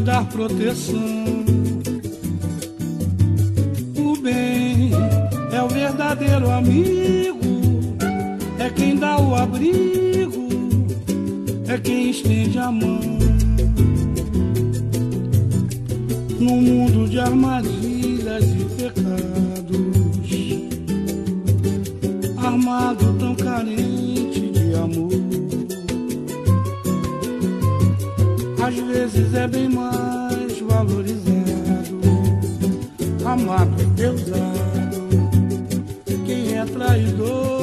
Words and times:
Dar 0.00 0.24
proteção. 0.28 1.44
O 3.96 4.20
bem 4.20 4.90
é 5.52 5.62
o 5.62 5.68
verdadeiro 5.68 6.50
amigo. 6.50 7.38
É 8.58 8.70
quem 8.70 8.96
dá 8.96 9.18
o 9.20 9.34
abrigo. 9.34 10.48
É 11.66 11.78
quem 11.78 12.10
estende 12.10 12.58
a 12.58 12.70
mão. 12.70 13.00
Num 16.38 16.60
mundo 16.62 17.08
de 17.08 17.18
armadilhas 17.18 18.44
e 18.44 18.64
pecados 18.76 19.28
armado 22.48 23.14
tão 23.18 23.34
carente 23.34 23.97
Às 28.68 28.74
vezes 28.74 29.32
é 29.32 29.48
bem 29.48 29.66
mais 29.66 30.60
valorizado, 30.60 32.00
amado 33.24 33.82
e 33.82 33.86
deusado. 33.86 35.08
Quem 36.26 36.54
é 36.54 36.66
traidor, 36.66 37.62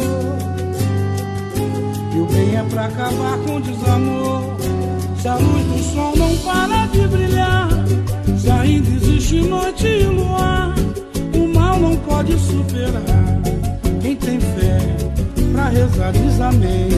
e 2.11 2.19
o 2.19 2.25
bem 2.25 2.57
é 2.57 2.65
pra 2.71 2.85
acabar 2.85 3.37
com 3.45 3.57
o 3.57 3.61
desamor. 3.61 4.41
Se 5.21 5.27
a 5.27 5.35
luz 5.35 5.65
do 5.67 5.93
sol 5.93 6.15
não 6.17 6.35
para 6.37 6.87
de 6.87 7.07
brilhar, 7.07 7.69
se 8.39 8.49
ainda 8.49 8.89
existe 8.89 9.41
noite 9.41 9.85
e 9.85 10.05
luar, 10.05 10.73
o 11.35 11.53
mal 11.53 11.79
não 11.79 11.95
pode 11.97 12.35
superar. 12.39 13.41
Quem 14.01 14.15
tem 14.15 14.39
fé 14.39 14.79
pra 15.51 15.69
rezar 15.69 16.13
diz 16.13 16.41
amém 16.41 16.89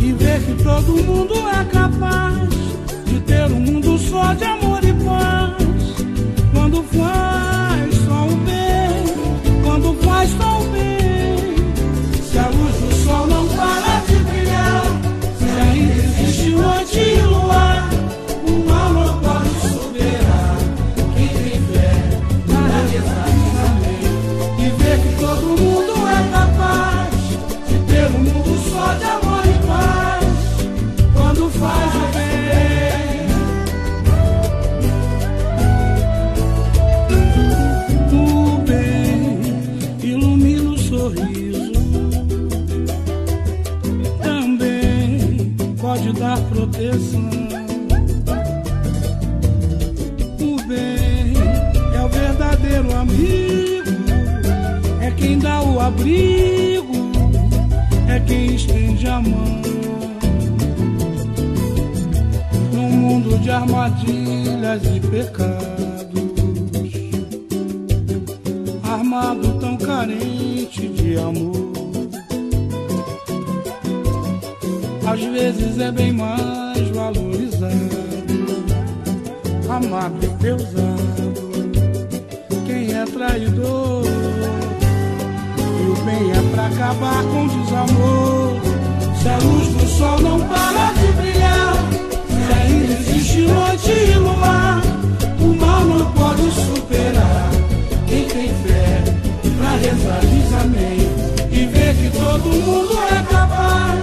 e 0.00 0.12
vê 0.12 0.38
que 0.46 0.62
todo 0.62 1.02
mundo 1.02 1.34
é 1.34 1.64
capaz 1.72 2.48
ter 3.28 3.44
um 3.52 3.60
mundo 3.60 3.98
só 3.98 4.32
de 4.32 4.44
amor 4.44 4.82
e 4.82 4.92
paz. 5.04 5.54
Quando 6.52 6.82
faz 6.84 7.94
só 8.06 8.26
o 8.26 8.36
bem, 8.38 9.62
quando 9.62 9.94
faz 10.02 10.30
só 10.30 10.60
o 10.62 10.64
bem. 10.70 10.97
O 56.18 56.80
abrigo, 56.82 56.92
é 58.08 58.20
quem 58.20 58.54
estende 58.54 59.06
a 59.06 59.20
mão. 59.20 59.62
Num 62.72 62.90
mundo 62.90 63.38
de 63.38 63.50
armadilhas 63.50 64.82
e 64.84 65.00
pecados, 65.00 65.62
armado 68.82 69.58
tão 69.60 69.76
carente 69.76 70.88
de 70.88 71.18
amor. 71.18 71.68
Às 75.06 75.20
vezes 75.20 75.78
é 75.78 75.90
bem 75.90 76.12
mais 76.12 76.88
valorizado, 76.90 77.74
amado 79.68 80.18
e 80.22 80.28
deusado 80.42 81.18
quem 82.66 82.92
é 82.92 83.04
traidor. 83.06 83.97
É 86.10 86.40
pra 86.54 86.66
acabar 86.68 87.22
com 87.24 87.44
o 87.44 87.48
desamor. 87.48 88.56
Se 89.20 89.28
a 89.28 89.36
luz 89.36 89.68
do 89.68 89.86
sol 89.86 90.18
não 90.20 90.40
para 90.40 90.92
de 90.94 91.12
brilhar, 91.12 91.74
se 92.28 92.52
ainda 92.54 92.92
existe 92.94 93.42
noite 93.42 93.90
e 93.90 94.14
luar, 94.16 94.80
o 95.38 95.54
mal 95.54 95.84
não 95.84 96.10
pode 96.12 96.50
superar. 96.50 97.50
Quem 98.06 98.24
tem 98.24 98.48
fé 98.48 99.04
pra 99.58 99.70
rezar 99.76 100.20
diz 100.22 100.52
amém. 100.62 100.98
E 101.52 101.66
vê 101.66 101.92
que 101.92 102.10
todo 102.18 102.48
mundo 102.64 102.98
é 103.12 103.22
capaz 103.30 104.00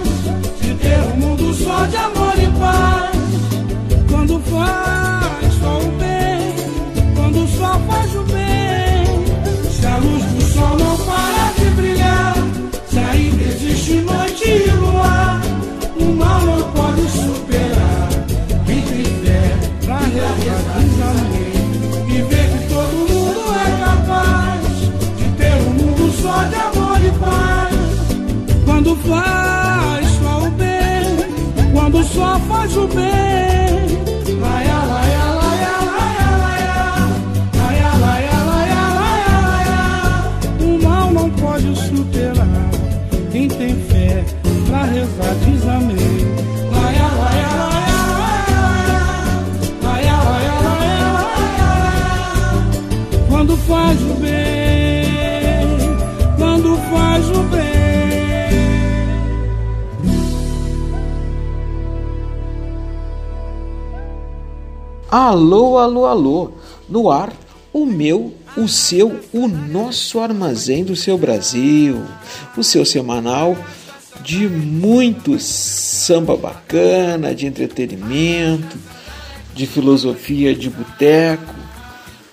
de 0.60 0.74
ter 0.74 1.00
um 1.12 1.16
mundo 1.16 1.54
só 1.54 1.86
de 1.86 1.96
amor 1.96 2.34
e 2.38 2.46
paz. 2.60 3.16
Quando 4.08 4.40
faz 4.42 5.54
só 5.60 5.78
o 5.80 5.90
bem, 5.98 6.54
quando 7.16 7.48
sol 7.58 7.80
faz 7.88 8.14
o 8.14 8.22
bem. 8.32 8.45
Quando 28.86 29.02
faz 29.02 30.06
só 30.22 30.46
o 30.46 30.50
bem, 30.52 31.72
quando 31.72 32.04
só 32.04 32.38
faz 32.38 32.76
o 32.76 32.86
bem. 32.86 34.38
Laia, 34.40 34.78
laia, 34.78 35.24
laia, 35.24 35.74
laia, 35.90 36.30
laia. 36.38 36.78
Laia, 37.56 37.90
laia, 37.98 38.38
laia, 38.46 38.82
laia, 38.94 39.40
laia. 39.50 39.82
O 40.60 40.80
mal 40.80 41.10
não 41.10 41.28
pode 41.30 41.74
superar. 41.74 42.70
Quem 43.32 43.48
tem 43.48 43.74
fé 43.74 44.24
pra 44.68 44.84
rezar 44.84 45.34
diz 45.44 45.66
amém. 45.66 46.45
Alô, 65.18 65.78
alô, 65.78 66.04
alô. 66.04 66.50
No 66.90 67.10
ar, 67.10 67.32
o 67.72 67.86
meu, 67.86 68.34
o 68.54 68.68
seu, 68.68 69.18
o 69.32 69.48
nosso 69.48 70.20
armazém 70.20 70.84
do 70.84 70.94
seu 70.94 71.16
Brasil. 71.16 72.02
O 72.54 72.62
seu 72.62 72.84
semanal 72.84 73.56
de 74.22 74.46
muito 74.46 75.40
samba 75.40 76.36
bacana, 76.36 77.34
de 77.34 77.46
entretenimento, 77.46 78.76
de 79.54 79.66
filosofia 79.66 80.54
de 80.54 80.68
boteco, 80.68 81.54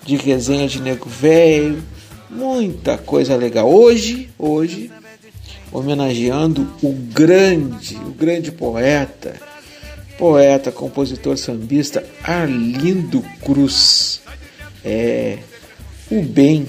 de 0.06 0.18
resenha 0.18 0.68
de 0.68 0.82
nego 0.82 1.08
velho, 1.08 1.82
muita 2.30 2.98
coisa 2.98 3.34
legal. 3.38 3.74
Hoje, 3.74 4.30
hoje, 4.38 4.92
homenageando 5.72 6.68
o 6.82 6.92
grande, 6.92 7.96
o 7.96 8.12
grande 8.12 8.52
poeta, 8.52 9.53
poeta, 10.24 10.72
compositor 10.72 11.38
sambista 11.38 12.02
Arlindo 12.24 13.22
Cruz. 13.44 14.22
É 14.82 15.38
o 16.10 16.22
bem. 16.22 16.66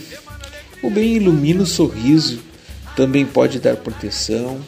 O 0.82 0.90
bem 0.90 1.14
ilumina 1.14 1.62
o 1.62 1.66
sorriso, 1.66 2.40
também 2.96 3.24
pode 3.24 3.60
dar 3.60 3.76
proteção. 3.76 4.58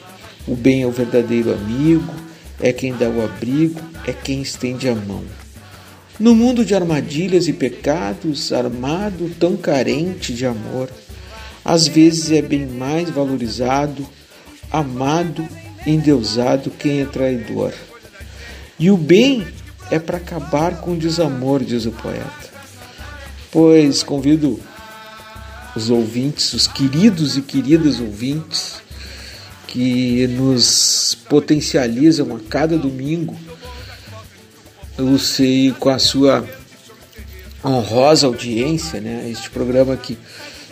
O 0.46 0.54
bem 0.54 0.82
é 0.82 0.86
o 0.86 0.92
verdadeiro 0.92 1.52
amigo, 1.52 2.14
é 2.60 2.72
quem 2.72 2.94
dá 2.94 3.08
o 3.08 3.24
abrigo, 3.24 3.80
é 4.06 4.12
quem 4.12 4.40
estende 4.40 4.88
a 4.88 4.94
mão. 4.94 5.24
No 6.20 6.32
mundo 6.32 6.64
de 6.64 6.72
armadilhas 6.72 7.48
e 7.48 7.52
pecados, 7.52 8.52
armado, 8.52 9.28
tão 9.40 9.56
carente 9.56 10.32
de 10.32 10.46
amor, 10.46 10.88
às 11.64 11.88
vezes 11.88 12.30
é 12.30 12.40
bem 12.40 12.64
mais 12.64 13.10
valorizado, 13.10 14.06
amado, 14.70 15.44
endeusado 15.84 16.70
quem 16.70 17.00
é 17.00 17.04
traidor. 17.04 17.72
E 18.78 18.90
o 18.90 18.96
bem 18.96 19.46
é 19.90 19.98
para 19.98 20.18
acabar 20.18 20.80
com 20.80 20.92
o 20.92 20.96
desamor, 20.96 21.64
diz 21.64 21.86
o 21.86 21.92
poeta. 21.92 22.50
Pois 23.50 24.02
convido 24.02 24.60
os 25.74 25.90
ouvintes, 25.90 26.52
os 26.52 26.66
queridos 26.66 27.36
e 27.36 27.42
queridas 27.42 28.00
ouvintes, 28.00 28.82
que 29.66 30.26
nos 30.28 31.16
potencializam 31.28 32.34
a 32.34 32.40
cada 32.48 32.78
domingo, 32.78 33.36
eu 34.96 35.18
sei 35.18 35.74
com 35.78 35.90
a 35.90 35.98
sua 35.98 36.48
honrosa 37.62 38.26
audiência, 38.26 39.00
né? 39.00 39.28
Este 39.30 39.50
programa 39.50 39.96
que, 39.96 40.16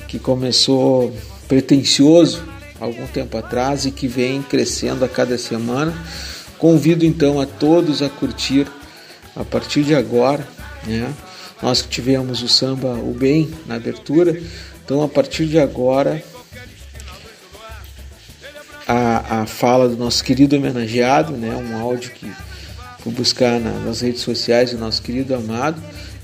que 0.08 0.18
começou 0.18 1.14
pretensioso 1.46 2.42
algum 2.80 3.06
tempo 3.06 3.36
atrás 3.36 3.84
e 3.84 3.90
que 3.90 4.06
vem 4.06 4.42
crescendo 4.42 5.04
a 5.04 5.08
cada 5.08 5.36
semana. 5.36 5.94
Convido 6.58 7.04
então 7.04 7.40
a 7.40 7.46
todos 7.46 8.02
a 8.02 8.08
curtir 8.08 8.66
a 9.36 9.44
partir 9.44 9.82
de 9.82 9.94
agora, 9.94 10.46
né? 10.86 11.12
Nós 11.62 11.82
que 11.82 11.88
tivemos 11.88 12.42
o 12.42 12.48
samba 12.48 12.94
O 12.94 13.12
Bem 13.12 13.50
na 13.66 13.76
abertura, 13.76 14.40
então 14.84 15.02
a 15.02 15.08
partir 15.08 15.46
de 15.46 15.58
agora 15.58 16.22
a, 18.86 19.40
a 19.40 19.46
fala 19.46 19.88
do 19.88 19.96
nosso 19.96 20.22
querido 20.22 20.56
homenageado, 20.56 21.32
né? 21.32 21.54
Um 21.56 21.80
áudio 21.80 22.10
que 22.12 22.30
fui 23.00 23.12
buscar 23.12 23.58
na, 23.58 23.72
nas 23.80 24.00
redes 24.00 24.20
sociais 24.20 24.70
do 24.70 24.78
nosso 24.78 25.02
querido 25.02 25.34
amado 25.34 25.82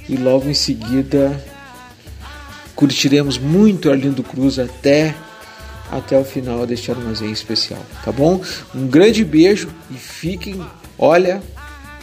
e 0.08 0.16
logo 0.16 0.48
em 0.48 0.54
seguida 0.54 1.42
curtiremos 2.74 3.38
muito 3.38 3.90
Arlindo 3.90 4.22
Cruz 4.22 4.58
até 4.58 5.14
até 5.90 6.18
o 6.18 6.24
final 6.24 6.66
deste 6.66 6.90
armazém 6.90 7.32
especial, 7.32 7.84
tá 8.04 8.12
bom? 8.12 8.40
Um 8.74 8.86
grande 8.86 9.24
beijo 9.24 9.68
e 9.90 9.94
fiquem, 9.94 10.60
olha, 10.98 11.42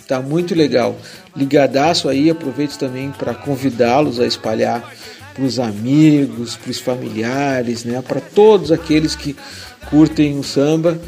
tá 0.08 0.22
muito 0.22 0.54
legal. 0.54 0.98
Ligadaço 1.36 2.10
aí, 2.10 2.30
aproveito 2.30 2.78
também 2.78 3.12
para 3.12 3.34
convidá-los 3.34 4.20
a 4.20 4.26
espalhar 4.26 4.94
para 5.34 5.44
os 5.44 5.60
amigos, 5.60 6.56
para 6.56 6.72
os 6.72 6.80
familiares, 6.80 7.84
né? 7.84 8.02
Para 8.02 8.20
todos 8.20 8.72
aqueles 8.72 9.16
que 9.16 9.36
curtem 9.90 10.38
o 10.38 10.44
samba, 10.44 11.00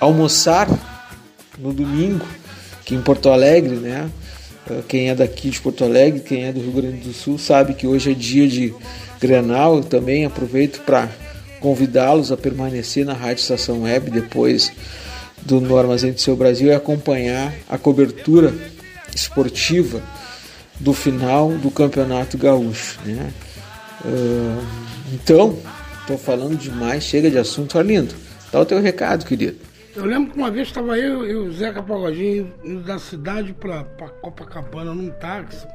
almoçar 0.00 0.68
no 1.58 1.72
domingo, 1.72 2.24
que 2.84 2.94
em 2.94 3.00
Porto 3.00 3.28
Alegre, 3.28 3.76
né? 3.76 4.08
Quem 4.88 5.10
é 5.10 5.14
daqui 5.14 5.50
de 5.50 5.60
Porto 5.60 5.84
Alegre, 5.84 6.20
quem 6.20 6.44
é 6.44 6.52
do 6.52 6.60
Rio 6.60 6.72
Grande 6.72 6.98
do 6.98 7.12
Sul, 7.12 7.38
sabe 7.38 7.74
que 7.74 7.86
hoje 7.86 8.12
é 8.12 8.14
dia 8.14 8.48
de 8.48 8.74
Grenal. 9.20 9.76
Eu 9.76 9.84
também 9.84 10.24
aproveito 10.24 10.80
para 10.80 11.08
convidá-los 11.66 12.30
a 12.30 12.36
permanecer 12.36 13.04
na 13.04 13.12
Rádio 13.12 13.40
Estação 13.40 13.82
Web 13.82 14.12
depois 14.12 14.72
do 15.42 15.60
No 15.60 15.76
Armazém 15.76 16.12
do 16.12 16.20
Seu 16.20 16.36
Brasil 16.36 16.68
e 16.68 16.72
acompanhar 16.72 17.52
a 17.68 17.76
cobertura 17.76 18.54
esportiva 19.12 20.00
do 20.78 20.92
final 20.92 21.50
do 21.50 21.68
Campeonato 21.68 22.38
Gaúcho. 22.38 23.00
Né? 23.04 23.32
Uh, 24.04 24.64
então, 25.12 25.58
estou 26.02 26.16
falando 26.16 26.56
demais, 26.56 27.02
chega 27.02 27.28
de 27.28 27.36
assunto. 27.36 27.76
Arlindo, 27.76 28.14
dá 28.52 28.60
o 28.60 28.64
teu 28.64 28.80
recado, 28.80 29.26
querido. 29.26 29.58
Eu 29.96 30.04
lembro 30.04 30.30
que 30.30 30.38
uma 30.38 30.52
vez 30.52 30.68
estava 30.68 30.96
eu 30.96 31.28
e 31.28 31.34
o 31.34 31.52
Zeca 31.52 31.82
Pagodinho 31.82 32.54
indo 32.62 32.82
da 32.82 33.00
cidade 33.00 33.52
para 33.52 33.82
Copacabana 34.22 34.94
num 34.94 35.10
táxi. 35.10 35.66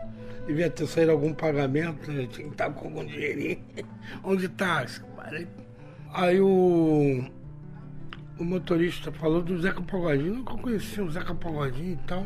Devia 0.47 0.69
ter 0.69 0.87
saído 0.87 1.11
algum 1.11 1.33
pagamento, 1.33 2.09
né? 2.09 2.29
tinha 2.31 2.47
que 2.47 2.53
estar 2.53 2.69
com 2.69 2.87
algum 2.87 3.05
dinheirinho. 3.05 3.59
Onde 4.23 4.47
táxi? 4.47 5.01
Parei 5.17 5.45
Aí 6.13 6.41
o, 6.41 7.23
o 8.37 8.43
motorista 8.43 9.11
falou 9.13 9.41
do 9.41 9.61
Zeca 9.61 9.81
Pagodinho, 9.81 10.35
nunca 10.35 10.55
conhecia 10.55 11.03
o 11.03 11.09
Zeca 11.09 11.33
Pagodinho 11.33 11.93
e 11.93 12.07
tal. 12.07 12.25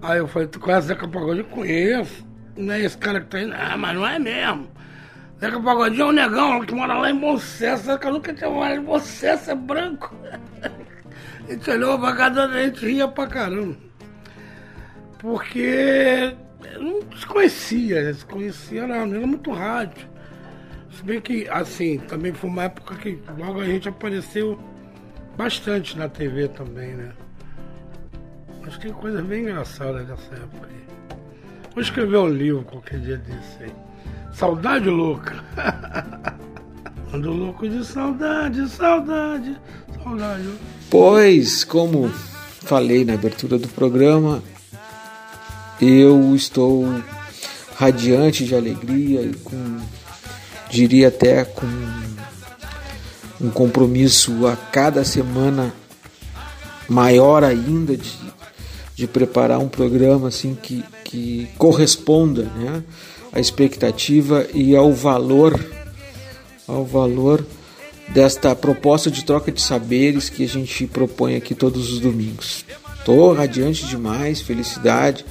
Aí 0.00 0.18
eu 0.18 0.26
falei, 0.26 0.48
tu 0.48 0.58
conhece 0.58 0.86
o 0.86 0.88
Zeca 0.88 1.06
Pagodinho? 1.06 1.44
Conheço. 1.44 2.26
Não 2.56 2.72
é 2.72 2.80
esse 2.80 2.96
cara 2.96 3.20
que 3.20 3.26
tá 3.26 3.38
aí? 3.38 3.52
Ah, 3.52 3.76
mas 3.76 3.94
não 3.94 4.06
é 4.06 4.18
mesmo. 4.18 4.68
Zeca 5.38 5.60
Pagodinho 5.60 6.02
é 6.02 6.06
um 6.06 6.12
negão 6.12 6.64
que 6.64 6.74
mora 6.74 6.94
lá 6.94 7.10
em 7.10 7.18
Bom 7.18 7.38
Sucesso. 7.38 7.84
Zeca 7.84 8.10
nunca 8.10 8.32
tinha 8.32 8.48
morado 8.48 8.80
em 8.80 8.84
Bom 8.84 8.98
Sucesso, 8.98 9.50
é 9.50 9.54
branco. 9.54 10.14
A 11.46 11.52
gente 11.52 11.70
olhou 11.70 11.98
pra 11.98 12.26
a 12.26 12.64
gente 12.64 12.86
ria 12.86 13.08
pra 13.08 13.26
caramba. 13.26 13.76
Porque 15.18 16.34
não 16.78 17.00
se 17.18 17.26
conhecia, 17.26 18.14
se 18.14 18.24
conhecia 18.24 18.84
era 18.84 19.04
muito 19.04 19.50
rádio. 19.50 20.09
Se 21.00 21.06
bem 21.06 21.18
que, 21.18 21.48
assim, 21.48 21.96
também 21.96 22.30
foi 22.30 22.50
uma 22.50 22.64
época 22.64 22.94
que 22.94 23.18
logo 23.38 23.58
a 23.58 23.64
gente 23.64 23.88
apareceu 23.88 24.60
bastante 25.34 25.96
na 25.96 26.10
TV 26.10 26.46
também, 26.48 26.92
né? 26.94 27.12
Mas 28.60 28.76
tem 28.76 28.92
coisas 28.92 29.24
bem 29.24 29.44
engraçadas 29.44 30.06
dessa 30.06 30.34
época 30.34 30.68
aí. 30.68 31.16
Vou 31.72 31.82
escrever 31.82 32.18
um 32.18 32.28
livro 32.28 32.64
qualquer 32.64 33.00
dia 33.00 33.16
desse 33.16 33.62
aí. 33.62 33.72
Saudade 34.34 34.90
louca. 34.90 35.42
Ando 37.14 37.32
louco 37.32 37.66
de 37.66 37.82
saudade, 37.82 38.68
saudade, 38.68 39.58
saudade. 40.04 40.50
Pois, 40.90 41.64
como 41.64 42.10
falei 42.10 43.06
na 43.06 43.14
abertura 43.14 43.56
do 43.56 43.68
programa, 43.68 44.42
eu 45.80 46.36
estou 46.36 46.84
radiante 47.74 48.44
de 48.44 48.54
alegria 48.54 49.22
e 49.22 49.32
com 49.36 49.80
diria 50.70 51.08
até 51.08 51.44
com 51.44 51.66
um 53.40 53.50
compromisso 53.50 54.46
a 54.46 54.56
cada 54.56 55.04
semana 55.04 55.74
maior 56.88 57.42
ainda 57.42 57.96
de, 57.96 58.12
de 58.94 59.06
preparar 59.06 59.58
um 59.58 59.68
programa 59.68 60.28
assim 60.28 60.54
que, 60.54 60.84
que 61.04 61.48
corresponda 61.58 62.44
né, 62.44 62.84
à 63.32 63.40
expectativa 63.40 64.46
e 64.54 64.76
ao 64.76 64.92
valor 64.92 65.58
ao 66.68 66.84
valor 66.84 67.44
desta 68.08 68.54
proposta 68.54 69.10
de 69.10 69.24
troca 69.24 69.50
de 69.50 69.60
saberes 69.60 70.28
que 70.28 70.44
a 70.44 70.48
gente 70.48 70.86
propõe 70.86 71.36
aqui 71.36 71.54
todos 71.54 71.92
os 71.92 72.00
domingos. 72.00 72.64
Estou 72.98 73.32
radiante 73.32 73.86
demais, 73.86 74.40
felicidade, 74.40 75.24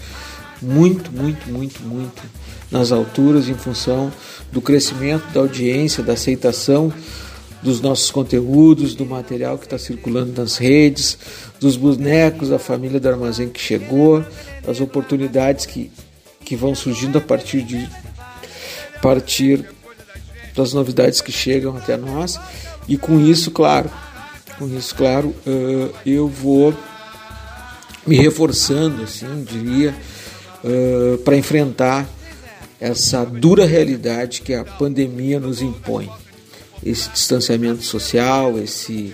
muito, 0.62 1.12
muito, 1.12 1.50
muito, 1.50 1.81
muito 1.84 2.22
nas 2.72 2.92
alturas 2.92 3.48
em 3.48 3.54
função 3.54 4.12
do 4.52 4.62
crescimento 4.62 5.26
da 5.34 5.40
audiência, 5.42 6.04
da 6.04 6.14
aceitação 6.14 6.94
dos 7.62 7.82
nossos 7.82 8.10
conteúdos, 8.10 8.96
do 8.96 9.06
material 9.06 9.58
que 9.58 9.66
está 9.66 9.78
circulando 9.78 10.40
nas 10.40 10.58
redes, 10.58 11.18
dos 11.60 11.76
bonecos 11.76 12.50
da 12.50 12.60
família 12.60 13.00
do 13.00 13.10
armazém 13.10 13.50
que 13.50 13.60
chegou, 13.60 14.24
das 14.66 14.80
oportunidades 14.80 15.66
que, 15.66 15.92
que 16.46 16.56
vão 16.56 16.74
surgindo 16.74 17.18
a 17.18 17.22
partir 17.22 17.62
de 17.64 17.90
partir 19.02 19.66
das 20.56 20.74
novidades 20.74 21.22
que 21.22 21.32
chegam 21.32 21.76
até 21.76 21.96
nós. 21.98 22.40
E 22.88 22.98
com 22.98 23.20
isso, 23.20 23.52
claro, 23.52 23.90
com 24.58 24.68
isso, 24.68 24.96
claro, 24.96 25.34
uh, 25.46 25.94
eu 26.06 26.28
vou 26.28 26.74
me 28.06 28.18
reforçando, 28.18 29.04
assim, 29.04 29.44
diria, 29.44 29.96
uh, 30.64 31.18
para 31.20 31.38
enfrentar 31.38 32.08
essa 32.79 33.25
dura 33.25 33.65
realidade 33.65 34.41
que 34.41 34.53
a 34.53 34.63
pandemia 34.63 35.39
nos 35.39 35.62
impõe. 35.62 36.09
Esse 36.83 37.09
distanciamento 37.09 37.83
social, 37.83 38.57
esse, 38.57 39.13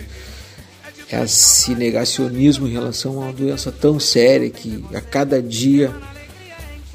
esse 1.10 1.74
negacionismo 1.74 2.68
em 2.68 2.72
relação 2.72 3.20
a 3.20 3.26
uma 3.26 3.32
doença 3.32 3.72
tão 3.72 3.98
séria 3.98 4.48
que 4.50 4.84
a 4.94 5.00
cada 5.00 5.42
dia 5.42 5.92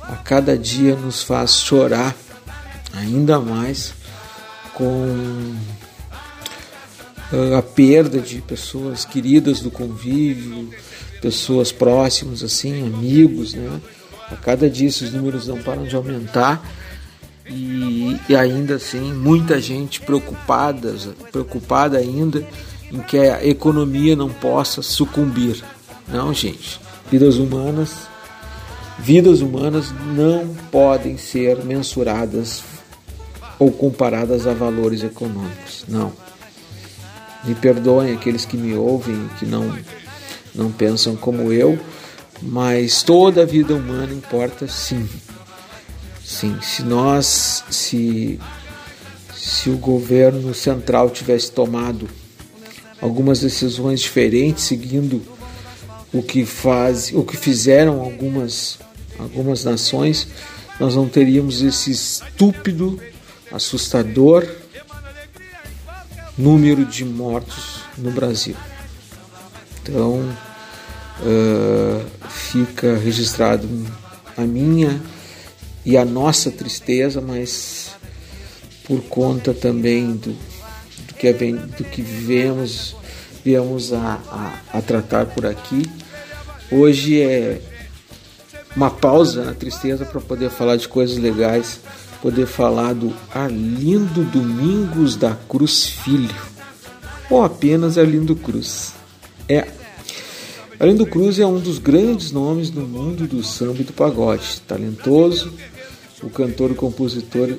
a 0.01 0.15
cada 0.15 0.57
dia 0.57 0.95
nos 0.95 1.23
faz 1.23 1.61
chorar 1.61 2.15
ainda 2.93 3.39
mais 3.39 3.93
com 4.73 5.55
ah, 7.31 7.59
a 7.59 7.61
perda 7.61 8.19
de 8.19 8.41
pessoas 8.41 9.05
queridas 9.05 9.61
do 9.61 9.71
convívio, 9.71 10.69
pessoas 11.21 11.71
próximas, 11.71 12.43
assim, 12.43 12.85
amigos, 12.85 13.53
né? 13.53 13.79
A 14.31 14.35
cada 14.35 14.69
dia 14.69 14.87
esses 14.87 15.11
números 15.11 15.47
não 15.47 15.61
param 15.61 15.83
de 15.83 15.95
aumentar 15.95 16.63
e, 17.45 18.17
e 18.29 18.35
ainda 18.35 18.75
assim 18.75 19.13
muita 19.13 19.59
gente 19.59 19.99
preocupada, 20.01 20.95
preocupada 21.31 21.97
ainda 21.97 22.45
em 22.91 22.99
que 22.99 23.17
a 23.17 23.45
economia 23.45 24.15
não 24.15 24.29
possa 24.29 24.81
sucumbir. 24.81 25.63
Não, 26.07 26.33
gente. 26.33 26.79
Vidas 27.09 27.35
humanas, 27.35 28.07
vidas 28.99 29.41
humanas 29.41 29.93
não 30.15 30.55
podem 30.71 31.17
ser 31.17 31.63
mensuradas 31.63 32.63
ou 33.59 33.71
comparadas 33.71 34.47
a 34.47 34.53
valores 34.53 35.03
econômicos. 35.03 35.85
Não. 35.87 36.13
Me 37.43 37.55
perdoem 37.55 38.13
aqueles 38.13 38.45
que 38.45 38.55
me 38.55 38.75
ouvem, 38.75 39.29
que 39.39 39.45
não 39.45 39.73
não 40.53 40.69
pensam 40.69 41.15
como 41.15 41.51
eu, 41.53 41.79
mas 42.41 43.03
toda 43.03 43.43
a 43.43 43.45
vida 43.45 43.75
humana 43.75 44.13
importa 44.13 44.67
sim. 44.67 45.07
Sim, 46.23 46.57
se 46.61 46.83
nós 46.83 47.63
se 47.69 48.39
se 49.35 49.69
o 49.69 49.77
governo 49.77 50.53
central 50.53 51.09
tivesse 51.09 51.51
tomado 51.51 52.07
algumas 53.01 53.39
decisões 53.39 53.99
diferentes, 53.99 54.63
seguindo 54.63 55.21
o 56.13 56.21
que 56.21 56.45
faz, 56.45 57.11
o 57.13 57.23
que 57.23 57.35
fizeram 57.37 58.01
algumas 58.01 58.79
algumas 59.19 59.63
nações, 59.63 60.27
nós 60.79 60.95
não 60.95 61.07
teríamos 61.07 61.61
esse 61.61 61.91
estúpido, 61.91 62.99
assustador 63.51 64.47
número 66.37 66.85
de 66.85 67.05
mortos 67.05 67.81
no 67.97 68.11
Brasil. 68.11 68.55
Então 69.83 70.35
uh, 71.21 72.29
fica 72.29 72.95
registrado 72.97 73.67
a 74.37 74.41
minha 74.41 75.01
e 75.85 75.97
a 75.97 76.05
nossa 76.05 76.51
tristeza, 76.51 77.21
mas 77.21 77.91
por 78.85 79.01
conta 79.03 79.53
também 79.53 80.13
do, 80.15 80.35
que, 81.17 81.31
do 81.33 81.83
que 81.83 82.01
vivemos, 82.01 82.95
viemos 83.43 83.93
a, 83.93 84.19
a, 84.29 84.77
a 84.77 84.81
tratar 84.81 85.25
por 85.27 85.45
aqui. 85.45 85.83
Hoje 86.71 87.21
é 87.21 87.61
uma 88.75 88.89
pausa 88.89 89.43
na 89.43 89.53
tristeza 89.53 90.05
para 90.05 90.21
poder 90.21 90.49
falar 90.49 90.77
de 90.77 90.87
coisas 90.87 91.17
legais, 91.17 91.79
poder 92.21 92.45
falar 92.45 92.93
do 92.93 93.13
Arlindo 93.33 94.23
Domingos 94.23 95.15
da 95.15 95.35
Cruz 95.49 95.85
Filho, 95.85 96.35
ou 97.29 97.43
apenas 97.43 97.97
Arlindo 97.97 98.35
Cruz. 98.35 98.93
É 99.49 99.67
Arlindo 100.81 101.05
Cruz 101.05 101.37
é 101.37 101.45
um 101.45 101.59
dos 101.59 101.77
grandes 101.77 102.31
nomes 102.31 102.71
no 102.71 102.81
mundo 102.81 103.27
do 103.27 103.43
samba 103.43 103.81
e 103.81 103.83
do 103.83 103.93
pagode, 103.93 104.59
talentoso, 104.67 105.53
o 106.23 106.29
cantor 106.31 106.71
e 106.71 106.73
compositor 106.73 107.49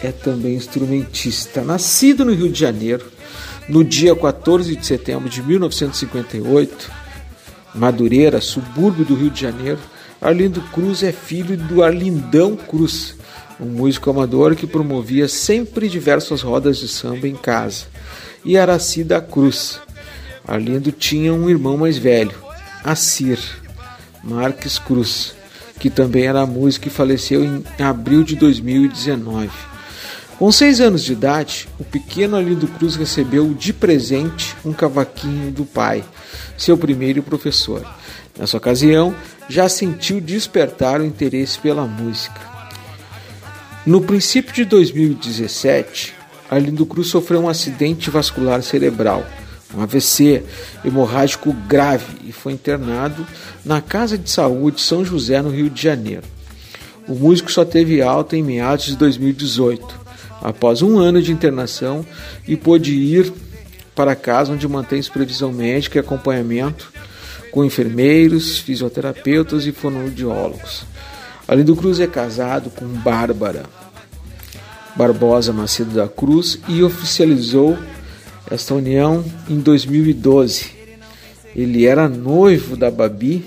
é 0.00 0.10
também 0.10 0.56
instrumentista. 0.56 1.62
Nascido 1.62 2.24
no 2.24 2.34
Rio 2.34 2.50
de 2.50 2.58
Janeiro, 2.58 3.06
no 3.68 3.84
dia 3.84 4.12
14 4.16 4.74
de 4.74 4.84
setembro 4.84 5.28
de 5.28 5.40
1958, 5.40 6.90
Madureira, 7.72 8.40
subúrbio 8.40 9.04
do 9.04 9.14
Rio 9.14 9.30
de 9.30 9.42
Janeiro, 9.42 9.78
Arlindo 10.20 10.60
Cruz 10.72 11.04
é 11.04 11.12
filho 11.12 11.56
do 11.56 11.84
Arlindão 11.84 12.56
Cruz, 12.56 13.14
um 13.60 13.66
músico 13.66 14.10
amador 14.10 14.56
que 14.56 14.66
promovia 14.66 15.28
sempre 15.28 15.88
diversas 15.88 16.42
rodas 16.42 16.78
de 16.78 16.88
samba 16.88 17.28
em 17.28 17.36
casa, 17.36 17.84
e 18.44 18.58
Aracida 18.58 19.20
Cruz. 19.20 19.78
Arlindo 20.48 20.90
tinha 20.90 21.34
um 21.34 21.50
irmão 21.50 21.76
mais 21.76 21.98
velho, 21.98 22.34
Assir 22.82 23.38
Marques 24.24 24.78
Cruz, 24.78 25.34
que 25.78 25.90
também 25.90 26.26
era 26.26 26.46
músico 26.46 26.88
e 26.88 26.90
faleceu 26.90 27.44
em 27.44 27.62
abril 27.78 28.24
de 28.24 28.34
2019. 28.34 29.50
Com 30.38 30.50
seis 30.50 30.80
anos 30.80 31.04
de 31.04 31.12
idade, 31.12 31.68
o 31.78 31.84
pequeno 31.84 32.34
Alindo 32.34 32.66
Cruz 32.66 32.96
recebeu 32.96 33.52
de 33.52 33.74
presente 33.74 34.56
um 34.64 34.72
cavaquinho 34.72 35.52
do 35.52 35.66
pai, 35.66 36.02
seu 36.56 36.78
primeiro 36.78 37.22
professor. 37.22 37.84
Nessa 38.38 38.56
ocasião, 38.56 39.14
já 39.50 39.68
sentiu 39.68 40.18
despertar 40.18 41.00
o 41.00 41.04
interesse 41.04 41.58
pela 41.58 41.86
música. 41.86 42.40
No 43.84 44.00
princípio 44.00 44.54
de 44.54 44.64
2017, 44.64 46.14
Arlindo 46.50 46.86
Cruz 46.86 47.08
sofreu 47.08 47.40
um 47.40 47.48
acidente 47.48 48.08
vascular 48.08 48.62
cerebral, 48.62 49.26
um 49.74 49.82
AVC 49.82 50.42
hemorrágico 50.84 51.52
grave, 51.52 52.16
e 52.24 52.32
foi 52.32 52.52
internado 52.52 53.26
na 53.64 53.80
Casa 53.80 54.16
de 54.16 54.30
Saúde 54.30 54.80
São 54.80 55.04
José, 55.04 55.42
no 55.42 55.50
Rio 55.50 55.68
de 55.68 55.82
Janeiro. 55.82 56.22
O 57.06 57.14
músico 57.14 57.50
só 57.50 57.64
teve 57.64 58.02
alta 58.02 58.36
em 58.36 58.42
meados 58.42 58.86
de 58.86 58.96
2018 58.96 60.08
após 60.42 60.82
um 60.82 60.98
ano 60.98 61.20
de 61.20 61.32
internação 61.32 62.04
e 62.46 62.56
pôde 62.56 62.94
ir 62.94 63.32
para 63.94 64.14
casa 64.14 64.52
onde 64.52 64.68
mantém 64.68 65.02
supervisão 65.02 65.52
médica 65.52 65.98
e 65.98 66.00
acompanhamento 66.00 66.92
com 67.50 67.64
enfermeiros, 67.64 68.58
fisioterapeutas 68.58 69.66
e 69.66 69.72
fonoaudiólogos. 69.72 70.84
Alindo 71.46 71.74
Cruz 71.74 71.98
é 71.98 72.06
casado 72.06 72.70
com 72.70 72.86
Bárbara 72.86 73.64
Barbosa 74.94 75.52
Macedo 75.52 75.94
da 75.94 76.08
Cruz 76.08 76.58
e 76.68 76.82
oficializou 76.82 77.78
esta 78.50 78.74
união 78.74 79.24
em 79.48 79.60
2012. 79.60 80.70
Ele 81.54 81.86
era 81.86 82.08
noivo 82.08 82.76
da 82.76 82.90
Babi 82.90 83.44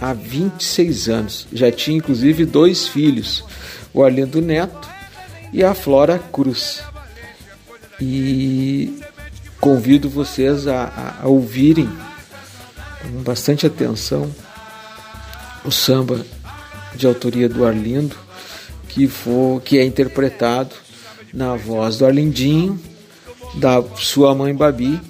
há 0.00 0.12
26 0.12 1.08
anos. 1.08 1.46
Já 1.52 1.70
tinha 1.70 1.96
inclusive 1.96 2.44
dois 2.44 2.88
filhos, 2.88 3.44
o 3.92 4.02
Arlindo 4.02 4.40
Neto 4.40 4.88
e 5.52 5.62
a 5.62 5.74
Flora 5.74 6.18
Cruz. 6.18 6.82
E 8.00 8.98
convido 9.60 10.10
vocês 10.10 10.66
a, 10.66 11.20
a 11.22 11.28
ouvirem 11.28 11.88
com 13.02 13.22
bastante 13.22 13.66
atenção 13.66 14.30
o 15.64 15.70
samba 15.70 16.24
de 16.94 17.06
autoria 17.06 17.48
do 17.48 17.64
Arlindo, 17.64 18.16
que, 18.88 19.08
for, 19.08 19.62
que 19.62 19.78
é 19.78 19.84
interpretado 19.84 20.74
na 21.32 21.56
voz 21.56 21.98
do 21.98 22.06
Arlindinho, 22.06 22.78
da 23.56 23.82
sua 23.96 24.34
mãe 24.34 24.54
Babi 24.54 25.00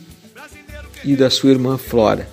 e 1.04 1.16
da 1.16 1.30
sua 1.30 1.50
irmã 1.50 1.76
Flora. 1.76 2.28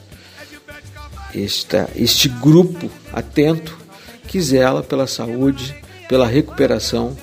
Esta, 1.34 1.90
este 1.96 2.28
grupo 2.28 2.90
atento 3.14 3.78
que 4.28 4.42
zela 4.42 4.84
pela 4.84 5.08
saúde, 5.08 5.76
pela 6.08 6.28
recuperação 6.28 7.16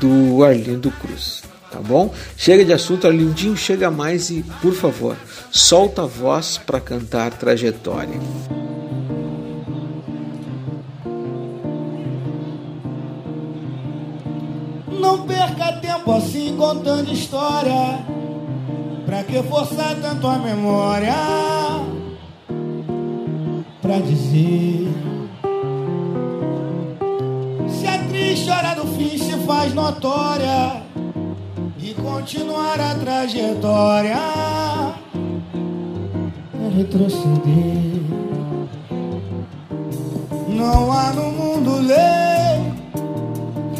do 0.00 0.42
Arlindo 0.44 0.90
Cruz. 0.90 1.42
Tá 1.70 1.78
bom? 1.78 2.12
Chega 2.36 2.64
de 2.64 2.72
assunto, 2.72 3.06
Arlindinho, 3.06 3.56
chega 3.56 3.90
mais 3.90 4.28
e, 4.30 4.44
por 4.60 4.74
favor, 4.74 5.16
solta 5.50 6.02
a 6.02 6.06
voz 6.06 6.58
para 6.58 6.80
cantar 6.80 7.30
trajetória. 7.32 8.18
Não 15.10 15.26
perca 15.26 15.72
tempo 15.72 16.12
assim 16.12 16.56
contando 16.56 17.12
história. 17.12 17.98
Pra 19.04 19.24
que 19.24 19.42
forçar 19.42 19.96
tanto 19.96 20.24
a 20.24 20.38
memória? 20.38 21.16
Pra 23.82 23.98
dizer 23.98 24.88
chora 28.46 28.74
do 28.74 28.86
fim 28.94 29.18
se 29.18 29.36
faz 29.44 29.74
notória 29.74 30.80
e 31.82 31.92
continuar 31.94 32.80
a 32.80 32.94
trajetória 32.94 34.16
é 36.54 36.76
retroceder. 36.76 38.00
Não 40.48 40.92
há 40.92 41.12
no 41.12 41.32
mundo 41.32 41.80
lei 41.80 42.39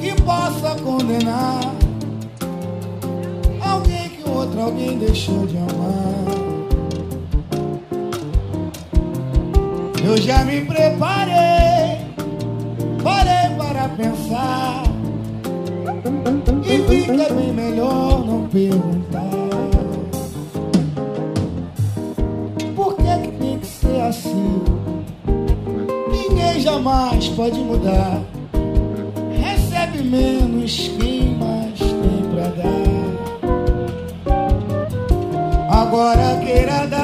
que 0.00 0.14
possa 0.23 0.75
condenar 0.83 1.61
alguém 3.61 4.09
que 4.09 4.28
outro 4.28 4.61
alguém 4.61 4.99
deixou 4.99 5.47
de 5.47 5.59
amar. 5.59 6.25
Eu 10.02 10.16
já 10.16 10.45
me 10.45 10.62
preparei, 10.62 11.99
parei 13.02 13.57
para 13.57 13.88
pensar. 13.90 14.83
E 16.64 16.78
fica 16.88 17.35
bem 17.35 17.52
melhor 17.52 18.25
não 18.25 18.49
perguntar. 18.49 19.30
Por 22.75 22.97
que, 22.97 23.02
que 23.02 23.33
tem 23.38 23.59
que 23.59 23.66
ser 23.66 24.00
assim? 24.00 24.62
Ninguém 26.11 26.61
jamais 26.61 27.00
jamais 27.21 27.28
pode 27.30 27.61
mudar. 27.61 28.23
Menos 30.02 30.90
quem 30.99 31.37
mais 31.37 31.78
tem 31.78 32.23
pra 32.33 32.49
dar. 32.57 32.90
Agora 35.71 36.40
queira 36.45 36.87
dar 36.87 37.00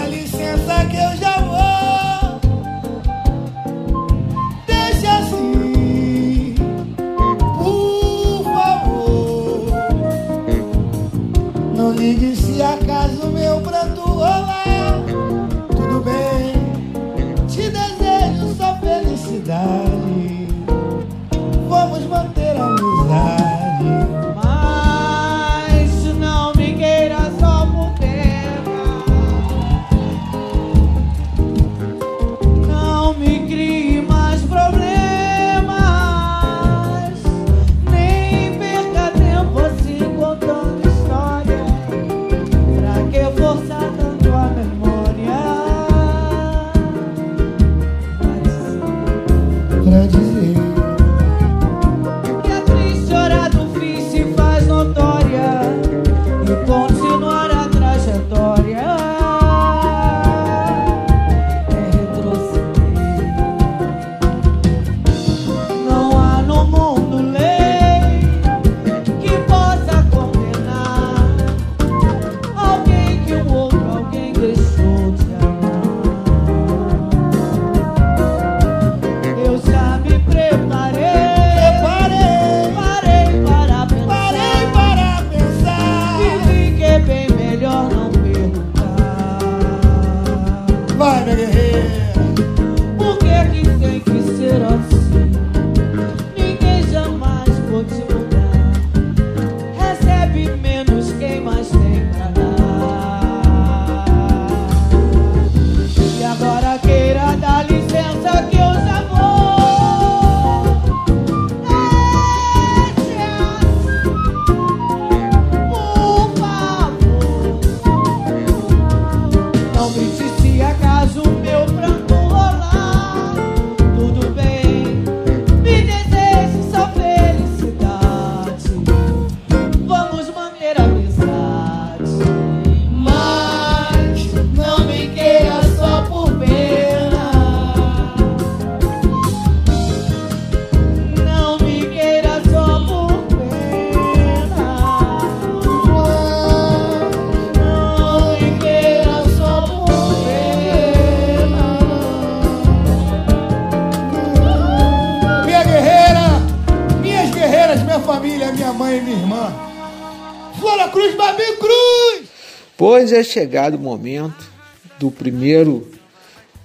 Pois 163.08 163.16
é 163.16 163.22
chegado 163.22 163.74
o 163.74 163.78
momento 163.78 164.50
do 164.98 165.12
primeiro 165.12 165.86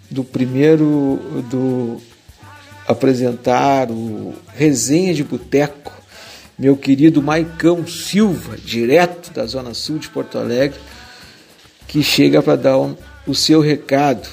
do 0.10 0.24
primeiro 0.24 1.20
do 1.52 1.98
apresentar 2.88 3.92
o 3.92 4.34
resenha 4.56 5.14
de 5.14 5.24
boteco, 5.24 5.94
meu 6.58 6.76
querido 6.76 7.22
Maicão 7.22 7.86
Silva, 7.86 8.58
direto 8.58 9.32
da 9.32 9.46
zona 9.46 9.76
sul 9.76 10.00
de 10.00 10.10
Porto 10.10 10.40
Alegre, 10.40 10.80
que 11.88 12.02
chega 12.02 12.42
para 12.42 12.56
dar 12.56 12.80
um- 12.80 12.96
o 13.28 13.36
seu 13.36 13.62
recado, 13.62 14.28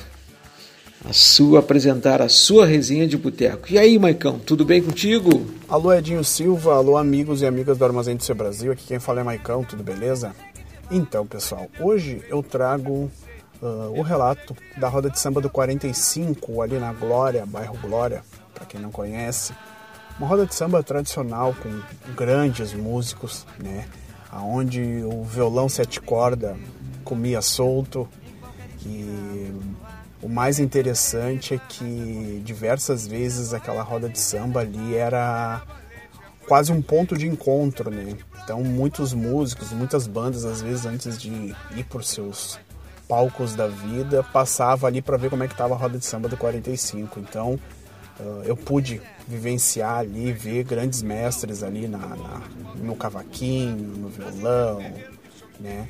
a 1.05 1.13
sua 1.13 1.59
apresentar 1.59 2.23
a 2.23 2.29
sua 2.31 2.65
resenha 2.65 3.07
de 3.07 3.19
boteco. 3.19 3.71
E 3.71 3.79
aí, 3.79 3.99
Maicão, 3.99 4.39
tudo 4.39 4.65
bem 4.65 4.83
contigo? 4.83 5.47
Alô 5.69 5.93
Edinho 5.93 6.25
Silva, 6.25 6.73
alô 6.73 6.97
amigos 6.97 7.43
e 7.43 7.47
amigas 7.47 7.77
do 7.77 7.85
Armazém 7.85 8.17
do 8.17 8.25
Seu 8.25 8.35
Brasil, 8.35 8.73
aqui 8.73 8.87
quem 8.87 8.99
fala 8.99 9.21
é 9.21 9.23
Maicão, 9.25 9.63
tudo 9.63 9.83
beleza? 9.83 10.35
Então 10.91 11.27
pessoal, 11.27 11.69
hoje 11.79 12.25
eu 12.29 12.43
trago 12.43 13.11
ah, 13.63 13.91
o 13.95 14.01
relato 14.01 14.57
da 14.79 14.89
roda 14.89 15.11
de 15.11 15.19
samba 15.19 15.41
do 15.41 15.51
45, 15.51 16.63
ali 16.63 16.79
na 16.79 16.93
Glória, 16.95 17.45
bairro 17.45 17.77
Glória, 17.79 18.23
para 18.55 18.65
quem 18.65 18.81
não 18.81 18.91
conhece. 18.91 19.53
Uma 20.19 20.27
roda 20.27 20.47
de 20.47 20.55
samba 20.55 20.83
tradicional 20.83 21.55
com 21.63 22.13
grandes 22.15 22.73
músicos, 22.73 23.47
né? 23.63 23.87
Onde 24.33 25.03
o 25.05 25.23
violão 25.25 25.69
sete 25.69 26.01
corda 26.01 26.57
comia 27.05 27.41
solto 27.41 28.09
e 28.85 29.53
o 30.23 30.29
mais 30.29 30.59
interessante 30.59 31.55
é 31.55 31.59
que 31.59 32.43
diversas 32.45 33.07
vezes 33.07 33.55
aquela 33.55 33.83
roda 33.83 34.09
de 34.09 34.19
samba 34.19 34.61
ali 34.61 34.95
era 34.95 35.63
quase 36.47 36.73
um 36.73 36.83
ponto 36.83 37.17
de 37.17 37.27
encontro, 37.27 37.91
né? 37.91 38.17
Então 38.49 38.65
muitos 38.65 39.13
músicos, 39.13 39.73
muitas 39.73 40.07
bandas 40.07 40.47
às 40.47 40.63
vezes 40.63 40.87
antes 40.87 41.19
de 41.21 41.29
ir 41.77 41.85
por 41.85 42.03
seus 42.03 42.59
palcos 43.07 43.55
da 43.55 43.67
vida, 43.69 44.23
passava 44.23 44.87
ali 44.87 45.03
para 45.03 45.19
ver 45.19 45.29
como 45.29 45.45
é 45.45 45.49
que 45.49 45.55
tava 45.55 45.75
a 45.75 45.77
roda 45.77 45.99
de 45.99 46.05
samba 46.07 46.31
do 46.31 46.37
45. 46.39 47.21
Então 47.21 47.61
eu 48.47 48.57
pude 48.57 49.03
vivenciar 49.27 49.99
ali, 49.99 50.33
ver 50.33 50.65
grandes 50.65 51.03
mestres 51.03 51.63
ali 51.63 51.87
na, 51.87 51.99
na- 51.99 52.41
no 52.77 52.97
cavaquinho, 52.97 53.77
no 53.77 54.09
violão, 54.09 54.81
né? 55.61 55.87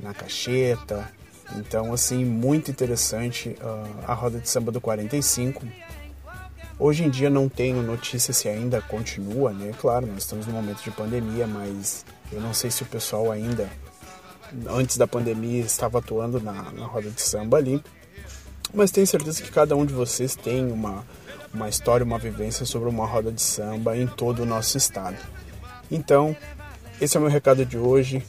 Na 0.00 0.14
cacheta. 0.14 1.12
Então, 1.56 1.92
assim, 1.92 2.24
muito 2.24 2.70
interessante 2.70 3.54
a 4.06 4.14
roda 4.14 4.38
de 4.38 4.48
samba 4.48 4.72
do 4.72 4.80
45. 4.80 5.66
Hoje 6.80 7.04
em 7.04 7.10
dia 7.10 7.28
não 7.28 7.48
tenho 7.48 7.82
notícia 7.82 8.32
se 8.32 8.48
ainda 8.48 8.80
continua, 8.80 9.52
né? 9.52 9.72
Claro, 9.80 10.06
nós 10.06 10.18
estamos 10.18 10.46
num 10.46 10.52
momento 10.52 10.80
de 10.80 10.92
pandemia, 10.92 11.44
mas 11.44 12.04
eu 12.30 12.40
não 12.40 12.54
sei 12.54 12.70
se 12.70 12.84
o 12.84 12.86
pessoal 12.86 13.32
ainda, 13.32 13.68
antes 14.68 14.96
da 14.96 15.04
pandemia, 15.04 15.60
estava 15.60 15.98
atuando 15.98 16.40
na, 16.40 16.70
na 16.70 16.86
roda 16.86 17.10
de 17.10 17.20
samba 17.20 17.56
ali. 17.56 17.82
Mas 18.72 18.92
tenho 18.92 19.08
certeza 19.08 19.42
que 19.42 19.50
cada 19.50 19.74
um 19.74 19.84
de 19.84 19.92
vocês 19.92 20.36
tem 20.36 20.70
uma, 20.70 21.04
uma 21.52 21.68
história, 21.68 22.04
uma 22.04 22.18
vivência 22.18 22.64
sobre 22.64 22.88
uma 22.88 23.06
roda 23.06 23.32
de 23.32 23.42
samba 23.42 23.96
em 23.96 24.06
todo 24.06 24.44
o 24.44 24.46
nosso 24.46 24.78
estado. 24.78 25.16
Então, 25.90 26.36
esse 27.00 27.16
é 27.16 27.20
o 27.20 27.22
meu 27.22 27.30
recado 27.30 27.66
de 27.66 27.76
hoje. 27.76 28.24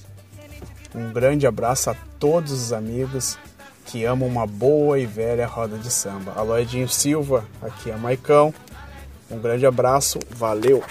Um 0.95 1.13
grande 1.13 1.45
abraço 1.45 1.91
a 1.91 1.95
todos 2.17 2.51
os 2.51 2.73
amigos 2.73 3.37
que 3.89 4.05
amam 4.05 4.29
uma 4.29 4.45
boa 4.45 4.99
e 4.99 5.05
velha 5.07 5.47
roda 5.47 5.75
de 5.75 5.89
samba. 5.91 6.33
Alô 6.35 6.55
Edinho 6.55 6.87
Silva, 6.87 7.43
aqui 7.59 7.89
é 7.89 7.97
Maicão. 7.97 8.53
Um 9.29 9.39
grande 9.39 9.65
abraço, 9.65 10.19
valeu! 10.29 10.83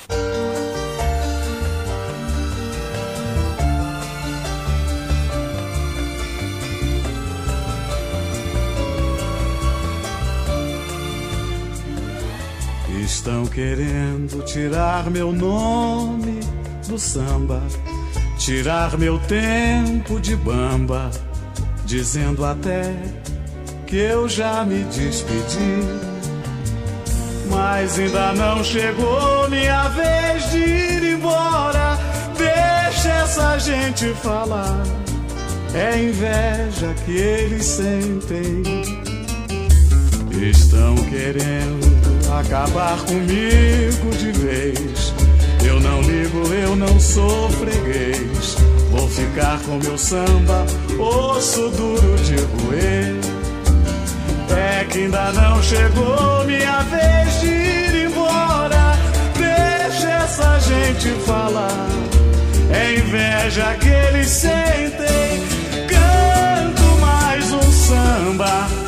Estão 13.00 13.46
querendo 13.46 14.44
tirar 14.44 15.08
meu 15.08 15.32
nome 15.32 16.40
do 16.86 16.98
samba, 16.98 17.62
tirar 18.38 18.98
meu 18.98 19.18
tempo 19.20 20.20
de 20.20 20.36
bamba, 20.36 21.10
dizendo 21.88 22.44
até 22.44 22.94
que 23.86 23.96
eu 23.96 24.28
já 24.28 24.62
me 24.62 24.84
despedi. 24.84 25.82
Mas 27.50 27.98
ainda 27.98 28.34
não 28.34 28.62
chegou 28.62 29.48
minha 29.48 29.88
vez 29.88 30.50
de 30.50 30.58
ir 30.58 31.14
embora. 31.14 31.98
Deixa 32.36 33.08
essa 33.08 33.58
gente 33.58 34.12
falar. 34.22 34.82
É 35.74 35.98
inveja 35.98 36.94
que 37.06 37.16
eles 37.16 37.64
sentem. 37.64 38.62
Estão 40.42 40.94
querendo 40.96 41.88
acabar 42.38 42.98
comigo 43.06 44.10
de 44.18 44.30
vez. 44.32 45.14
Eu 45.66 45.80
não 45.80 46.02
ligo, 46.02 46.52
eu 46.52 46.76
não 46.76 47.00
sou 47.00 47.48
freguês. 47.50 48.77
Vou 48.98 49.08
ficar 49.08 49.60
com 49.60 49.76
meu 49.76 49.96
samba, 49.96 50.66
osso 50.98 51.70
duro 51.70 52.16
de 52.16 52.34
roer. 52.34 53.14
É 54.50 54.84
que 54.86 54.98
ainda 54.98 55.30
não 55.32 55.62
chegou 55.62 56.44
minha 56.44 56.80
vez 56.80 57.40
de 57.40 57.46
ir 57.46 58.06
embora. 58.06 58.98
Deixa 59.36 60.10
essa 60.10 60.58
gente 60.58 61.10
falar. 61.24 61.86
É 62.72 62.98
inveja 62.98 63.72
que 63.74 63.88
eles 63.88 64.28
sentem. 64.30 65.46
Canto 65.86 67.00
mais 67.00 67.52
um 67.52 67.72
samba 67.72 68.87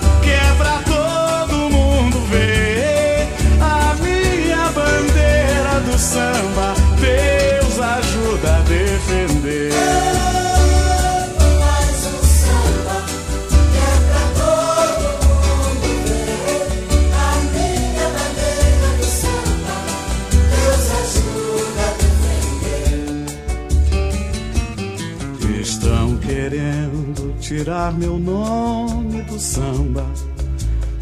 tirar 27.61 27.93
meu 27.93 28.19
nome 28.19 29.21
do 29.25 29.39
samba, 29.39 30.07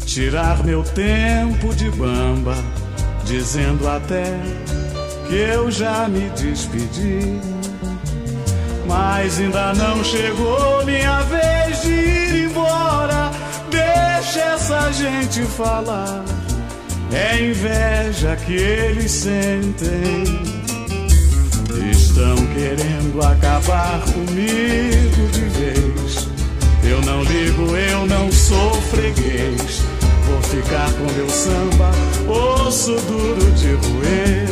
tirar 0.05 0.61
meu 0.65 0.83
tempo 0.83 1.73
de 1.73 1.89
bamba, 1.91 2.53
dizendo 3.23 3.87
até 3.87 4.37
que 5.25 5.35
eu 5.35 5.71
já 5.71 6.09
me 6.09 6.29
despedi. 6.31 7.39
Mas 8.85 9.39
ainda 9.39 9.73
não 9.73 10.03
chegou 10.03 10.83
minha 10.85 11.21
vez 11.21 11.81
de 11.81 11.91
ir 11.91 12.49
embora. 12.49 13.31
Deixa 13.71 14.41
essa 14.41 14.91
gente 14.91 15.43
falar. 15.43 16.25
É 17.13 17.41
inveja 17.41 18.35
que 18.35 18.53
eles 18.53 19.11
sentem. 19.11 20.23
Estão 21.89 22.35
querendo 22.53 23.21
acabar 23.25 24.01
comigo 24.01 25.27
de 25.31 25.41
vez. 25.57 26.28
Eu 26.83 27.01
não 27.01 27.23
ligo, 27.23 27.75
eu 27.75 28.05
não 28.05 28.31
sou 28.31 28.73
freguês. 28.83 29.81
Vou 30.25 30.41
ficar 30.43 30.91
com 30.93 31.11
meu 31.13 31.29
samba, 31.29 31.91
osso 32.27 32.95
duro 32.95 33.51
de 33.51 33.73
roer. 33.73 34.49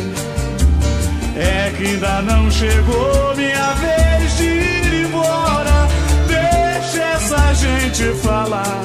É 1.36 1.72
que 1.76 1.86
ainda 1.86 2.22
não 2.22 2.50
chegou 2.50 3.34
minha 3.36 3.74
vez 3.74 4.36
de 4.36 4.44
ir 4.44 5.06
embora. 5.06 5.88
Deixa 6.26 7.02
essa 7.02 7.54
gente 7.54 8.04
falar. 8.20 8.82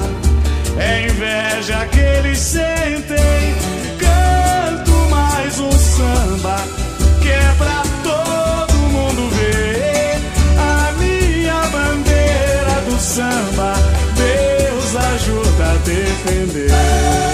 É 0.78 1.06
inveja 1.06 1.86
que 1.86 2.00
eles 2.00 2.38
sentem. 2.38 3.54
Canto 3.98 4.92
mais 5.10 5.58
um 5.58 5.72
samba 5.72 6.56
que 7.20 7.28
é 7.28 7.54
pra 7.58 7.83
samba, 12.98 13.74
Deus 14.16 14.96
ajuda 14.96 15.72
a 15.72 15.78
defender. 15.78 17.33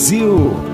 Brasil. 0.00 0.69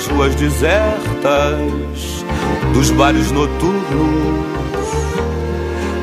Das 0.00 0.06
ruas 0.08 0.34
desertas, 0.34 2.24
dos 2.72 2.90
bares 2.90 3.30
noturnos 3.30 4.50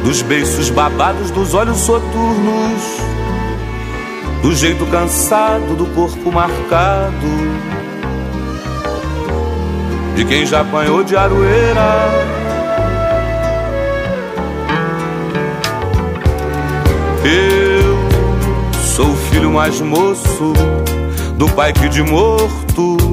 dos 0.03 0.21
beiços 0.21 0.69
babados, 0.69 1.31
dos 1.31 1.53
olhos 1.53 1.77
soturnos, 1.79 2.81
do 4.41 4.55
jeito 4.55 4.85
cansado, 4.85 5.75
do 5.75 5.85
corpo 5.87 6.31
marcado, 6.31 7.27
de 10.15 10.23
quem 10.25 10.45
já 10.45 10.61
apanhou 10.61 11.03
de 11.03 11.15
aroeira. 11.15 12.07
Eu 17.25 18.79
sou 18.79 19.09
o 19.09 19.17
filho 19.29 19.51
mais 19.51 19.81
moço 19.81 20.53
do 21.37 21.49
pai 21.49 21.73
que 21.73 21.89
de 21.89 22.01
morto 22.01 23.06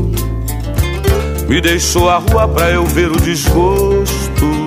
me 1.49 1.61
deixou 1.61 2.09
a 2.09 2.19
rua 2.19 2.49
pra 2.49 2.71
eu 2.71 2.85
ver 2.87 3.11
o 3.11 3.21
desgosto 3.21 4.65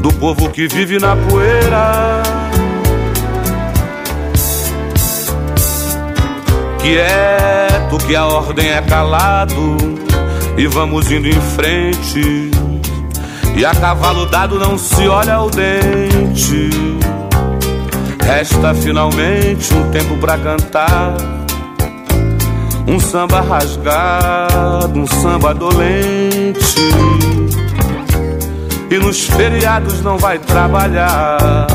do 0.00 0.12
povo 0.12 0.50
que 0.50 0.66
vive 0.68 0.98
na 0.98 1.16
poeira. 1.16 2.22
Quieto 6.78 8.06
que 8.06 8.14
a 8.14 8.26
ordem 8.26 8.68
é 8.68 8.82
calado 8.82 9.76
e 10.58 10.66
vamos 10.66 11.10
indo 11.10 11.28
em 11.28 11.40
frente. 11.40 12.50
E 13.56 13.64
a 13.64 13.74
cavalo 13.74 14.26
dado 14.26 14.58
não 14.58 14.76
se 14.76 15.06
olha 15.08 15.34
ao 15.34 15.48
dente. 15.48 16.68
Resta 18.22 18.74
finalmente 18.74 19.72
um 19.72 19.90
tempo 19.90 20.16
pra 20.18 20.36
cantar. 20.36 21.33
Um 22.86 23.00
samba 23.00 23.40
rasgado, 23.40 25.00
um 25.00 25.06
samba 25.06 25.54
dolente 25.54 26.76
e 28.94 28.98
nos 28.98 29.24
feriados 29.24 30.02
não 30.02 30.16
vai 30.16 30.38
trabalhar. 30.38 31.66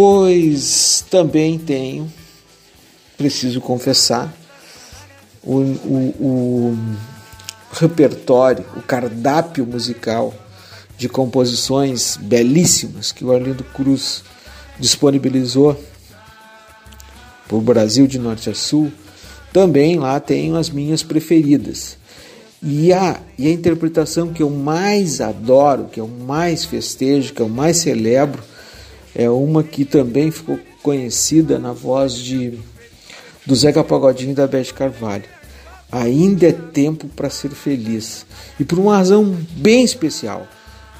Pois 0.00 1.04
também 1.10 1.58
tenho, 1.58 2.08
preciso 3.16 3.60
confessar, 3.60 4.32
o, 5.42 5.56
o- 5.56 6.14
o 6.20 6.78
repertório, 7.72 8.64
o 8.76 8.80
cardápio 8.80 9.66
musical 9.66 10.32
de 10.96 11.08
composições 11.08 12.16
belíssimas 12.16 13.10
que 13.10 13.24
o 13.24 13.32
Arlindo 13.32 13.64
Cruz 13.64 14.22
disponibilizou 14.78 15.74
para 17.48 17.56
o 17.56 17.60
Brasil 17.60 18.06
de 18.06 18.20
norte 18.20 18.48
a 18.48 18.54
sul. 18.54 18.92
Também 19.52 19.98
lá 19.98 20.20
tenho 20.20 20.54
as 20.54 20.70
minhas 20.70 21.02
preferidas. 21.02 21.96
E 22.62 22.92
a, 22.92 23.20
e 23.36 23.48
a 23.48 23.50
interpretação 23.50 24.32
que 24.32 24.44
eu 24.44 24.50
mais 24.50 25.20
adoro, 25.20 25.86
que 25.90 25.98
eu 25.98 26.06
mais 26.06 26.64
festejo, 26.64 27.34
que 27.34 27.42
eu 27.42 27.48
mais 27.48 27.78
celebro, 27.78 28.40
é 29.14 29.28
uma 29.28 29.62
que 29.62 29.84
também 29.84 30.30
ficou 30.30 30.58
conhecida 30.82 31.58
na 31.58 31.72
voz 31.72 32.14
de 32.14 32.58
do 33.44 33.54
Zeca 33.54 33.82
Pagodinho 33.82 34.32
e 34.32 34.34
da 34.34 34.46
Beth 34.46 34.72
Carvalho. 34.74 35.24
Ainda 35.90 36.48
é 36.48 36.52
tempo 36.52 37.08
para 37.08 37.30
ser 37.30 37.50
feliz. 37.50 38.26
E 38.60 38.64
por 38.64 38.78
uma 38.78 38.98
razão 38.98 39.24
bem 39.52 39.82
especial. 39.82 40.46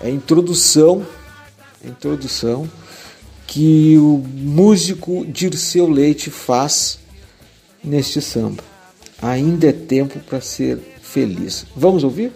É 0.01 0.07
a 0.07 0.11
introdução, 0.11 1.07
a 1.85 1.89
introdução 1.89 2.69
que 3.47 3.99
o 3.99 4.25
músico 4.35 5.27
Dirceu 5.27 5.89
Leite 5.89 6.31
faz 6.31 6.99
neste 7.85 8.23
samba. 8.23 8.63
Ainda 9.21 9.69
é 9.69 9.73
tempo 9.73 10.19
para 10.21 10.41
ser 10.41 10.79
feliz. 11.03 11.67
Vamos 11.77 12.03
ouvir? 12.03 12.33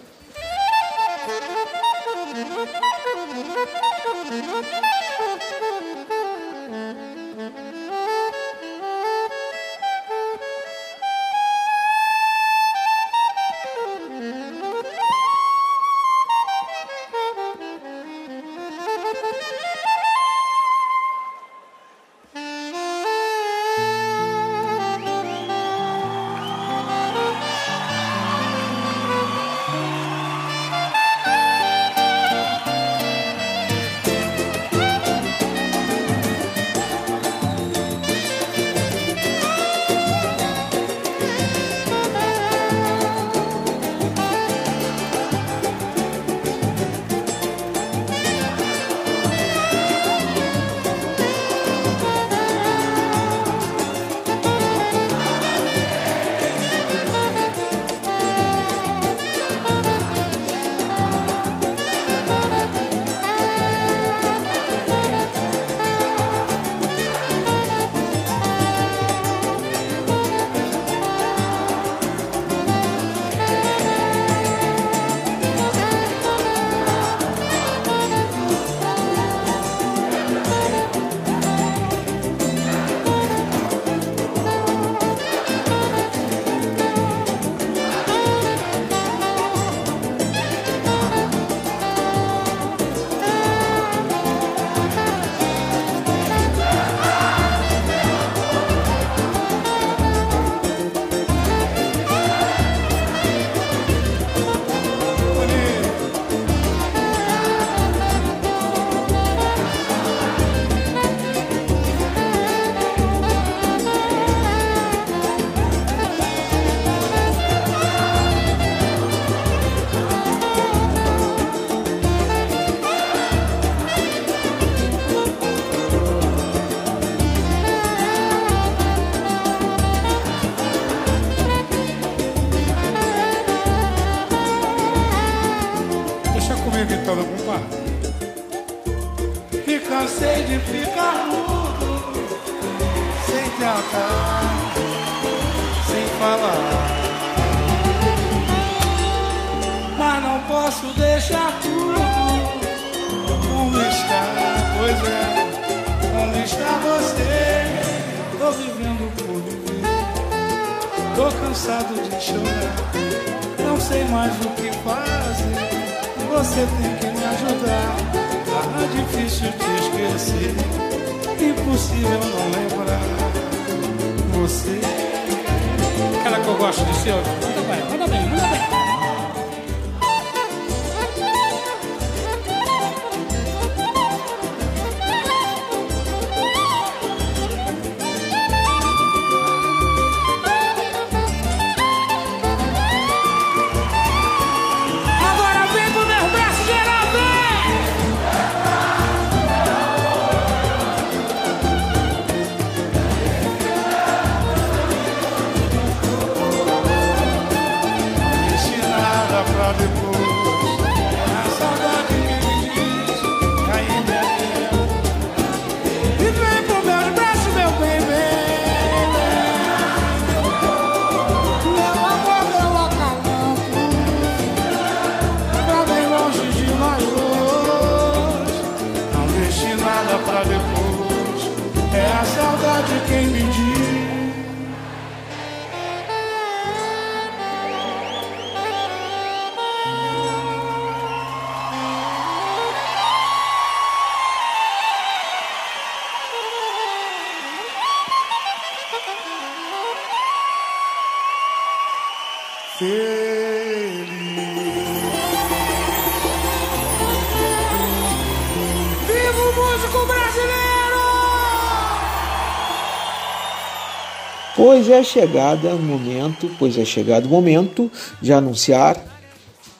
Pois 264.65 264.89
é 264.89 265.03
chegado 265.03 265.67
o 265.67 265.77
momento, 265.77 266.49
pois 266.57 266.77
é 266.77 266.85
chegado 266.85 267.25
o 267.25 267.29
momento 267.29 267.91
de 268.21 268.31
anunciar 268.31 268.95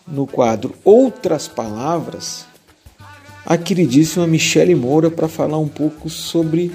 no 0.06 0.28
quadro 0.28 0.76
Outras 0.84 1.48
Palavras, 1.48 2.46
a 3.46 3.58
queridíssima 3.58 4.28
Michele 4.28 4.76
Moura 4.76 5.10
para 5.10 5.30
falar 5.30 5.58
um 5.58 5.70
pouco 5.70 6.10
sobre 6.10 6.70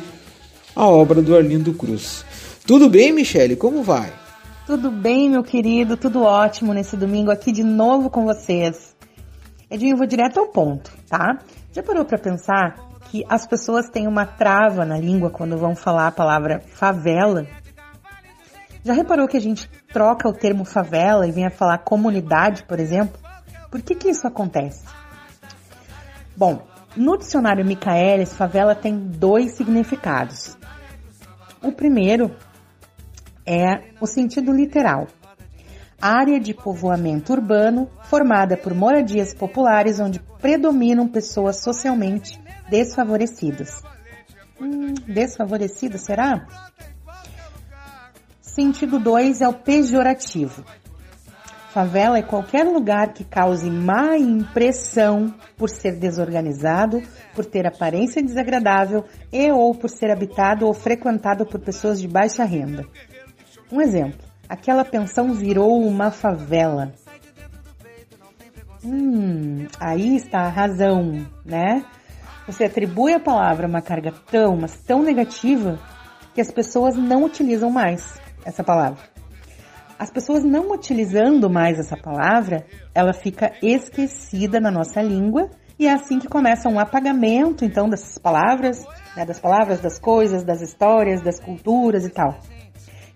a 0.75 0.87
obra 0.87 1.21
do 1.21 1.37
Arlindo 1.37 1.75
Cruz. 1.75 2.25
Tudo 2.67 2.89
bem, 2.89 3.13
Michele? 3.13 3.57
Como 3.57 3.83
vai? 3.83 4.11
Tudo 4.67 4.91
bem, 4.91 5.29
meu 5.29 5.43
querido, 5.43 5.95
tudo 5.95 6.23
ótimo 6.23 6.73
nesse 6.73 6.97
domingo 6.97 7.31
aqui 7.31 7.53
de 7.53 7.63
novo 7.63 8.09
com 8.09 8.25
vocês. 8.25 8.97
Edinho, 9.71 9.93
eu 9.93 9.99
vou 9.99 10.07
direto 10.07 10.41
ao 10.41 10.47
ponto, 10.47 10.91
tá? 11.11 11.41
Já 11.75 11.83
parou 11.83 12.07
para 12.07 12.17
pensar 12.17 12.75
que 13.11 13.23
as 13.29 13.47
pessoas 13.47 13.91
têm 13.91 14.07
uma 14.07 14.25
trava 14.25 14.87
na 14.87 14.99
língua 14.99 15.29
quando 15.29 15.59
vão 15.59 15.77
falar 15.77 16.07
a 16.07 16.13
palavra 16.13 16.63
favela? 16.73 17.47
Já 18.89 18.95
reparou 18.95 19.29
que 19.29 19.37
a 19.37 19.41
gente 19.41 19.69
troca 19.93 20.27
o 20.27 20.33
termo 20.33 20.65
favela 20.65 21.29
e 21.29 21.31
vem 21.31 21.45
a 21.45 21.51
falar 21.51 21.77
comunidade, 21.77 22.63
por 22.63 22.81
exemplo? 22.81 23.21
Por 23.71 23.83
que 23.83 23.95
que 23.95 24.09
isso 24.09 24.27
acontece? 24.27 24.83
Bom, 26.35 26.67
no 26.97 27.19
dicionário 27.19 27.67
Michaelis, 27.67 28.33
favela 28.33 28.75
tem 28.75 28.97
dois 28.97 29.53
significados. 29.53 30.57
O 31.63 31.71
primeiro 31.71 32.35
é 33.45 33.93
o 34.01 34.07
sentido 34.07 34.55
literal. 34.55 35.07
Área 36.01 36.41
de 36.41 36.55
povoamento 36.55 37.35
urbano 37.35 37.91
formada 38.05 38.57
por 38.57 38.73
moradias 38.73 39.35
populares 39.35 40.01
onde 40.01 40.19
predominam 40.41 41.07
pessoas 41.07 41.57
socialmente 41.63 42.41
desfavorecidas. 42.71 43.83
Hum, 44.59 44.95
desfavorecidas, 45.07 46.01
será? 46.01 46.47
Sentido 48.59 48.99
2 48.99 49.41
é 49.41 49.47
o 49.47 49.53
pejorativo. 49.53 50.65
Favela 51.71 52.19
é 52.19 52.23
qualquer 52.23 52.65
lugar 52.65 53.13
que 53.13 53.23
cause 53.23 53.71
má 53.71 54.19
impressão 54.19 55.33
por 55.57 55.71
ser 55.71 55.95
desorganizado, 55.95 57.01
por 57.37 57.45
ter 57.45 57.69
aparência 57.69 58.21
desagradável 58.21 59.05
e 59.33 59.49
ou 59.53 59.73
por 59.77 59.89
ser 59.89 60.11
habitado 60.11 60.67
ou 60.67 60.75
frequentado 60.75 61.47
por 61.47 61.61
pessoas 61.61 62.01
de 62.01 62.09
baixa 62.09 62.43
renda. 62.43 62.85
Um 63.71 63.81
exemplo, 63.81 64.27
aquela 64.49 64.85
pensão 64.85 65.33
virou 65.33 65.81
uma 65.81 66.11
favela. 66.11 66.93
Hum, 68.85 69.69
aí 69.79 70.17
está 70.17 70.41
a 70.41 70.49
razão, 70.49 71.25
né? 71.45 71.85
Você 72.49 72.65
atribui 72.65 73.15
à 73.15 73.21
palavra 73.21 73.69
uma 73.69 73.81
carga 73.81 74.13
tão, 74.29 74.57
mas 74.57 74.77
tão 74.81 75.01
negativa 75.01 75.79
que 76.35 76.41
as 76.41 76.51
pessoas 76.51 76.97
não 76.97 77.23
utilizam 77.23 77.71
mais 77.71 78.19
essa 78.45 78.63
palavra. 78.65 78.99
As 79.99 80.11
pessoas 80.11 80.45
não 80.45 80.71
utilizando 80.71 81.51
mais 81.51 81.79
essa 81.79 81.97
palavra, 81.97 82.65
ela 82.95 83.13
fica 83.13 83.53
esquecida 83.61 84.61
na 84.61 84.71
nossa 84.71 85.03
língua 85.03 85.51
e 85.79 85.87
é 85.87 85.93
assim 85.93 86.19
que 86.19 86.29
começa 86.29 86.69
um 86.69 86.79
apagamento, 86.79 87.65
então, 87.65 87.89
dessas 87.89 88.19
palavras, 88.19 88.85
né, 89.17 89.25
das 89.25 89.39
palavras, 89.39 89.81
das 89.81 89.99
coisas, 89.99 90.45
das 90.45 90.61
histórias, 90.61 91.23
das 91.23 91.39
culturas 91.39 92.05
e 92.05 92.11
tal. 92.11 92.37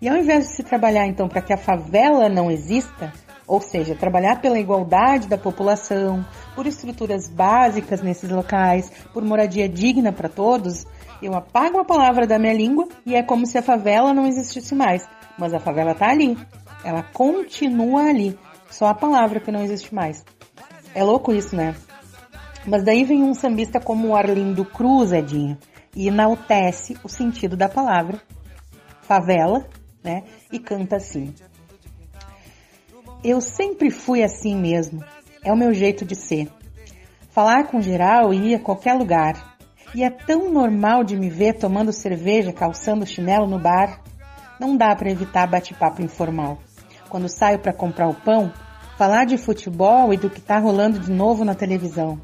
E 0.01 0.09
ao 0.09 0.17
invés 0.17 0.47
de 0.47 0.55
se 0.55 0.63
trabalhar, 0.63 1.05
então, 1.07 1.29
para 1.29 1.41
que 1.41 1.53
a 1.53 1.57
favela 1.57 2.27
não 2.27 2.51
exista, 2.51 3.13
ou 3.47 3.61
seja, 3.61 3.95
trabalhar 3.95 4.41
pela 4.41 4.59
igualdade 4.59 5.27
da 5.27 5.37
população, 5.37 6.25
por 6.55 6.65
estruturas 6.65 7.29
básicas 7.29 8.01
nesses 8.01 8.29
locais, 8.29 8.91
por 9.13 9.23
moradia 9.23 9.67
digna 9.67 10.11
para 10.11 10.29
todos, 10.29 10.85
eu 11.25 11.33
apago 11.33 11.79
a 11.79 11.85
palavra 11.85 12.27
da 12.27 12.37
minha 12.37 12.53
língua 12.53 12.87
e 13.05 13.15
é 13.15 13.23
como 13.23 13.45
se 13.45 13.57
a 13.57 13.61
favela 13.61 14.13
não 14.13 14.27
existisse 14.27 14.75
mais. 14.75 15.07
Mas 15.37 15.53
a 15.53 15.59
favela 15.59 15.91
está 15.91 16.09
ali, 16.09 16.37
ela 16.83 17.01
continua 17.01 18.03
ali, 18.09 18.37
só 18.69 18.87
a 18.87 18.93
palavra 18.93 19.39
que 19.39 19.51
não 19.51 19.63
existe 19.63 19.93
mais. 19.93 20.23
É 20.93 21.03
louco 21.03 21.33
isso, 21.33 21.55
né? 21.55 21.75
Mas 22.65 22.83
daí 22.83 23.03
vem 23.03 23.23
um 23.23 23.33
sambista 23.33 23.79
como 23.79 24.09
o 24.09 24.15
Arlindo 24.15 24.63
Cruz, 24.63 25.11
Edinho, 25.11 25.57
e 25.95 26.07
enaltece 26.07 26.97
o 27.03 27.09
sentido 27.09 27.57
da 27.57 27.67
palavra 27.67 28.21
favela, 29.01 29.67
né? 30.03 30.23
E 30.51 30.59
canta 30.59 30.95
assim: 30.97 31.33
Eu 33.23 33.41
sempre 33.41 33.91
fui 33.91 34.23
assim 34.23 34.55
mesmo, 34.55 35.03
é 35.43 35.51
o 35.51 35.57
meu 35.57 35.73
jeito 35.73 36.05
de 36.05 36.15
ser. 36.15 36.49
Falar 37.29 37.67
com 37.67 37.81
geral 37.81 38.33
e 38.33 38.51
ir 38.51 38.55
a 38.55 38.59
qualquer 38.59 38.93
lugar. 38.93 39.52
E 39.95 40.03
é 40.03 40.09
tão 40.09 40.51
normal 40.51 41.03
de 41.03 41.15
me 41.15 41.29
ver 41.29 41.53
tomando 41.53 41.93
cerveja, 41.93 42.51
calçando 42.51 43.05
chinelo 43.05 43.47
no 43.47 43.59
bar. 43.59 44.01
Não 44.59 44.75
dá 44.75 44.95
para 44.95 45.11
evitar 45.11 45.45
bate-papo 45.45 46.01
informal. 46.01 46.57
Quando 47.09 47.29
saio 47.29 47.59
para 47.59 47.71
comprar 47.71 48.07
o 48.07 48.15
pão, 48.15 48.51
falar 48.97 49.25
de 49.25 49.37
futebol 49.37 50.11
e 50.11 50.17
do 50.17 50.31
que 50.31 50.41
tá 50.41 50.57
rolando 50.57 50.97
de 50.97 51.11
novo 51.11 51.45
na 51.45 51.53
televisão. 51.53 52.19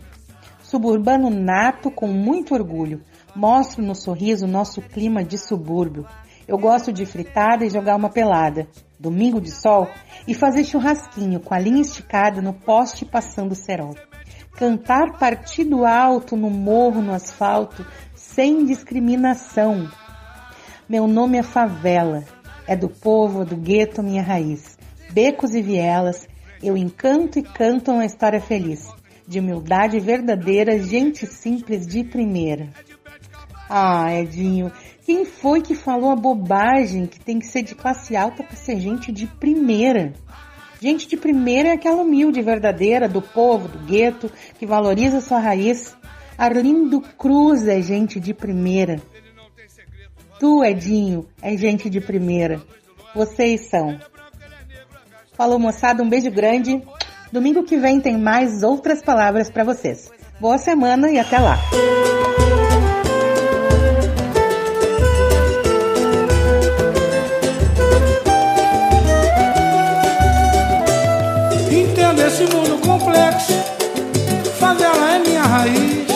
Suburbano 0.64 1.30
nato 1.30 1.92
com 1.92 2.08
muito 2.08 2.56
orgulho. 2.56 3.04
Mostro 3.36 3.84
no 3.84 3.94
sorriso 3.94 4.48
nosso 4.48 4.82
clima 4.82 5.24
de 5.24 5.38
subúrbio. 5.38 6.08
Eu 6.48 6.58
gosto 6.58 6.92
de 6.92 7.06
fritada 7.06 7.64
e 7.64 7.70
jogar 7.70 7.96
uma 7.96 8.10
pelada. 8.10 8.68
Domingo 9.00 9.40
de 9.40 9.52
sol 9.52 9.88
e 10.28 10.34
fazer 10.34 10.64
churrasquinho 10.64 11.40
com 11.40 11.54
a 11.54 11.60
linha 11.60 11.82
esticada 11.82 12.42
no 12.42 12.54
poste 12.54 13.06
passando 13.06 13.54
cerol 13.54 13.94
cantar 14.56 15.18
partido 15.18 15.86
alto 15.86 16.36
no 16.36 16.50
morro, 16.50 17.02
no 17.02 17.14
asfalto, 17.14 17.86
sem 18.16 18.66
discriminação. 18.66 19.90
Meu 20.88 21.08
nome 21.08 21.38
é 21.38 21.44
favela, 21.44 22.24
é 22.68 22.76
do 22.76 22.90
povo, 22.90 23.46
do 23.46 23.56
gueto, 23.56 24.04
minha 24.04 24.24
raiz. 24.24 24.78
Becos 25.12 25.56
e 25.56 25.62
vielas, 25.62 26.28
eu 26.62 26.76
encanto 26.76 27.40
e 27.40 27.44
canto 27.44 27.92
uma 27.92 28.06
história 28.06 28.42
feliz, 28.42 28.88
de 29.28 29.40
humildade 29.40 30.00
verdadeira, 30.00 30.78
gente 30.78 31.26
simples 31.26 31.88
de 31.88 32.04
primeira. 32.04 32.70
Ah, 33.70 34.14
Edinho, 34.14 34.72
quem 35.06 35.26
foi 35.26 35.62
que 35.62 35.76
falou 35.76 36.12
a 36.12 36.16
bobagem 36.16 37.06
que 37.06 37.20
tem 37.20 37.40
que 37.40 37.48
ser 37.48 37.64
de 37.64 37.76
classe 37.76 38.16
alta 38.16 38.44
para 38.44 38.56
ser 38.56 38.80
gente 38.80 39.12
de 39.12 39.26
primeira? 39.26 40.14
Gente 40.82 41.08
de 41.08 41.18
primeira 41.18 41.70
é 41.70 41.72
aquela 41.74 42.02
humilde, 42.02 42.42
verdadeira, 42.42 43.08
do 43.08 43.22
povo, 43.22 43.68
do 43.68 43.80
gueto, 43.80 44.32
que 44.58 44.66
valoriza 44.66 45.20
sua 45.20 45.40
raiz. 45.40 45.96
Arlindo 46.38 47.02
Cruz 47.02 47.68
é 47.68 47.82
gente 47.82 48.20
de 48.20 48.34
primeira. 48.34 49.02
Tu, 50.40 50.64
Edinho, 50.64 51.28
é 51.42 51.58
gente 51.58 51.90
de 51.90 52.00
primeira. 52.00 52.62
Vocês 53.14 53.68
são. 53.70 54.00
Falou, 55.34 55.60
moçada, 55.60 56.02
um 56.02 56.08
beijo 56.08 56.32
grande. 56.32 56.82
Domingo 57.32 57.64
que 57.64 57.78
vem 57.78 58.00
tem 58.00 58.18
mais 58.18 58.64
outras 58.64 59.02
palavras 59.02 59.50
para 59.50 59.66
vocês. 59.66 60.10
Boa 60.40 60.58
semana 60.58 61.12
e 61.12 61.20
até 61.20 61.38
lá. 61.40 61.58
Complexo, 73.00 73.54
favela 74.60 75.12
é 75.12 75.20
minha 75.20 75.44
raiz. 75.44 76.08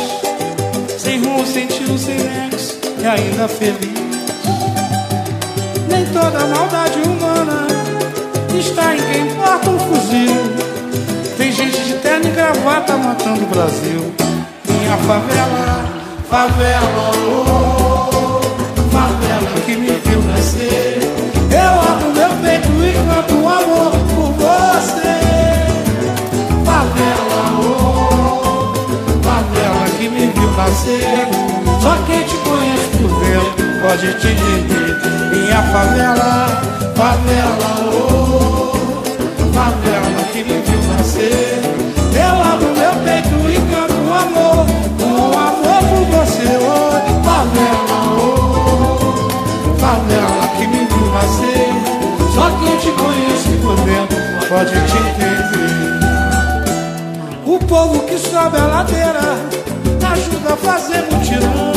Sem 0.97 1.19
rumo, 1.23 1.45
sem 1.45 1.67
tiro, 1.67 1.97
sem 1.97 2.17
nexo, 2.17 2.77
e 2.99 3.05
ainda 3.05 3.47
feliz. 3.47 4.03
Nem 5.89 6.05
toda 6.07 6.45
maldade 6.45 6.99
humana 6.99 7.67
está 8.57 8.95
em 8.95 9.01
quem 9.01 9.35
porta 9.35 9.69
um 9.69 9.79
fuzil. 9.79 10.63
Tem 11.37 11.51
gente 11.51 11.83
de 11.83 11.93
terno 11.95 12.27
e 12.27 12.31
gravata 12.31 12.97
matando 12.97 13.43
o 13.43 13.47
Brasil. 13.47 14.13
Minha 14.67 14.97
favela, 14.97 15.85
favela, 16.29 17.11
oh, 17.27 18.41
favela 18.91 19.61
que 19.65 19.75
me 19.75 19.87
viu 19.87 20.21
nascer. 20.23 20.99
Eu 21.51 21.81
abro 21.81 22.13
meu 22.13 22.29
peito 22.41 22.67
e 22.83 22.93
canto 23.07 23.42
nascer. 30.55 31.27
Só 31.81 31.95
quem 32.05 32.23
te 32.23 32.37
conhece 32.37 32.87
por 32.97 33.09
dentro 33.19 33.81
pode 33.81 34.13
te 34.19 34.27
entender. 34.27 34.97
Minha 35.31 35.61
favela, 35.71 36.47
favela, 36.95 37.71
oh, 37.91 39.03
favela 39.53 40.23
que 40.31 40.43
me 40.43 40.61
viu 40.61 40.81
nascer. 40.95 41.61
Eu 42.15 42.35
abro 42.41 42.69
meu 42.75 42.93
peito 43.03 43.35
e 43.49 43.57
canto 43.71 43.93
o 43.93 44.13
amor, 44.13 44.65
um 45.01 45.33
amor 45.37 45.81
por 45.89 46.05
você, 46.17 46.47
oh, 46.57 46.93
favela, 47.23 47.97
oh, 48.17 49.79
favela 49.79 50.47
que 50.57 50.67
me 50.67 50.85
viu 50.85 51.07
nascer. 51.11 51.69
Só 52.33 52.45
quem 52.59 52.77
te 52.77 52.91
conhece 52.91 53.51
por 53.61 53.75
dentro 53.81 54.17
pode 54.47 54.71
te 54.71 54.97
entender. 54.97 55.43
O 57.45 57.59
povo 57.59 57.99
que 58.05 58.17
sobe 58.17 58.57
a 58.57 58.65
ladeira 58.67 59.37
ajuda 60.53 60.55
a 60.55 60.57
fazer 60.57 61.05
mutirão, 61.11 61.73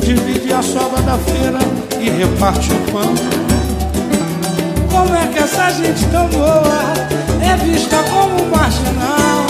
divide 0.00 0.52
a 0.52 0.62
sobra 0.62 1.00
da 1.02 1.18
feira 1.18 1.58
e 2.00 2.10
reparte 2.10 2.70
o 2.72 2.92
pão. 2.92 3.14
Como 4.90 5.14
é 5.14 5.26
que 5.26 5.38
essa 5.38 5.70
gente 5.70 6.04
tão 6.06 6.26
boa 6.28 6.82
é 7.40 7.56
vista 7.64 7.96
como 8.04 8.50
marginal. 8.50 9.46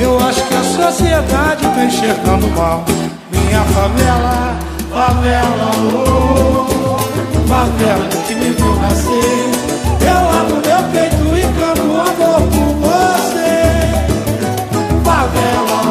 Eu 0.00 0.18
acho 0.18 0.42
que 0.44 0.54
a 0.54 0.62
sociedade 0.62 1.62
tá 1.62 1.84
enxergando 1.84 2.48
mal. 2.48 2.84
Minha 3.30 3.62
favela, 3.62 4.56
favela, 4.90 5.70
oh, 5.94 6.98
favela 7.48 8.08
que 8.26 8.34
me 8.34 8.50
viu 8.50 8.76
nascer. 8.76 9.50
Eu 10.00 10.40
abro 10.40 10.56
meu 10.56 10.82
peito 10.92 11.36
e 11.36 11.42
canto 11.58 11.82
amor 11.82 12.42
por 12.42 12.74
você. 12.80 13.60
Favela, 15.04 15.87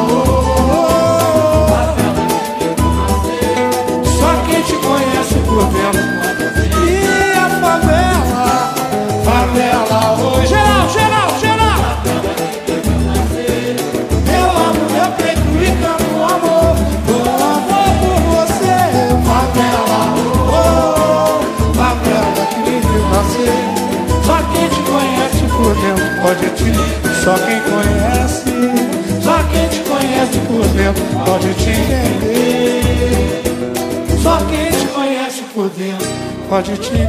pode 26.22 26.50
te, 26.50 26.72
só 27.24 27.34
quem 27.38 27.60
conhece, 27.60 28.50
só 29.22 29.42
quem 29.50 29.68
te 29.68 29.80
conhece 29.88 30.38
por 30.46 30.66
dentro 30.68 31.04
pode 31.24 31.54
te 31.54 31.70
entender. 31.70 32.82
Só 34.22 34.38
quem 34.46 34.70
te 34.70 34.86
conhece 34.88 35.42
por 35.54 35.68
dentro 35.70 36.08
pode 36.48 36.76
te 36.76 36.92
entender. 36.92 37.08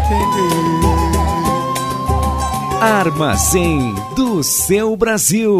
Armazém 2.81 3.93
do 4.15 4.43
seu 4.43 4.95
Brasil. 4.95 5.59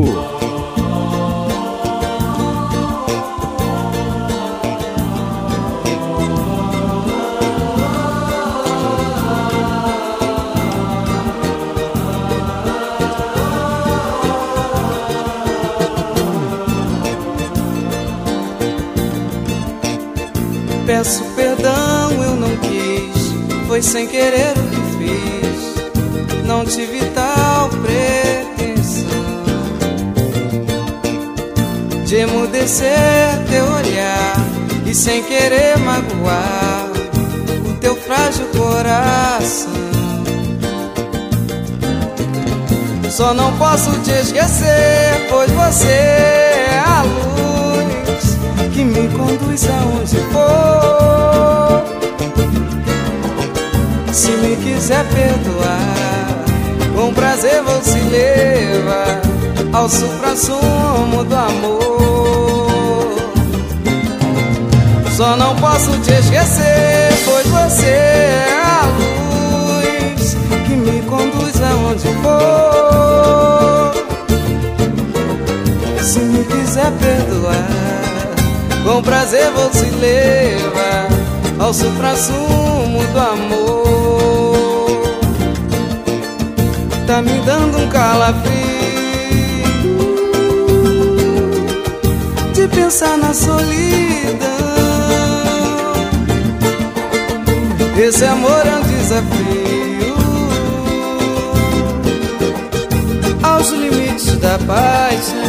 Foi 23.79 23.83
sem 23.83 24.07
querer 24.07 24.51
o 24.57 24.67
que 24.67 24.81
fiz. 24.97 26.45
Não 26.45 26.65
tive 26.65 26.99
tal 27.15 27.69
pretensão 27.69 29.07
de 32.05 32.15
emudecer 32.17 32.89
teu 33.49 33.63
olhar 33.63 34.35
e 34.85 34.93
sem 34.93 35.23
querer 35.23 35.77
magoar 35.77 36.89
o 37.69 37.73
teu 37.75 37.95
frágil 37.95 38.47
coração. 38.47 39.71
Só 43.09 43.33
não 43.33 43.57
posso 43.57 43.91
te 44.01 44.11
esquecer, 44.11 45.25
pois 45.29 45.49
você 45.51 45.87
é 45.87 46.83
a 46.85 47.03
luz 47.03 48.73
que 48.73 48.83
me 48.83 49.07
conduz 49.07 49.69
aonde 49.69 50.17
for. 50.33 51.58
Se 54.29 54.35
me 54.35 54.55
quiser 54.57 55.03
perdoar, 55.05 56.45
com 56.95 57.11
prazer 57.15 57.63
vou 57.63 57.81
se 57.81 57.97
levar 57.97 59.21
ao 59.73 59.89
supra-sumo 59.89 61.23
do 61.23 61.35
amor. 61.35 63.15
Só 65.17 65.35
não 65.35 65.55
posso 65.55 65.89
te 66.01 66.11
esquecer, 66.11 67.11
pois 67.25 67.47
você 67.47 67.87
é 67.87 68.53
a 68.53 68.85
luz 68.99 70.37
que 70.67 70.75
me 70.75 71.01
conduz 71.07 71.59
aonde 71.63 72.07
for. 72.21 73.93
Se 76.03 76.19
me 76.19 76.43
quiser 76.43 76.91
perdoar, 76.91 77.67
com 78.83 79.01
prazer 79.01 79.49
vou 79.53 79.73
se 79.73 79.89
levar 79.89 81.07
ao 81.57 81.73
supra-sumo 81.73 83.03
do 83.11 83.19
amor. 83.19 83.98
Tá 87.09 87.23
me 87.23 87.39
dando 87.39 87.75
um 87.79 87.89
calafrio 87.89 88.53
de 92.53 92.67
pensar 92.67 93.17
na 93.17 93.33
solidão. 93.33 93.57
Esse 97.97 98.25
amor 98.25 98.61
é 98.63 98.75
um 98.75 98.81
desafio 98.81 100.17
aos 103.41 103.69
limites 103.71 104.37
da 104.37 104.59
paixão. 104.59 105.39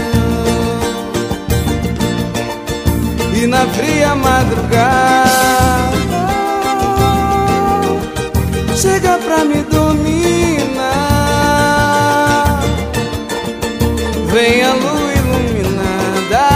E 3.37 3.47
na 3.47 3.67
fria 3.67 4.15
madrugada 4.15 5.31
chega 8.75 9.19
pra 9.19 9.45
me 9.45 9.63
dominar. 9.65 10.10
Vem 14.41 14.63
a 14.65 14.73
lua 14.73 15.13
iluminada 15.13 16.49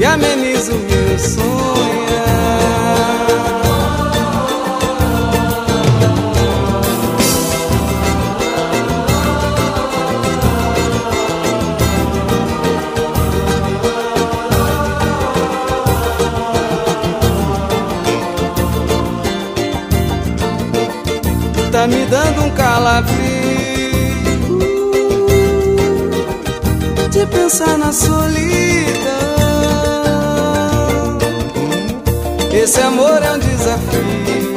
e 0.00 0.04
ameniza 0.06 0.72
o 0.72 0.78
meu 0.78 1.18
sonhar. 1.18 1.42
Tá 21.70 21.86
me 21.86 22.06
dando 22.06 22.44
um 22.44 22.50
calafrio 22.52 23.21
pensar 27.42 27.76
na 27.76 27.92
solidão. 27.92 28.38
Esse 32.52 32.80
amor 32.80 33.20
é 33.20 33.32
um 33.32 33.38
desafio 33.38 34.52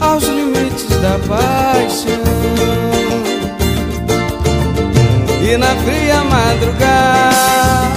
aos 0.00 0.24
limites 0.24 0.86
da 1.02 1.18
paixão. 1.28 2.32
E 5.42 5.56
na 5.58 5.76
fria 5.84 6.24
madrugada 6.24 7.92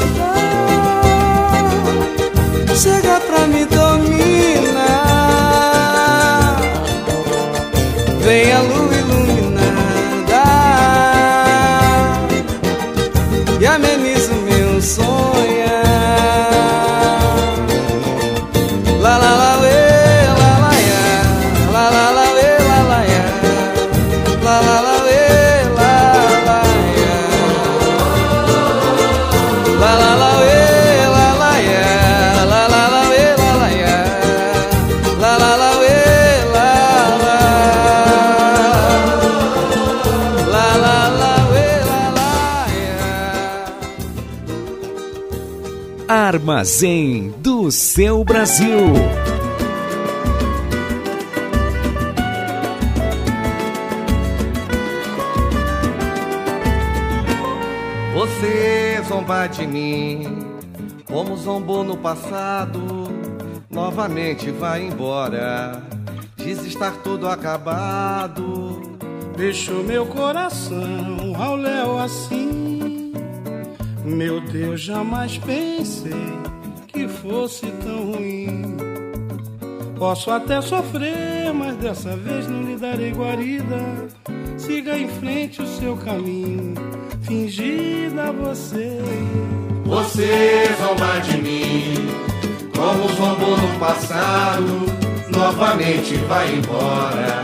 chega 2.75 3.21
pra 3.21 3.34
o 14.85 15.44
Armazém 46.65 47.29
do 47.37 47.69
seu 47.69 48.23
Brasil. 48.23 48.91
Você 58.15 58.99
zomba 59.07 59.45
de 59.45 59.67
mim, 59.67 60.39
como 61.05 61.37
zombou 61.37 61.83
no 61.83 61.95
passado, 61.95 62.81
novamente 63.69 64.49
vai 64.49 64.87
embora. 64.87 65.83
diz 66.35 66.65
estar 66.65 66.93
todo 67.03 67.27
acabado. 67.27 68.97
Deixou 69.37 69.83
meu 69.83 70.07
coração 70.07 71.35
ao 71.39 71.55
léu 71.57 71.99
assim. 71.99 73.13
Meu 74.03 74.41
Deus, 74.41 74.81
jamais 74.81 75.37
pensei 75.37 76.44
fosse 77.27 77.65
tão 77.83 78.11
ruim. 78.11 78.77
Posso 79.97 80.29
até 80.29 80.61
sofrer, 80.61 81.53
mas 81.53 81.75
dessa 81.77 82.15
vez 82.15 82.47
não 82.47 82.61
lhe 82.61 82.75
darei 82.75 83.11
guarida. 83.11 84.07
Siga 84.57 84.97
em 84.97 85.07
frente 85.07 85.61
o 85.61 85.67
seu 85.67 85.97
caminho, 85.97 86.75
fingida 87.21 88.31
você. 88.31 88.99
Você 89.85 90.69
zomba 90.79 91.19
de 91.21 91.37
mim, 91.41 91.93
como 92.75 93.07
zombou 93.15 93.57
no 93.57 93.79
passado, 93.79 94.85
novamente 95.35 96.15
vai 96.27 96.55
embora. 96.55 97.43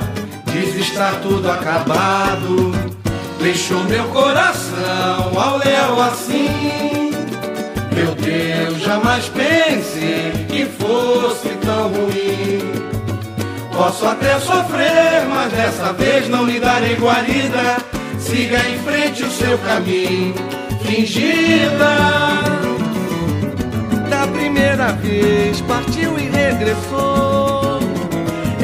Diz 0.51 0.75
estar 0.75 1.21
tudo 1.21 1.49
acabado, 1.49 2.71
deixou 3.39 3.84
meu 3.86 4.07
coração 4.09 5.39
ao 5.39 5.57
léu 5.57 6.01
assim. 6.01 6.40
Meu 8.02 8.16
Deus, 8.16 8.80
jamais 8.82 9.30
pense 9.30 9.99
que 10.49 10.66
fosse 10.66 11.49
tão 11.64 11.89
ruim. 11.89 12.58
Posso 13.72 14.08
até 14.08 14.39
sofrer, 14.39 15.28
mas 15.30 15.54
dessa 15.54 15.93
vez 15.93 16.28
não 16.28 16.47
lhe 16.47 16.60
darei 16.60 16.95
guarida. 16.95 17.78
Siga 18.18 18.58
em 18.68 18.80
frente 18.80 19.22
o 19.22 19.30
seu 19.30 19.56
caminho, 19.60 20.34
fingida. 20.84 21.95
Da 24.10 24.26
primeira 24.34 24.93
vez 24.93 25.62
partiu 25.62 26.18
e 26.18 26.24
regressou. 26.24 27.82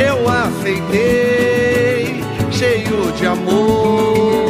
Eu 0.03 0.27
aceitei, 0.27 2.23
cheio 2.49 3.11
de 3.11 3.27
amor. 3.27 4.47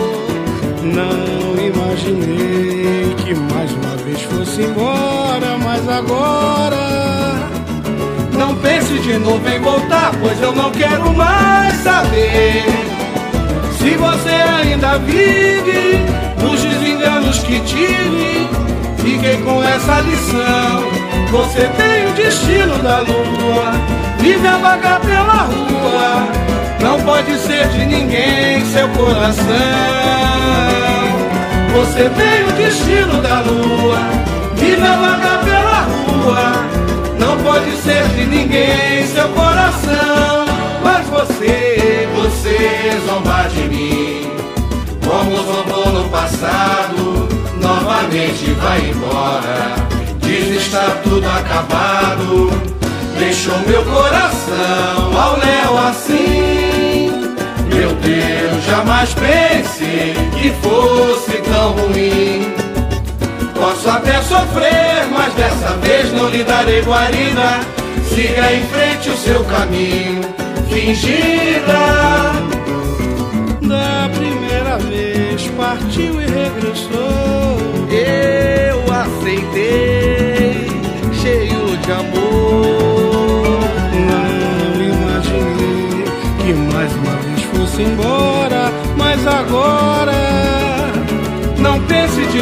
Não 0.82 1.62
imaginei 1.62 3.17
embora, 4.62 5.58
mas 5.64 5.88
agora. 5.88 6.78
Não 8.34 8.56
pense 8.56 9.00
de 9.00 9.18
novo 9.18 9.48
em 9.48 9.60
voltar, 9.60 10.12
pois 10.22 10.42
eu 10.42 10.54
não 10.54 10.72
quero 10.72 11.14
mais 11.14 11.74
saber. 11.76 12.66
Se 13.78 13.92
você 13.96 14.30
ainda 14.30 14.98
vive 15.00 16.00
nos 16.42 16.62
desenganos 16.62 17.40
que 17.40 17.60
tive, 17.62 18.50
fiquei 18.98 19.38
com 19.38 19.64
essa 19.64 20.02
lição. 20.02 20.98
Você 21.32 21.68
tem 21.78 22.08
o 22.08 22.14
destino 22.14 22.78
da 22.80 23.00
lua, 23.00 23.72
vive 24.20 24.48
a 24.48 24.58
vagar 24.58 25.00
pela 25.02 25.44
rua. 25.44 26.28
Não 26.82 27.02
pode 27.02 27.38
ser 27.40 27.68
de 27.70 27.86
ninguém 27.86 28.64
seu 28.66 28.88
coração. 28.90 29.46
Você 31.76 32.10
tem 32.10 32.44
o 32.44 32.52
destino 32.54 33.22
da 33.22 33.42
lua, 33.42 34.00
vive 34.68 34.86
a 34.86 34.96
vagar 34.98 35.40
pela 35.46 35.80
rua. 35.82 36.52
Não 37.18 37.38
pode 37.38 37.72
ser 37.78 38.04
de 38.10 38.26
ninguém 38.26 39.08
seu 39.08 39.28
coração. 39.30 40.46
Mas 40.84 41.08
você, 41.08 42.08
você 42.16 43.00
zomba 43.08 43.48
de 43.50 43.64
mim. 43.70 44.32
Como 45.06 45.38
zombou 45.38 45.90
no 45.94 46.10
passado, 46.10 47.30
novamente 47.62 48.52
vai 48.62 48.90
embora. 48.90 49.76
Diz 50.20 50.64
estar 50.64 51.02
tudo 51.04 51.26
acabado. 51.26 52.52
Deixou 53.18 53.58
meu 53.60 53.84
coração 53.86 55.18
ao 55.18 55.38
léu 55.38 55.78
assim. 55.88 57.12
Meu 57.74 57.94
Deus, 57.96 58.64
jamais 58.66 59.14
pense 59.14 60.14
que 60.38 60.52
fosse 60.62 61.38
tão 61.50 61.72
ruim. 61.72 62.67
Posso 63.78 63.90
até 63.92 64.20
sofrer, 64.24 65.06
mas 65.14 65.32
dessa 65.36 65.70
vez 65.78 66.12
não 66.12 66.28
lhe 66.30 66.44
darei 66.44 66.82
guarida. 66.82 67.60
Siga 68.10 68.52
em 68.52 68.66
frente 68.70 69.10
o 69.12 69.18
seu 69.18 69.44
caminho, 69.44 70.22
fingida. 70.68 72.34
Da 73.62 74.10
primeira 74.18 74.80
vez 74.80 75.48
partiu 75.56 76.20
e 76.20 76.26
regressou. 76.26 77.60
Eu 77.92 78.82
aceitei, 78.92 80.66
cheio 81.22 81.78
de 81.78 81.92
amor. 81.92 83.60
Não 84.10 84.82
imaginei 84.82 86.04
que 86.40 86.54
mais 86.74 86.92
uma 86.94 87.16
vez 87.18 87.44
fosse 87.44 87.84
embora, 87.84 88.72
mas 88.98 89.28
agora. 89.28 90.27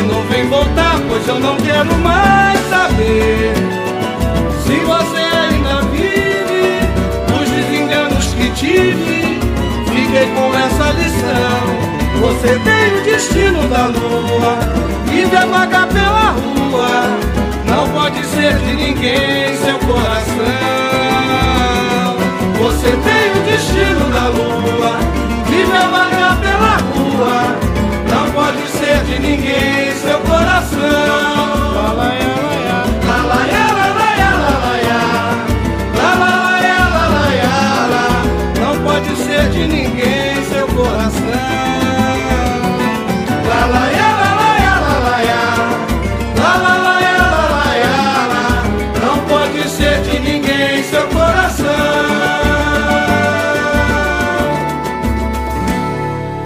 Não 0.05 0.21
pense 0.21 0.35
de 0.35 0.35
novo 0.35 0.35
em 0.35 0.47
voltar, 0.49 0.99
pois 1.07 1.27
eu 1.27 1.39
não 1.39 1.55
quero 1.57 1.95
mais 1.97 2.59
saber. 2.69 3.53
Se 4.63 4.75
você 4.79 5.17
ainda 5.17 5.81
vive 5.91 6.79
os 7.33 7.49
desenganos 7.49 8.33
que 8.33 8.49
tive, 8.51 9.39
fiquei 9.87 10.27
com 10.35 10.53
essa 10.57 10.91
lição. 10.91 11.95
Você 12.21 12.59
tem 12.59 12.93
o 12.93 13.03
destino 13.03 13.67
da 13.67 13.87
lua, 13.87 14.57
vive 15.05 15.35
a 15.35 15.45
vagar 15.45 15.87
pela 15.87 16.31
rua. 16.31 17.19
Não 17.65 17.89
pode 17.89 18.23
ser 18.25 18.53
de 18.57 18.75
ninguém 18.75 19.55
seu 19.57 19.77
coração. 19.79 20.35
Você 22.59 22.89
tem 22.89 23.31
o 23.31 23.45
destino 23.45 24.09
da 24.11 24.27
lua, 24.29 24.97
vive 25.47 25.77
a 25.77 25.87
de 29.05 29.19
ninguém 29.19 29.91
seu 30.01 30.19
coração. 30.19 30.79
Lalaia, 31.75 32.31
laia. 32.51 32.77
Lalaia, 33.07 33.63
lalaia, 33.79 34.29
lalaia. 34.43 35.01
Lalaia, 35.97 36.77
lalaia, 36.95 37.55
la. 37.93 38.05
Não 38.61 38.73
pode 38.83 39.15
ser 39.17 39.49
de 39.49 39.63
ninguém 39.67 40.43
seu 40.49 40.67
coração. 40.67 41.23
Lalaia, 43.49 44.07
lalaia, 44.21 44.73
lalaia. 44.85 45.41
Lalaia, 46.37 47.15
lalaia, 47.33 47.95
la. 48.33 48.45
Não 49.05 49.17
pode 49.25 49.69
ser 49.69 50.01
de 50.01 50.19
ninguém 50.19 50.83
seu 50.83 51.05
coração. 51.07 51.65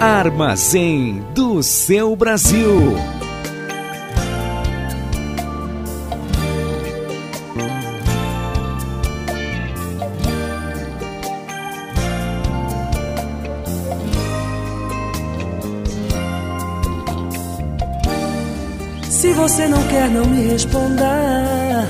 Armazém 0.00 1.22
seu 1.62 2.14
Brasil. 2.16 2.96
Se 19.20 19.32
você 19.34 19.68
não 19.68 19.82
quer, 19.88 20.08
não 20.08 20.24
me 20.24 20.48
responda. 20.48 21.86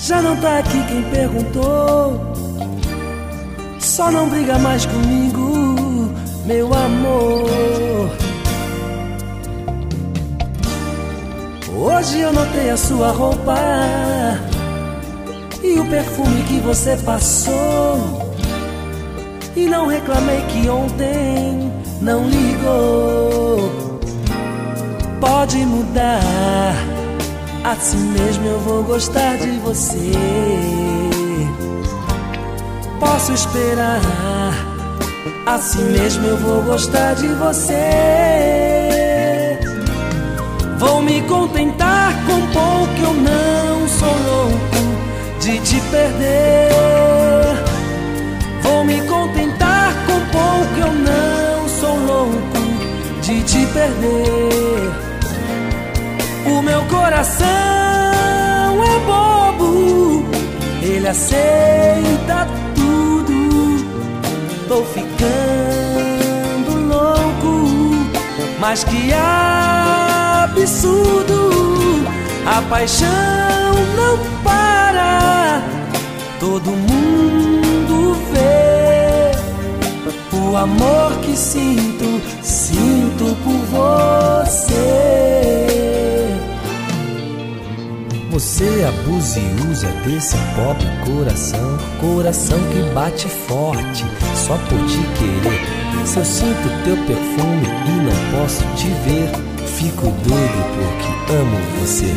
Já 0.00 0.20
não 0.20 0.36
tá 0.36 0.58
aqui 0.58 0.82
quem 0.86 1.02
perguntou. 1.10 2.20
Só 3.78 4.10
não 4.10 4.28
briga 4.28 4.58
mais 4.58 4.84
comigo, 4.86 6.10
meu 6.46 6.72
amor. 6.74 7.99
Hoje 11.92 12.20
eu 12.20 12.32
notei 12.32 12.70
a 12.70 12.76
sua 12.76 13.10
roupa 13.10 13.56
e 15.60 15.78
o 15.80 15.84
perfume 15.86 16.42
que 16.44 16.60
você 16.60 16.96
passou. 16.98 18.32
E 19.56 19.66
não 19.66 19.88
reclamei 19.88 20.40
que 20.42 20.68
ontem 20.68 21.72
não 22.00 22.28
ligou. 22.28 23.98
Pode 25.20 25.56
mudar, 25.58 26.74
assim 27.64 27.98
mesmo 27.98 28.46
eu 28.46 28.60
vou 28.60 28.84
gostar 28.84 29.36
de 29.38 29.50
você. 29.58 30.12
Posso 33.00 33.32
esperar, 33.32 34.00
assim 35.44 35.82
mesmo 35.90 36.24
eu 36.24 36.36
vou 36.36 36.62
gostar 36.62 37.14
de 37.14 37.26
você. 37.26 38.79
Vou 40.80 41.02
me 41.02 41.20
contentar 41.28 42.14
com 42.24 42.40
pouco, 42.46 42.98
eu 43.02 43.12
não 43.12 43.86
sou 43.86 44.08
louco 44.08 44.80
de 45.38 45.58
te 45.60 45.78
perder. 45.90 46.70
Vou 48.62 48.82
me 48.82 48.98
contentar 49.02 49.92
com 50.06 50.18
pouco, 50.32 50.78
eu 50.78 50.90
não 50.90 51.68
sou 51.68 51.94
louco 52.06 52.58
de 53.20 53.42
te 53.42 53.66
perder. 53.74 54.90
O 56.46 56.62
meu 56.62 56.82
coração 56.84 57.46
é 58.82 58.98
bobo, 59.04 60.24
ele 60.80 61.08
aceita 61.08 62.48
tudo. 62.74 63.84
Tô 64.66 64.82
ficando 64.84 66.70
louco, 66.88 67.68
mas 68.58 68.82
que 68.82 69.12
absurdo. 70.50 71.50
A 72.46 72.62
paixão 72.62 73.08
não 73.96 74.18
para, 74.42 75.62
todo 76.40 76.70
mundo 76.70 78.16
vê 78.32 79.30
o 80.36 80.56
amor 80.56 81.12
que 81.22 81.36
sinto, 81.36 82.20
sinto 82.42 83.36
por 83.44 83.60
você. 83.70 84.70
Você 88.30 88.86
abusa 88.88 89.38
e 89.38 89.70
usa 89.70 89.88
desse 90.04 90.36
pobre 90.56 90.86
coração, 91.04 91.78
coração 92.00 92.58
que 92.72 92.82
bate 92.94 93.28
forte 93.28 94.04
só 94.34 94.56
por 94.56 94.78
te 94.86 94.98
querer. 95.18 96.06
Se 96.06 96.18
eu 96.18 96.24
sinto 96.24 96.84
teu 96.84 96.96
perfume 96.96 97.66
e 97.86 97.90
não 98.02 98.40
posso 98.40 98.64
te 98.76 98.88
ver, 99.04 99.49
fico 99.80 100.10
doido 100.10 100.62
porque 100.76 101.32
amo 101.32 101.58
você. 101.80 102.14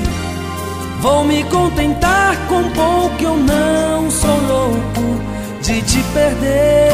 Vou 0.99 1.23
me 1.23 1.43
contentar 1.45 2.35
com 2.47 2.63
pouco, 2.71 3.23
eu 3.23 3.37
não 3.37 4.11
sou 4.11 4.37
louco 4.47 5.21
de 5.61 5.81
te 5.81 6.03
perder. 6.13 6.91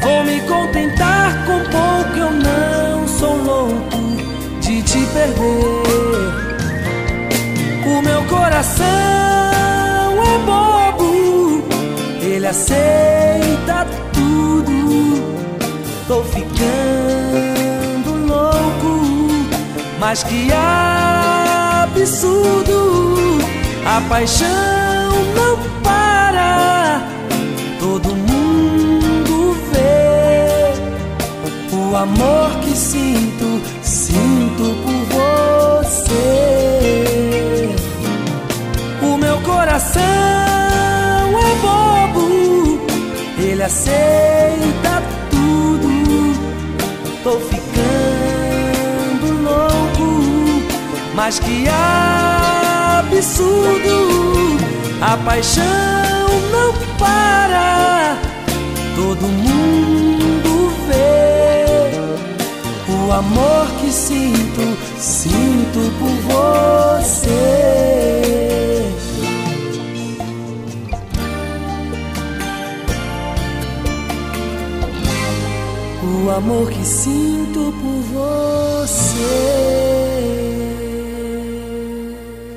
Vou 0.00 0.24
me 0.24 0.40
contentar 0.40 1.44
com 1.44 1.58
pouco, 1.70 2.16
eu 2.16 2.30
não 2.30 3.06
sou 3.06 3.36
louco 3.36 3.98
de 4.62 4.82
te 4.82 5.06
perder. 5.12 5.80
O 7.86 8.02
meu 8.02 8.22
coração 8.24 8.86
é 10.24 10.38
bobo, 10.46 11.64
ele 12.22 12.46
aceita 12.46 13.86
tudo. 14.14 15.22
Tô 16.08 16.22
ficando 16.24 17.29
mas 20.00 20.24
que 20.24 20.48
absurdo. 21.82 23.38
A 23.84 24.00
paixão 24.08 24.48
não 25.34 25.58
para, 25.82 27.02
todo 27.78 28.16
mundo 28.16 29.56
vê 29.72 30.72
o 31.74 31.94
amor 31.96 32.50
que 32.62 32.74
sinto, 32.76 33.60
sinto 33.82 34.74
por 34.84 35.04
você. 35.84 36.16
O 39.02 39.16
meu 39.18 39.38
coração 39.40 40.00
é 40.02 41.54
bobo, 41.62 42.80
ele 43.38 43.62
aceita 43.62 45.19
mas 51.20 51.38
que 51.38 51.68
absurdo. 52.98 53.98
A 55.02 55.18
paixão 55.18 55.64
não 56.50 56.72
para, 56.98 58.16
todo 58.96 59.28
mundo 59.28 60.72
vê 60.88 61.92
o 62.90 63.12
amor 63.12 63.66
que 63.80 63.92
sinto, 63.92 64.78
sinto 64.98 65.92
por 65.98 66.14
você. 66.32 67.42
O 76.02 76.30
amor 76.30 76.70
que 76.70 76.84
sinto 76.86 77.74
por 77.82 78.00
você. 78.14 80.09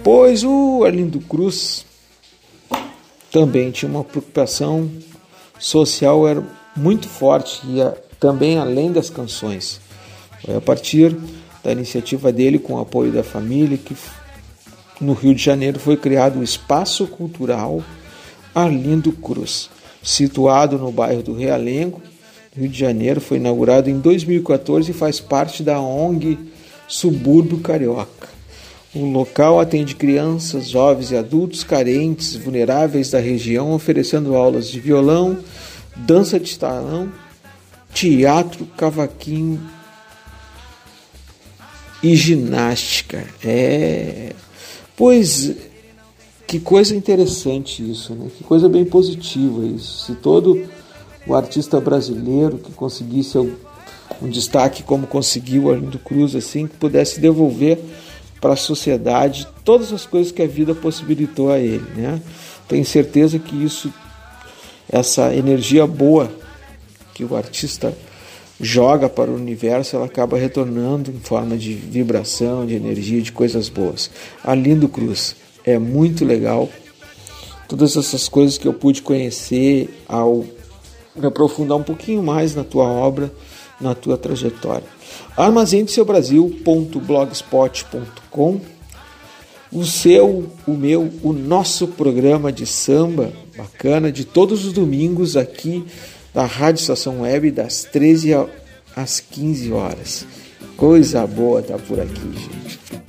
Pois 0.03 0.43
o 0.43 0.83
Arlindo 0.83 1.21
Cruz 1.21 1.85
também 3.31 3.71
tinha 3.71 3.89
uma 3.89 4.03
preocupação 4.03 4.91
social 5.57 6.27
era 6.27 6.43
muito 6.75 7.07
forte 7.07 7.61
e 7.65 7.79
também 8.19 8.57
além 8.57 8.91
das 8.91 9.09
canções. 9.09 9.79
Foi 10.43 10.57
a 10.57 10.61
partir 10.61 11.15
da 11.63 11.71
iniciativa 11.71 12.33
dele 12.33 12.59
com 12.59 12.73
o 12.73 12.81
apoio 12.81 13.13
da 13.13 13.23
família 13.23 13.77
que 13.77 13.95
no 14.99 15.13
Rio 15.13 15.33
de 15.33 15.41
Janeiro 15.41 15.79
foi 15.79 15.95
criado 15.95 16.39
o 16.39 16.43
Espaço 16.43 17.07
Cultural 17.07 17.81
Arlindo 18.53 19.13
Cruz, 19.13 19.69
situado 20.03 20.77
no 20.77 20.91
bairro 20.91 21.23
do 21.23 21.33
Realengo, 21.33 22.01
Rio 22.55 22.67
de 22.67 22.77
Janeiro, 22.77 23.21
foi 23.21 23.37
inaugurado 23.37 23.89
em 23.89 23.99
2014 23.99 24.91
e 24.91 24.93
faz 24.93 25.19
parte 25.19 25.63
da 25.63 25.79
ONG 25.79 26.37
Subúrbio 26.87 27.61
Carioca. 27.61 28.32
O 28.95 29.05
local 29.05 29.59
atende 29.59 29.95
crianças, 29.95 30.69
jovens 30.69 31.11
e 31.11 31.17
adultos 31.17 31.63
carentes, 31.63 32.35
vulneráveis 32.35 33.09
da 33.09 33.19
região, 33.19 33.73
oferecendo 33.73 34.35
aulas 34.35 34.69
de 34.69 34.79
violão, 34.79 35.39
dança 35.95 36.39
de 36.39 36.53
salão, 36.53 37.11
teatro, 37.91 38.65
cavaquinho 38.77 39.59
e 42.03 42.15
ginástica. 42.15 43.25
É, 43.43 44.33
pois 44.95 45.55
que 46.45 46.59
coisa 46.59 46.95
interessante 46.95 47.89
isso, 47.89 48.13
né? 48.13 48.27
Que 48.37 48.43
coisa 48.43 48.69
bem 48.69 48.85
positiva 48.85 49.65
isso. 49.65 50.05
Se 50.05 50.15
todo 50.15 50.67
o 51.25 51.33
artista 51.33 51.81
brasileiro 51.81 52.59
que 52.59 52.71
conseguisse 52.73 53.39
um 53.39 54.29
destaque 54.29 54.83
como 54.83 55.07
conseguiu 55.07 55.71
Arlindo 55.71 55.97
Cruz 55.97 56.35
assim, 56.35 56.67
que 56.67 56.75
pudesse 56.77 57.19
devolver 57.19 57.79
para 58.43 58.55
a 58.55 58.57
sociedade 58.57 59.47
todas 59.63 59.93
as 59.93 60.05
coisas 60.05 60.29
que 60.29 60.41
a 60.41 60.47
vida 60.47 60.75
possibilitou 60.75 61.49
a 61.49 61.59
ele, 61.59 61.85
né? 61.95 62.21
Tenho 62.67 62.83
certeza 62.83 63.39
que 63.39 63.55
isso 63.55 63.89
essa 64.91 65.33
energia 65.33 65.87
boa 65.87 66.29
que 67.13 67.23
o 67.23 67.37
artista 67.37 67.95
joga 68.59 69.07
para 69.07 69.31
o 69.31 69.35
universo, 69.35 69.95
ela 69.95 70.07
acaba 70.07 70.37
retornando 70.37 71.09
em 71.09 71.21
forma 71.21 71.55
de 71.55 71.73
vibração, 71.73 72.65
de 72.65 72.75
energia, 72.75 73.21
de 73.21 73.31
coisas 73.31 73.69
boas. 73.69 74.11
Arlindo 74.43 74.89
Cruz 74.89 75.37
é 75.63 75.79
muito 75.79 76.25
legal. 76.25 76.67
Todas 77.69 77.95
essas 77.95 78.27
coisas 78.27 78.57
que 78.57 78.67
eu 78.67 78.73
pude 78.73 79.01
conhecer 79.01 80.03
ao 80.05 80.45
me 81.15 81.25
aprofundar 81.25 81.77
um 81.77 81.83
pouquinho 81.83 82.21
mais 82.21 82.53
na 82.53 82.65
tua 82.65 82.87
obra, 82.87 83.31
na 83.79 83.95
tua 83.95 84.17
trajetória. 84.17 84.92
Armazém 85.35 85.83
o 89.71 89.83
seu, 89.83 90.49
o 90.67 90.73
meu, 90.73 91.11
o 91.23 91.33
nosso 91.33 91.87
programa 91.87 92.51
de 92.51 92.65
samba 92.65 93.33
bacana 93.57 94.11
de 94.11 94.23
todos 94.23 94.65
os 94.65 94.73
domingos 94.73 95.35
aqui 95.35 95.83
da 96.33 96.45
Rádio 96.45 96.81
Estação 96.81 97.21
Web 97.21 97.51
das 97.51 97.83
13 97.83 98.31
às 98.95 99.19
15 99.19 99.71
horas. 99.71 100.25
Coisa 100.77 101.25
boa 101.25 101.61
tá 101.61 101.77
por 101.77 101.99
aqui, 101.99 102.21
gente. 102.21 103.02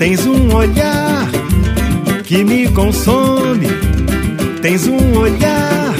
Tens 0.00 0.24
um 0.24 0.54
olhar 0.54 1.28
que 2.24 2.42
me 2.42 2.66
consome. 2.68 3.66
Tens 4.62 4.86
um 4.86 5.18
olhar 5.18 5.94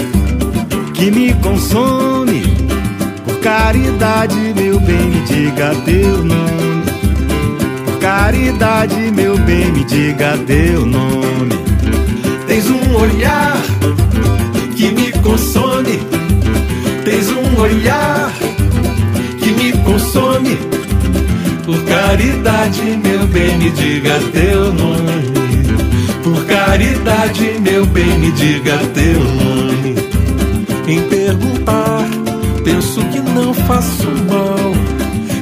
que 0.94 1.10
me 1.10 1.34
consome. 1.34 2.42
Por 3.26 3.40
caridade, 3.40 4.54
meu 4.56 4.80
bem, 4.80 5.06
me 5.06 5.20
diga 5.26 5.74
teu 5.84 6.24
nome. 6.24 6.82
Por 7.84 7.98
caridade, 7.98 8.96
meu 9.14 9.36
bem, 9.36 9.70
me 9.70 9.84
diga 9.84 10.38
teu 10.46 10.86
nome. 10.86 11.52
Tens 12.48 12.70
um 12.70 12.94
olhar 12.94 13.58
que 14.78 14.92
me 14.92 15.12
consome. 15.12 16.00
Tens 17.04 17.28
um 17.28 17.60
olhar 17.60 18.32
que 19.42 19.50
me 19.50 19.72
consome. 19.84 20.79
Por 21.64 21.82
caridade, 21.84 22.80
meu 23.02 23.26
bem, 23.28 23.58
me 23.58 23.70
diga 23.70 24.18
teu 24.32 24.72
nome. 24.72 25.30
Por 26.24 26.44
caridade, 26.46 27.58
meu 27.60 27.84
bem, 27.86 28.18
me 28.18 28.30
diga 28.32 28.78
teu 28.94 29.20
nome. 29.20 29.94
Em 30.88 31.00
perguntar, 31.08 32.08
penso 32.64 33.00
que 33.06 33.20
não 33.20 33.52
faço 33.52 34.08
mal. 34.28 34.72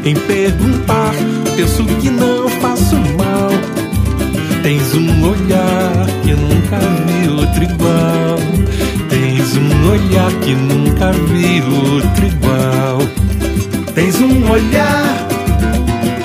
Em 0.05 0.14
perguntar, 0.14 1.14
penso 1.57 1.85
que 2.01 2.11
não 2.11 2.49
faço 2.49 2.97
mal. 3.16 3.51
Tens 4.62 4.95
um 4.95 5.31
olhar 5.31 6.07
que 6.25 6.35
nunca 6.35 6.79
vi 7.07 7.29
outro 7.29 7.62
igual. 7.62 8.39
Tens 9.09 9.57
um 9.57 9.91
olhar 9.91 10.33
que 10.43 10.55
nunca 10.55 11.12
vi 11.12 11.62
outro 11.62 12.27
igual. 12.27 12.99
Tens 13.95 14.21
um 14.21 14.51
olhar 14.51 15.28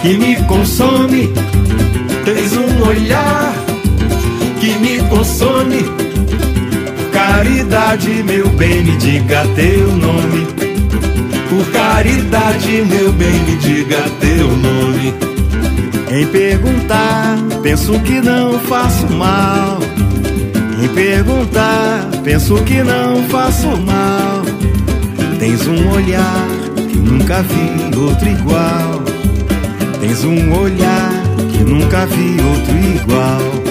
que 0.04 0.18
me 0.18 0.36
consome. 0.44 1.32
Tens 2.26 2.54
um 2.58 2.86
olhar 2.86 3.56
que 4.60 4.74
me 4.80 5.00
consome. 5.10 5.86
Caridade, 7.12 8.22
meu 8.24 8.50
bem, 8.50 8.84
me 8.84 8.98
diga 8.98 9.48
teu 9.56 9.88
nome. 9.96 10.46
Por 11.50 11.66
caridade, 11.72 12.84
meu 12.86 13.14
bem, 13.14 13.40
me 13.44 13.56
diga 13.58 14.04
teu 14.20 14.48
nome. 14.48 15.14
Em 16.12 16.28
perguntar, 16.28 17.38
penso 17.64 17.98
que 18.02 18.20
não 18.20 18.60
faço 18.60 19.08
mal. 19.14 19.80
Em 20.84 20.88
perguntar, 20.90 22.10
penso 22.24 22.56
que 22.64 22.84
não 22.84 23.24
faço 23.30 23.68
mal. 23.78 24.42
Tens 25.40 25.66
um 25.66 25.92
olhar 25.92 26.48
que 26.76 26.98
nunca 26.98 27.42
vi 27.42 27.98
outro 27.98 28.30
igual. 28.30 28.93
Tens 30.04 30.26
um 30.26 30.52
olhar 30.52 31.14
que 31.50 31.64
nunca 31.64 32.06
vi 32.06 32.36
outro 32.42 32.78
igual. 32.78 33.63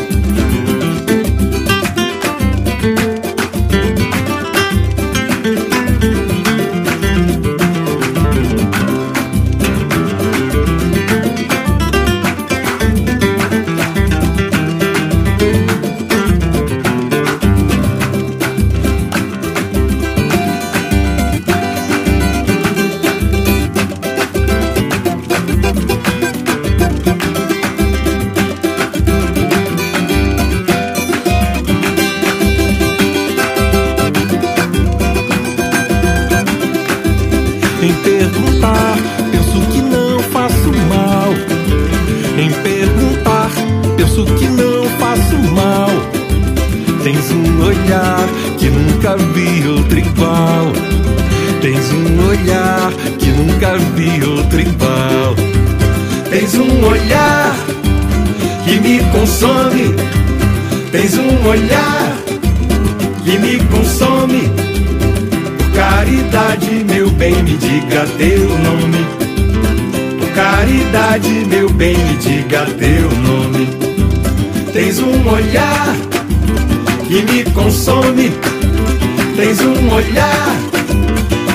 Teu 72.82 73.08
nome. 73.20 73.68
Tens 74.72 74.98
um 74.98 75.28
olhar 75.28 75.94
que 77.06 77.22
me 77.22 77.44
consome. 77.52 78.32
Tens 79.36 79.60
um 79.60 79.94
olhar 79.94 80.56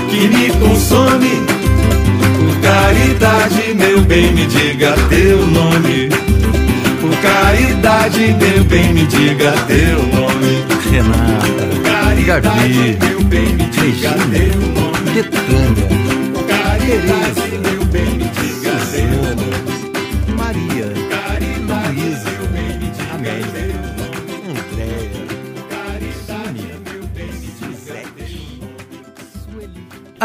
que 0.09 0.27
me 0.29 0.49
consome. 0.51 1.45
Por 2.37 2.55
caridade, 2.61 3.73
meu 3.75 4.01
bem, 4.01 4.31
me 4.31 4.45
diga 4.45 4.95
teu 5.09 5.45
nome. 5.47 6.07
Por 7.01 7.15
caridade, 7.17 8.35
meu 8.39 8.63
bem, 8.63 8.93
me 8.93 9.05
diga 9.05 9.51
teu 9.67 9.97
nome. 10.17 10.63
Renata, 10.89 11.65
Por 11.65 11.81
caridade, 11.83 12.41
Gabi, 12.41 12.97
meu 13.01 13.21
bem, 13.23 13.53
me 13.53 13.65
diga 13.65 14.11
teu 14.11 14.61
nome. 14.61 15.11
Betânia, 15.13 15.87
Por 16.33 16.47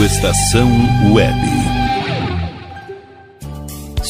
Estação 0.00 0.70
Web. 1.12 1.61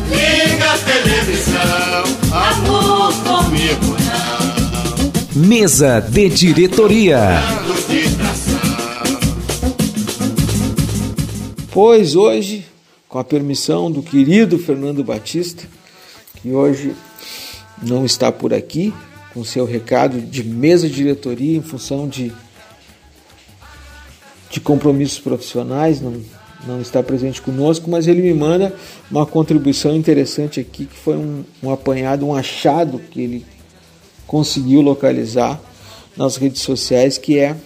liga 0.09 0.73
a 0.73 0.79
televisão. 0.79 2.05
Amor 2.33 3.12
comigo 3.25 4.04
Mesa 5.37 5.99
de 5.99 6.28
Diretoria. 6.28 7.18
Pois 11.72 12.14
hoje, 12.14 12.64
com 13.09 13.18
a 13.18 13.24
permissão 13.24 13.91
do 13.91 14.01
querido 14.01 14.61
Fernando 14.61 15.03
Batista, 15.03 15.64
que 16.41 16.53
hoje 16.53 16.95
não 17.82 18.05
está 18.05 18.30
por 18.30 18.55
aqui, 18.55 18.95
com 19.32 19.43
seu 19.43 19.64
recado 19.64 20.20
de 20.20 20.45
mesa 20.45 20.89
de 20.89 20.95
diretoria 20.95 21.59
em 21.59 21.62
função 21.62 22.07
de, 22.07 22.32
de 24.49 24.61
compromissos 24.61 25.18
profissionais, 25.18 26.01
não, 26.01 26.14
não 26.64 26.80
está 26.80 27.03
presente 27.03 27.43
conosco, 27.43 27.91
mas 27.91 28.07
ele 28.07 28.22
me 28.22 28.32
manda 28.32 28.72
uma 29.11 29.26
contribuição 29.26 29.97
interessante 29.97 30.61
aqui, 30.61 30.87
que 30.87 30.97
foi 30.97 31.16
um, 31.16 31.43
um 31.61 31.72
apanhado, 31.72 32.24
um 32.24 32.37
achado 32.37 33.01
que 33.11 33.20
ele 33.20 33.54
conseguiu 34.27 34.81
localizar 34.81 35.61
nas 36.16 36.37
redes 36.37 36.62
sociais, 36.62 37.18
que 37.18 37.39
é 37.39 37.57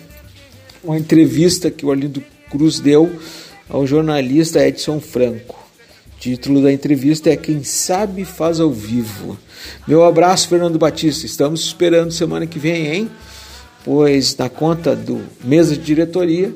uma 0.82 0.98
entrevista 0.98 1.70
que 1.70 1.84
o 1.84 1.90
Arlindo 1.90 2.22
Cruz 2.50 2.80
deu 2.80 3.18
ao 3.68 3.86
jornalista 3.86 4.66
Edson 4.66 5.00
Franco. 5.00 5.56
O 6.16 6.20
título 6.20 6.62
da 6.62 6.72
entrevista 6.72 7.30
é 7.30 7.36
Quem 7.36 7.62
Sabe 7.62 8.24
Faz 8.24 8.58
ao 8.58 8.70
Vivo. 8.70 9.38
Meu 9.86 10.04
abraço, 10.04 10.48
Fernando 10.48 10.78
Batista. 10.78 11.26
Estamos 11.26 11.60
esperando 11.60 12.10
semana 12.10 12.46
que 12.46 12.58
vem, 12.58 12.86
hein? 12.86 13.10
Pois 13.84 14.36
na 14.36 14.48
conta 14.48 14.96
do 14.96 15.22
mesa 15.44 15.76
de 15.76 15.82
diretoria, 15.82 16.52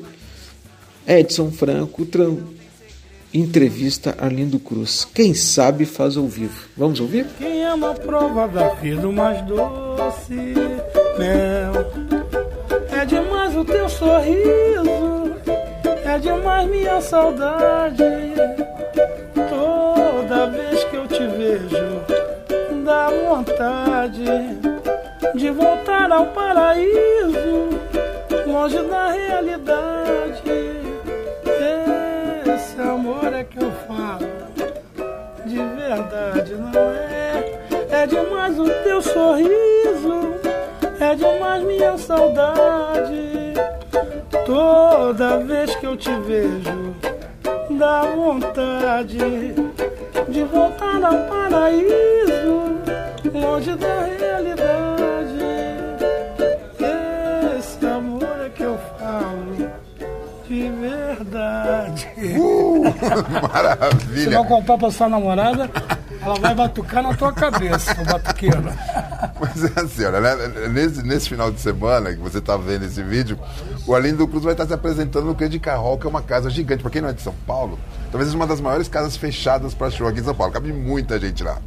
Edson 1.07 1.51
Franco 1.51 2.05
entrevista 3.33 4.15
Arlindo 4.19 4.59
Cruz. 4.59 5.05
Quem 5.13 5.33
sabe 5.33 5.85
faz 5.85 6.15
ao 6.17 6.27
vivo. 6.27 6.67
Vamos 6.77 6.99
ouvir? 6.99 7.25
Quem 7.37 7.65
ama 7.65 7.91
a 7.91 7.93
prova 7.95 8.47
da 8.47 8.69
vida, 8.75 9.07
mais 9.07 9.41
doce 9.43 10.35
mel. 11.17 11.73
É 12.91 13.05
demais 13.05 13.55
o 13.55 13.65
teu 13.65 13.89
sorriso, 13.89 15.35
é 16.05 16.19
demais 16.19 16.69
minha 16.69 17.01
saudade. 17.01 18.03
Toda 19.49 20.47
vez 20.47 20.83
que 20.85 20.95
eu 20.95 21.07
te 21.07 21.25
vejo, 21.27 22.83
dá 22.85 23.09
vontade 23.09 24.23
de 25.35 25.49
voltar 25.49 26.11
ao 26.11 26.27
paraíso, 26.27 27.69
longe 28.45 28.81
da 28.83 29.11
realidade. 29.11 30.62
Esse 32.73 32.81
amor 32.81 33.31
é 33.31 33.43
que 33.43 33.63
eu 33.63 33.71
falo, 33.87 34.27
de 35.45 35.57
verdade 35.57 36.55
não 36.55 36.91
é. 36.91 37.59
É 37.91 38.07
demais 38.07 38.57
o 38.57 38.67
teu 38.83 38.99
sorriso, 38.99 40.33
é 40.99 41.13
demais 41.13 41.63
minha 41.63 41.95
saudade. 41.99 43.53
Toda 44.47 45.37
vez 45.37 45.75
que 45.75 45.85
eu 45.85 45.95
te 45.95 46.09
vejo, 46.21 46.95
dá 47.77 48.01
vontade 48.01 49.19
de 50.29 50.43
voltar 50.43 51.03
ao 51.03 51.27
paraíso, 51.27 52.79
longe 53.31 53.75
da 53.75 54.01
realidade. 54.01 54.92
De 60.53 60.69
verdade. 60.69 62.07
Uh, 62.37 62.83
Se 62.93 63.47
maravilha. 63.53 64.31
não 64.31 64.45
contar 64.45 64.77
pra 64.77 64.91
sua 64.91 65.09
namorada, 65.09 65.69
ela 66.21 66.35
vai 66.39 66.53
batucar 66.53 67.01
na 67.01 67.13
tua 67.15 67.33
cabeça, 67.33 67.99
o 67.99 68.05
batuqueiro. 68.05 68.63
Mas 69.41 69.63
é 69.63 69.79
assim, 69.79 70.05
olha, 70.05 70.21
né, 70.21 70.69
nesse, 70.69 71.03
nesse 71.03 71.29
final 71.29 71.51
de 71.51 71.59
semana 71.59 72.13
que 72.13 72.19
você 72.19 72.37
está 72.37 72.55
vendo 72.55 72.85
esse 72.85 73.01
vídeo, 73.01 73.39
o 73.87 73.95
Arlindo 73.95 74.27
Cruz 74.27 74.43
vai 74.43 74.53
estar 74.53 74.67
se 74.67 74.73
apresentando 74.73 75.25
no 75.25 75.35
Cande 75.35 75.59
Carrol, 75.59 75.97
que 75.97 76.05
é 76.05 76.09
uma 76.09 76.21
casa 76.21 76.49
gigante. 76.49 76.81
Para 76.83 76.91
quem 76.91 77.01
não 77.01 77.09
é 77.09 77.13
de 77.13 77.21
São 77.21 77.35
Paulo, 77.47 77.79
talvez 78.11 78.27
seja 78.27 78.37
uma 78.37 78.47
das 78.47 78.61
maiores 78.61 78.87
casas 78.87 79.17
fechadas 79.17 79.73
para 79.73 79.89
show 79.89 80.07
aqui 80.07 80.19
em 80.19 80.23
São 80.23 80.35
Paulo. 80.35 80.53
Cabe 80.53 80.71
muita 80.71 81.19
gente 81.19 81.43
lá. 81.43 81.57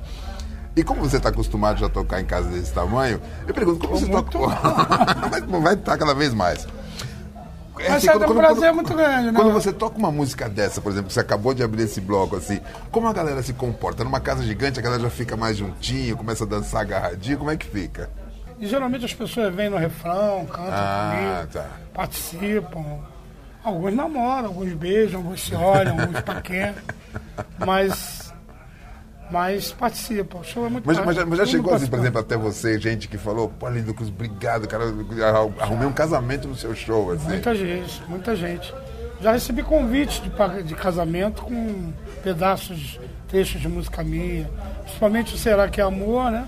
E 0.76 0.84
como 0.84 1.00
você 1.00 1.16
está 1.16 1.30
acostumado 1.30 1.80
já 1.80 1.86
a 1.86 1.88
tocar 1.88 2.20
em 2.20 2.26
casa 2.26 2.50
desse 2.50 2.70
tamanho, 2.72 3.18
eu 3.48 3.54
pergunto 3.54 3.88
como 3.88 3.98
você 3.98 4.06
toca. 4.10 4.30
Mas 5.30 5.62
vai 5.62 5.74
estar 5.74 5.96
cada 5.96 6.14
vez 6.14 6.34
mais. 6.34 6.66
É 7.78 7.88
Mas 7.88 7.96
assim, 7.98 8.08
é 8.08 8.12
quando- 8.12 8.22
um 8.22 8.26
quando- 8.26 8.38
prazer 8.38 8.60
quando- 8.62 8.74
muito 8.76 8.94
grande, 8.94 9.26
né? 9.30 9.32
Quando 9.40 9.52
você 9.52 9.72
toca 9.72 9.98
uma 9.98 10.10
música 10.10 10.48
dessa, 10.48 10.80
por 10.80 10.90
exemplo, 10.90 11.08
que 11.08 11.12
você 11.14 11.20
acabou 11.20 11.52
de 11.52 11.62
abrir 11.62 11.82
esse 11.82 12.00
bloco 12.00 12.36
assim, 12.36 12.60
como 12.90 13.06
a 13.06 13.12
galera 13.12 13.42
se 13.42 13.52
comporta? 13.52 14.02
Numa 14.02 14.20
casa 14.20 14.42
gigante, 14.42 14.78
a 14.78 14.82
galera 14.82 15.02
já 15.02 15.10
fica 15.10 15.36
mais 15.36 15.56
juntinho, 15.58 16.16
começa 16.16 16.44
a 16.44 16.46
dançar 16.46 16.82
agarradinho, 16.82 17.38
como 17.38 17.50
é 17.50 17.56
que 17.56 17.66
fica? 17.66 18.08
E 18.58 18.66
geralmente 18.66 19.04
as 19.04 19.12
pessoas 19.12 19.54
vêm 19.54 19.68
no 19.68 19.76
refrão, 19.76 20.46
cantam 20.46 20.72
Ah, 20.72 21.14
comigo, 21.14 21.52
tá. 21.52 21.66
participam. 21.92 22.84
Alguns 23.62 23.94
namoram, 23.94 24.46
alguns 24.46 24.72
beijam, 24.72 25.20
alguns 25.20 25.44
se 25.44 25.54
olham, 25.54 25.98
alguns 26.00 26.20
paqueram. 26.20 26.76
Mas, 27.58 28.15
mas 29.30 29.72
participam. 29.72 30.38
O 30.38 30.44
show 30.44 30.66
é 30.66 30.68
muito 30.68 30.84
Mas, 30.86 30.98
mas 31.04 31.16
já, 31.16 31.26
mas 31.26 31.38
já 31.38 31.46
chegou 31.46 31.74
assim, 31.74 31.86
por 31.86 31.90
participa. 31.92 31.96
exemplo, 31.96 32.20
até 32.20 32.36
você, 32.36 32.78
gente 32.78 33.08
que 33.08 33.18
falou, 33.18 33.48
pô, 33.48 33.68
Lindo 33.68 33.92
Cruz, 33.94 34.08
obrigado, 34.08 34.66
cara, 34.68 34.84
arrumei 35.60 35.86
um 35.86 35.92
casamento 35.92 36.46
no 36.48 36.54
seu 36.56 36.74
show, 36.74 37.12
assim. 37.12 37.28
Muita 37.28 37.54
gente, 37.54 38.02
muita 38.08 38.36
gente. 38.36 38.72
Já 39.20 39.32
recebi 39.32 39.62
convites 39.62 40.22
de, 40.22 40.62
de 40.62 40.74
casamento 40.74 41.42
com 41.42 41.92
pedaços, 42.22 43.00
trechos 43.28 43.60
de 43.60 43.68
música 43.68 44.02
minha. 44.04 44.48
Principalmente 44.84 45.34
o 45.34 45.38
Será 45.38 45.68
que 45.68 45.80
é 45.80 45.84
Amor, 45.84 46.30
né? 46.30 46.46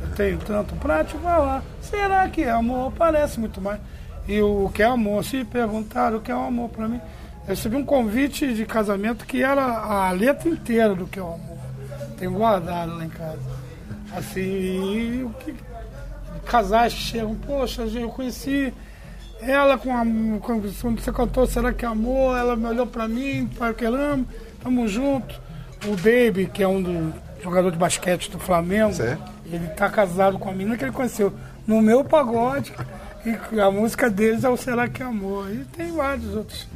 Eu 0.00 0.08
tenho 0.16 0.38
tanto 0.38 0.74
pra 0.76 1.04
te 1.04 1.14
falar. 1.18 1.62
Será 1.80 2.28
que 2.28 2.42
é 2.42 2.50
amor? 2.50 2.92
Parece 2.92 3.38
muito 3.40 3.60
mais. 3.60 3.80
E 4.26 4.40
o 4.40 4.70
que 4.72 4.82
é 4.82 4.86
amor? 4.86 5.24
Se 5.24 5.44
perguntaram 5.44 6.18
o 6.18 6.20
que 6.20 6.30
é 6.30 6.36
o 6.36 6.40
amor 6.40 6.68
pra 6.70 6.88
mim. 6.88 7.00
Eu 7.42 7.48
recebi 7.48 7.76
um 7.76 7.84
convite 7.84 8.54
de 8.54 8.64
casamento 8.64 9.26
que 9.26 9.42
era 9.42 9.62
a 9.64 10.10
letra 10.10 10.48
inteira 10.48 10.94
do 10.94 11.06
que 11.06 11.18
é 11.18 11.22
o 11.22 11.26
amor. 11.34 11.53
Tenho 12.16 12.32
guardado 12.32 12.96
lá 12.96 13.04
em 13.04 13.08
casa. 13.08 13.40
Assim, 14.14 14.40
e 14.40 15.24
o 15.24 15.30
que 15.30 15.54
casais 16.44 16.92
que 16.92 17.00
chegam, 17.00 17.34
poxa, 17.34 17.82
eu 17.82 18.08
conheci 18.10 18.72
ela 19.40 19.76
com 19.76 19.92
a 19.92 20.04
quando 20.40 20.70
você 21.00 21.12
cantou 21.12 21.46
Será 21.46 21.72
que 21.72 21.84
é 21.84 21.88
amor? 21.88 22.36
Ela 22.36 22.56
me 22.56 22.66
olhou 22.66 22.86
pra 22.86 23.08
mim, 23.08 23.46
para 23.58 23.74
que 23.74 23.84
ama, 23.84 24.24
tamo 24.62 24.86
junto. 24.88 25.40
O 25.86 25.96
Baby, 25.96 26.50
que 26.52 26.62
é 26.62 26.68
um 26.68 26.82
do 26.82 27.14
jogador 27.42 27.70
de 27.70 27.76
basquete 27.76 28.30
do 28.30 28.38
Flamengo, 28.38 28.94
ele 29.44 29.66
tá 29.68 29.90
casado 29.90 30.38
com 30.38 30.48
a 30.48 30.52
menina 30.52 30.76
que 30.76 30.84
ele 30.84 30.92
conheceu 30.92 31.32
no 31.66 31.82
meu 31.82 32.04
pagode. 32.04 32.72
E 33.52 33.60
a 33.60 33.70
música 33.70 34.08
deles 34.08 34.44
é 34.44 34.48
o 34.48 34.56
Será 34.56 34.88
que 34.88 35.02
é 35.02 35.06
amor? 35.06 35.50
E 35.50 35.64
tem 35.76 35.92
várias 35.92 36.34
outras 36.34 36.66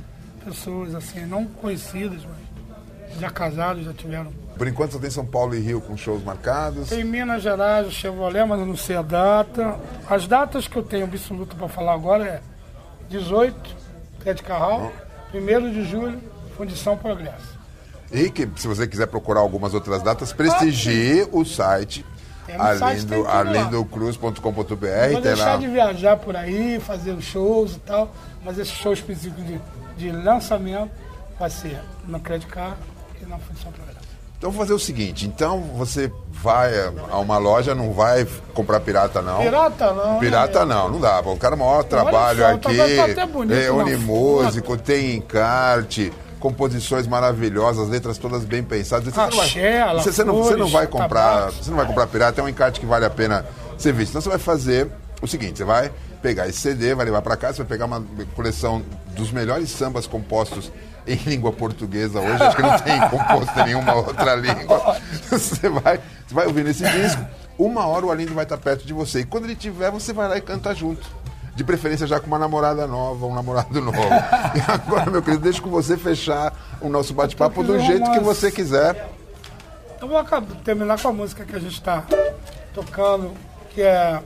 pessoas, 0.45 0.95
assim, 0.95 1.25
não 1.27 1.45
conhecidas, 1.45 2.23
mas 2.25 3.21
já 3.21 3.31
casados, 3.31 3.85
já 3.85 3.93
tiveram 3.93 4.33
Por 4.59 4.67
enquanto 4.67 4.93
só 4.93 4.99
tem 4.99 5.09
São 5.09 5.25
Paulo 5.25 5.55
e 5.55 5.61
Rio 5.61 5.81
com 5.81 5.97
shows 5.97 6.23
marcados. 6.25 6.89
tem 6.89 7.05
Minas 7.05 7.43
Gerais, 7.43 7.87
o 7.87 7.93
Chevrolet, 7.93 8.45
mas 8.45 8.59
eu 8.59 8.67
não 8.67 8.77
sei 8.77 8.97
a 8.97 9.03
data. 9.03 9.79
As 10.11 10.27
datas 10.27 10.67
que 10.67 10.77
eu 10.77 10.83
tenho 10.83 11.05
absoluta 11.05 11.55
para 11.55 11.69
falar 11.69 11.95
agora 11.95 12.25
é 12.25 12.41
18, 13.09 13.55
Pé 14.23 14.35
de 14.35 14.43
Carral, 14.43 14.93
1 15.33 15.73
de 15.73 15.85
julho, 15.85 16.21
Fundição 16.57 16.97
Progresso. 16.97 17.57
E 18.11 18.31
que, 18.31 18.49
se 18.57 18.67
você 18.67 18.89
quiser 18.89 19.07
procurar 19.07 19.41
algumas 19.41 19.75
outras 19.75 20.03
datas, 20.03 20.33
prestigie 20.33 21.29
o 21.31 21.45
site 21.45 22.05
arlindocruz.com.br. 23.29 24.41
Vou 24.43 24.75
Tem 24.75 25.21
deixar 25.21 25.59
de 25.59 25.69
viajar 25.69 26.17
por 26.17 26.35
aí, 26.35 26.81
fazer 26.81 27.13
os 27.13 27.25
shows 27.25 27.77
e 27.77 27.81
tal, 27.81 28.13
mas 28.43 28.59
esse 28.59 28.73
show 28.73 28.93
específico 28.93 29.41
de, 29.43 29.61
de 29.97 30.11
lançamento 30.11 30.91
vai 31.39 31.51
ser 31.51 31.81
no 32.07 32.19
Credit 32.19 32.51
Card 32.51 32.77
e 33.21 33.27
na 33.27 33.39
Fundição 33.39 33.71
Progresso. 33.71 33.98
Então 34.39 34.53
vou 34.53 34.61
fazer 34.61 34.73
o 34.73 34.79
seguinte, 34.79 35.27
então 35.27 35.61
você 35.77 36.13
vai 36.31 36.73
a 37.11 37.19
uma 37.19 37.39
loja, 37.39 37.75
não 37.75 37.93
vai 37.93 38.25
comprar 38.55 38.79
pirata 38.79 39.21
não. 39.21 39.41
Pirata 39.41 39.93
não, 39.93 40.19
Pirata 40.21 40.65
né? 40.65 40.75
não, 40.77 40.89
não 40.89 41.01
dá. 41.01 41.21
O 41.21 41.37
cara 41.37 41.57
maior 41.57 41.83
trabalho 41.83 42.39
só, 42.39 42.47
aqui, 42.53 42.77
tá- 42.77 42.97
tá 42.97 43.05
até 43.13 43.27
bonito 43.27 43.59
é 43.59 43.69
Unimúsico, 43.69 44.77
tem 44.77 45.17
encarte, 45.17 46.13
composições 46.39 47.09
maravilhosas, 47.09 47.89
letras 47.89 48.17
todas 48.17 48.45
bem 48.45 48.63
pensadas. 48.63 49.13
Você, 49.13 49.21
não 49.21 49.31
vai, 49.31 49.47
Axé, 49.47 49.93
você, 50.05 50.23
não, 50.25 50.35
você 50.37 50.55
não 50.57 50.69
vai 50.69 50.87
flores, 50.87 50.91
comprar, 50.91 51.51
você 51.51 51.71
não 51.71 51.77
vai 51.77 51.87
comprar 51.87 52.07
pirata, 52.07 52.41
é 52.41 52.45
um 52.45 52.49
encarte 52.49 52.79
que 52.79 52.87
vale 52.87 53.05
a 53.05 53.11
pena 53.11 53.45
ser 53.77 53.93
visto. 53.93 54.11
Então 54.11 54.23
você 54.23 54.29
vai 54.29 54.39
fazer 54.39 54.89
o 55.21 55.27
seguinte, 55.27 55.59
você 55.59 55.65
vai 55.65 55.91
pegar 56.23 56.49
esse 56.49 56.59
CD, 56.59 56.95
vai 56.95 57.05
levar 57.07 57.23
para 57.23 57.37
casa, 57.37 57.59
vai 57.59 57.67
pegar 57.67 57.85
uma 57.87 58.05
coleção 58.35 58.83
dos 59.17 59.31
melhores 59.31 59.71
sambas 59.71 60.07
compostos 60.07 60.71
em 61.07 61.17
língua 61.29 61.53
portuguesa 61.53 62.21
hoje, 62.21 62.43
acho 62.43 62.57
que 62.57 62.63
não 62.63 62.79
tem 62.81 63.01
composto 63.09 63.61
em 63.61 63.65
nenhuma 63.65 63.95
outra 63.95 64.35
língua. 64.35 64.97
Você 65.31 65.69
vai, 65.69 65.99
você 66.27 66.35
vai 66.35 66.47
ouvir 66.47 66.65
nesse 66.65 66.85
disco, 66.91 67.25
uma 67.59 67.87
hora 67.87 68.07
o 68.07 68.11
Alindo 68.11 68.35
vai 68.35 68.45
estar 68.45 68.57
perto 68.59 68.87
de 68.87 68.93
você. 68.93 69.21
E 69.21 69.25
quando 69.25 69.45
ele 69.45 69.55
tiver, 69.57 69.91
você 69.91 70.13
vai 70.13 70.29
lá 70.29 70.37
e 70.37 70.41
canta 70.41 70.75
junto. 70.75 71.07
De 71.55 71.65
preferência 71.65 72.07
já 72.07 72.21
com 72.21 72.27
uma 72.29 72.39
namorada 72.39 72.87
nova, 72.87 73.27
um 73.27 73.35
namorado 73.35 73.81
novo. 73.81 73.99
E 74.55 74.71
agora, 74.71 75.11
meu 75.11 75.21
querido, 75.23 75.43
deixa 75.43 75.61
com 75.61 75.69
você 75.71 75.97
fechar 75.97 76.53
o 76.81 76.89
nosso 76.89 77.13
bate-papo 77.13 77.63
do 77.65 77.79
jeito 77.81 78.05
que 78.13 78.19
umas- 78.19 78.37
você 78.39 78.51
quiser. 78.53 79.09
Eu 80.01 80.07
vou 80.07 80.17
acabar- 80.19 80.55
terminar 80.65 81.01
com 81.03 81.09
a 81.09 81.13
música 81.13 81.45
que 81.45 81.57
a 81.57 81.59
gente 81.59 81.73
está 81.75 82.05
tocando, 82.73 83.33
que 83.75 83.83
é 83.83 84.21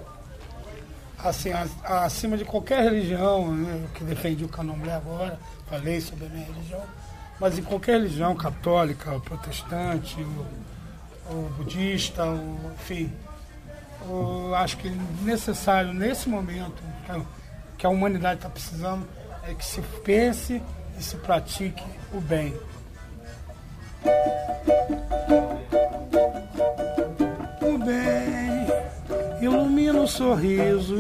assim, 1.24 1.50
acima 1.84 2.36
de 2.36 2.44
qualquer 2.44 2.82
religião, 2.82 3.54
né, 3.54 3.86
que 3.94 4.04
defendi 4.04 4.44
o 4.44 4.48
candomblé 4.48 4.94
agora, 4.94 5.38
falei 5.68 6.00
sobre 6.00 6.26
a 6.26 6.28
minha 6.28 6.46
religião, 6.46 6.82
mas 7.38 7.58
em 7.58 7.62
qualquer 7.62 7.92
religião, 7.92 8.34
católica, 8.34 9.18
protestante, 9.20 10.20
o, 10.20 11.34
o 11.34 11.54
budista, 11.56 12.24
o, 12.24 12.72
enfim, 12.74 13.12
eu 14.08 14.54
acho 14.54 14.76
que 14.78 14.90
necessário 15.22 15.92
nesse 15.92 16.28
momento 16.28 16.82
que 17.78 17.86
a 17.86 17.88
humanidade 17.88 18.36
está 18.36 18.48
precisando 18.48 19.06
é 19.44 19.54
que 19.54 19.64
se 19.64 19.80
pense 20.04 20.62
e 20.98 21.02
se 21.02 21.16
pratique 21.16 21.82
o 22.12 22.20
bem. 22.20 22.54
O 27.60 27.78
bem 27.78 28.32
ilumina 29.42 30.00
o 30.00 30.06
sorriso. 30.06 30.98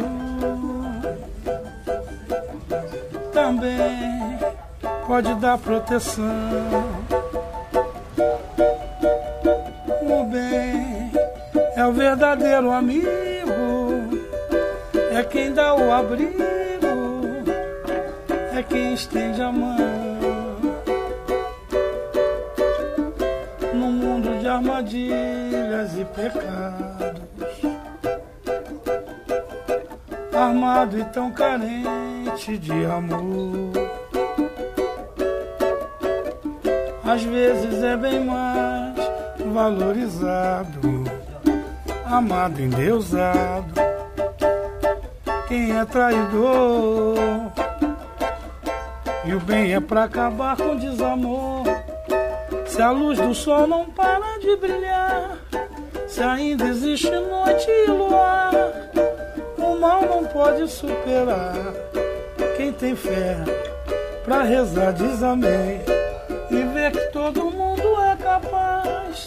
Também 3.32 4.38
pode 5.06 5.34
dar 5.36 5.58
proteção. 5.58 6.24
O 10.02 10.24
bem 10.24 11.12
é 11.76 11.86
o 11.86 11.92
verdadeiro 11.92 12.70
amigo. 12.70 13.08
É 15.12 15.22
quem 15.22 15.52
dá 15.52 15.74
o 15.74 15.92
abrigo. 15.92 16.42
É 18.54 18.62
quem 18.62 18.94
estende 18.94 19.40
a 19.40 19.50
mão. 19.50 20.02
armadilhas 24.52 25.96
e 25.98 26.04
pecados. 26.04 27.51
Armado 30.42 30.98
e 30.98 31.04
tão 31.04 31.30
carente 31.30 32.58
de 32.58 32.84
amor. 32.84 33.72
Às 37.04 37.22
vezes 37.22 37.80
é 37.82 37.96
bem 37.96 38.24
mais 38.24 38.96
valorizado, 39.52 41.04
amado, 42.04 42.60
endeusado. 42.60 43.72
Quem 45.46 45.78
é 45.78 45.84
traidor 45.84 47.16
e 49.24 49.34
o 49.34 49.40
bem 49.40 49.74
é 49.74 49.80
pra 49.80 50.04
acabar 50.04 50.56
com 50.56 50.74
desamor. 50.74 51.62
Se 52.66 52.82
a 52.82 52.90
luz 52.90 53.16
do 53.16 53.32
sol 53.32 53.68
não 53.68 53.84
para 53.90 54.40
de 54.40 54.56
brilhar, 54.56 55.38
se 56.08 56.20
ainda 56.20 56.64
existe 56.64 57.10
noite 57.10 57.70
e 57.70 57.86
luar, 57.90 58.52
o 58.52 59.11
mal 59.82 60.02
não 60.02 60.24
pode 60.26 60.68
superar. 60.70 61.56
Quem 62.56 62.72
tem 62.72 62.94
fé 62.94 63.36
pra 64.24 64.44
rezar 64.44 64.92
diz 64.92 65.20
amém 65.24 65.80
e 66.48 66.62
ver 66.72 66.92
que 66.92 67.00
todo 67.12 67.50
mundo 67.50 68.00
é 68.00 68.14
capaz 68.14 69.26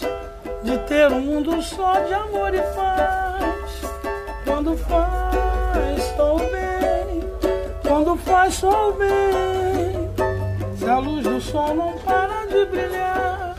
de 0.62 0.78
ter 0.88 1.12
um 1.12 1.20
mundo 1.20 1.60
só 1.60 2.00
de 2.00 2.14
amor 2.14 2.54
e 2.54 2.62
paz. 2.74 3.82
Quando 4.46 4.74
faz 4.78 6.02
só 6.16 6.36
o 6.36 6.38
bem, 6.38 7.30
quando 7.86 8.16
faz 8.16 8.54
só 8.54 8.88
o 8.88 8.92
bem. 8.94 10.10
Se 10.78 10.86
a 10.86 10.98
luz 10.98 11.22
do 11.22 11.38
sol 11.38 11.74
não 11.74 11.92
para 11.98 12.46
de 12.46 12.64
brilhar, 12.64 13.56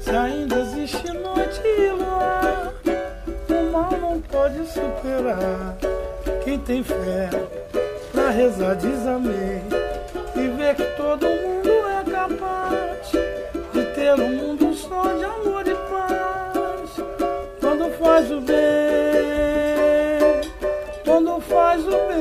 se 0.00 0.10
ainda 0.10 0.60
existe 0.60 1.12
noite 1.12 1.60
e 1.66 1.90
luar, 1.90 2.72
o 3.50 3.72
mal 3.72 3.90
não 4.00 4.20
pode 4.22 4.66
superar. 4.66 5.76
Quem 6.44 6.58
tem 6.58 6.82
fé 6.82 7.30
pra 8.12 8.30
rezar 8.30 8.74
diz 8.76 9.06
amém 9.06 9.62
e 10.34 10.48
ver 10.56 10.74
que 10.74 10.84
todo 10.96 11.26
mundo 11.26 11.68
é 11.68 12.10
capaz 12.10 13.12
de 13.72 13.84
ter 13.94 14.14
um 14.14 14.28
mundo 14.30 14.74
só 14.74 15.02
de 15.16 15.24
amor 15.24 15.66
e 15.66 15.74
paz. 15.74 16.90
Quando 17.60 17.90
faz 17.98 18.30
o 18.30 18.40
bem, 18.40 18.56
quando 21.04 21.40
faz 21.40 21.86
o 21.86 21.90
bem. 21.90 22.20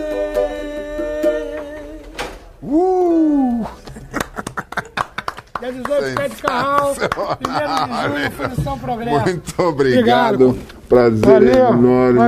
Uh! 2.62 3.66
Dia 5.60 5.74
18, 5.74 6.16
pé 6.16 6.30
de 6.30 6.36
carral, 6.38 6.96
primeiro 6.96 7.68
de 7.86 8.20
junho, 8.20 8.32
Fundição 8.32 8.80
Progresso. 8.80 9.26
Muito 9.26 9.62
obrigado. 9.62 10.79
Prazer 10.90 11.20
Valeu, 11.20 11.74
enorme. 11.74 12.20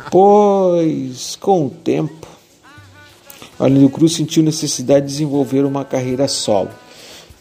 Pois, 0.08 1.34
com 1.34 1.66
o 1.66 1.70
tempo, 1.70 2.28
Arlindo 3.58 3.90
Cruz 3.90 4.14
sentiu 4.14 4.44
necessidade 4.44 5.06
de 5.06 5.12
desenvolver 5.12 5.64
uma 5.64 5.84
carreira 5.84 6.28
solo, 6.28 6.70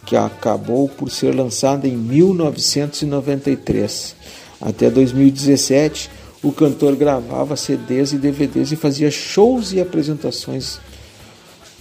que 0.07 0.18
acabou 0.18 0.90
por 0.90 1.11
ser 1.11 1.36
lançada 1.36 1.88
em 1.88 1.95
1993. 1.95 4.15
Até 4.60 4.90
2017, 4.90 6.10
o 6.41 6.52
cantor 6.52 6.95
gravava 6.95 7.56
CDs 7.56 8.11
e 8.11 8.18
DVDs 8.18 8.72
e 8.72 8.76
fazia 8.76 9.11
shows 9.11 9.73
e 9.73 9.80
apresentações 9.80 10.80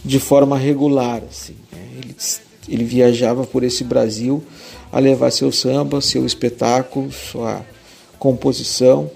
de 0.05 0.21
forma 0.21 0.59
regular. 0.59 1.23
Assim, 1.29 1.57
né? 1.73 1.81
ele, 1.97 2.15
ele 2.69 2.85
viajava 2.85 3.45
por 3.45 3.65
esse 3.65 3.85
Brasil 3.85 4.45
a 4.93 4.99
levar 4.99 5.31
seu 5.31 5.51
samba, 5.51 6.03
seu 6.03 6.27
espetáculo, 6.27 7.11
sua 7.11 7.65
composição 8.19 9.11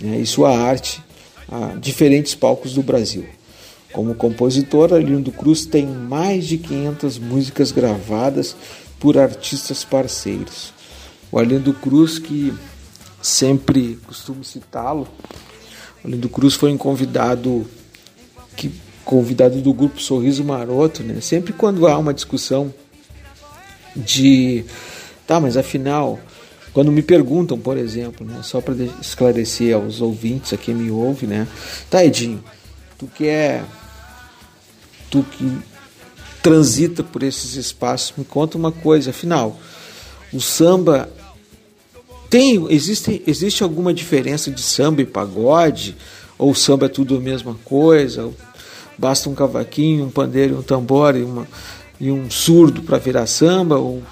né? 0.00 0.18
e 0.18 0.26
sua 0.26 0.56
arte 0.56 1.02
a 1.50 1.74
diferentes 1.76 2.34
palcos 2.34 2.74
do 2.74 2.82
Brasil. 2.82 3.26
Como 3.92 4.14
compositor, 4.14 4.94
Arlindo 4.94 5.32
Cruz 5.32 5.66
tem 5.66 5.84
mais 5.84 6.46
de 6.46 6.58
500 6.58 7.18
músicas 7.18 7.72
gravadas 7.72 8.54
por 9.00 9.18
artistas 9.18 9.82
parceiros. 9.82 10.72
O 11.32 11.38
Arlindo 11.38 11.74
Cruz, 11.74 12.18
que 12.18 12.54
sempre 13.20 13.98
costumo 14.06 14.44
citá-lo, 14.44 15.08
Arlindo 16.04 16.28
Cruz 16.28 16.54
foi 16.54 16.72
um 16.72 16.78
convidado 16.78 17.66
que 18.56 18.72
convidado 19.04 19.60
do 19.60 19.72
grupo 19.72 20.00
Sorriso 20.00 20.44
Maroto, 20.44 21.02
né? 21.02 21.20
Sempre 21.20 21.52
quando 21.52 21.88
há 21.88 21.98
uma 21.98 22.14
discussão 22.14 22.72
de 23.96 24.64
tá, 25.26 25.40
mas 25.40 25.56
afinal, 25.56 26.18
quando 26.72 26.92
me 26.92 27.02
perguntam, 27.02 27.58
por 27.58 27.76
exemplo, 27.76 28.26
né, 28.26 28.40
só 28.42 28.60
para 28.60 28.74
esclarecer 29.00 29.74
aos 29.74 30.00
ouvintes 30.00 30.52
a 30.52 30.56
quem 30.56 30.74
me 30.74 30.90
ouve, 30.90 31.26
né? 31.26 31.46
Tá, 31.88 32.04
Edinho, 32.04 32.42
tu 32.98 33.06
que 33.06 33.26
é 33.26 33.64
tu 35.10 35.24
que 35.24 35.58
transita 36.42 37.02
por 37.02 37.22
esses 37.22 37.54
espaços, 37.54 38.14
me 38.16 38.24
conta 38.24 38.56
uma 38.56 38.70
coisa, 38.70 39.10
afinal, 39.10 39.58
o 40.32 40.40
samba 40.40 41.08
tem 42.28 42.64
existe 42.70 43.22
existe 43.26 43.64
alguma 43.64 43.92
diferença 43.92 44.50
de 44.50 44.62
samba 44.62 45.02
e 45.02 45.06
pagode 45.06 45.96
ou 46.38 46.54
samba 46.54 46.86
é 46.86 46.88
tudo 46.88 47.16
a 47.16 47.20
mesma 47.20 47.56
coisa? 47.64 48.30
Basta 48.96 49.28
um 49.28 49.34
cavaquinho, 49.34 50.04
um 50.04 50.10
pandeiro, 50.10 50.58
um 50.58 50.62
tambor 50.62 51.16
e, 51.16 51.22
uma, 51.22 51.48
e 51.98 52.10
um 52.10 52.30
surdo 52.30 52.82
para 52.82 52.98
virar 52.98 53.26
samba 53.26 53.76
ou 53.76 54.02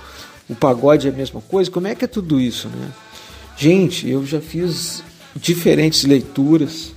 o 0.48 0.54
pagode 0.54 1.06
é 1.06 1.10
a 1.10 1.14
mesma 1.14 1.40
coisa? 1.40 1.70
Como 1.70 1.86
é 1.86 1.94
que 1.94 2.04
é 2.04 2.08
tudo 2.08 2.40
isso, 2.40 2.68
né? 2.68 2.90
Gente, 3.56 4.08
eu 4.08 4.24
já 4.24 4.40
fiz 4.40 5.02
diferentes 5.36 6.04
leituras 6.04 6.92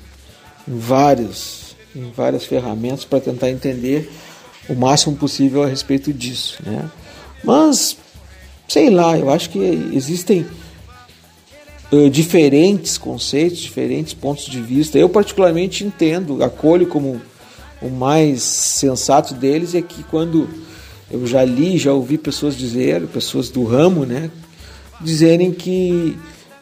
em 0.68 0.78
vários 0.78 1.62
em 1.94 2.10
várias 2.12 2.46
ferramentas 2.46 3.04
para 3.04 3.20
tentar 3.20 3.50
entender 3.50 4.10
o 4.70 4.74
máximo 4.74 5.16
possível 5.18 5.64
a 5.64 5.68
respeito 5.68 6.14
disso, 6.14 6.58
né? 6.66 6.90
Mas 7.44 7.98
sei 8.68 8.90
lá, 8.90 9.18
eu 9.18 9.30
acho 9.30 9.50
que 9.50 9.60
existem 9.94 10.46
uh, 11.92 12.10
diferentes 12.10 12.98
conceitos, 12.98 13.60
diferentes 13.60 14.14
pontos 14.14 14.46
de 14.46 14.62
vista. 14.62 14.98
Eu 14.98 15.10
particularmente 15.10 15.84
entendo, 15.84 16.42
acolho 16.42 16.88
como 16.88 17.22
o 17.82 17.90
mais 17.90 18.42
sensato 18.44 19.34
deles 19.34 19.76
é 19.76 19.82
que 19.82 20.04
quando 20.04 20.48
eu 21.12 21.26
já 21.28 21.44
li, 21.44 21.78
já 21.78 21.94
ouvi 21.94 22.18
pessoas 22.18 22.58
dizer, 22.58 23.06
pessoas 23.08 23.50
do 23.50 23.64
ramo, 23.64 24.06
né, 24.06 24.32
dizerem 25.00 25.52
que 25.52 26.18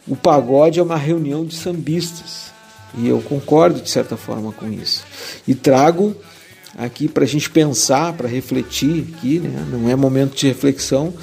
o 0.06 0.16
pagode 0.16 0.80
é 0.80 0.82
uma 0.82 0.96
reunião 0.96 1.44
de 1.44 1.54
sambistas. 1.54 2.50
E 2.98 3.08
eu 3.08 3.20
concordo 3.20 3.80
de 3.80 3.88
certa 3.88 4.16
forma 4.16 4.52
com 4.52 4.70
isso. 4.70 5.04
E 5.46 5.54
trago 5.54 6.16
aqui 6.76 7.06
para 7.08 7.24
a 7.24 7.26
gente 7.26 7.48
pensar, 7.48 8.12
para 8.14 8.28
refletir 8.28 9.06
aqui, 9.14 9.38
né? 9.38 9.66
não 9.70 9.88
é 9.88 9.94
momento 9.94 10.36
de 10.36 10.48
reflexão, 10.48 11.14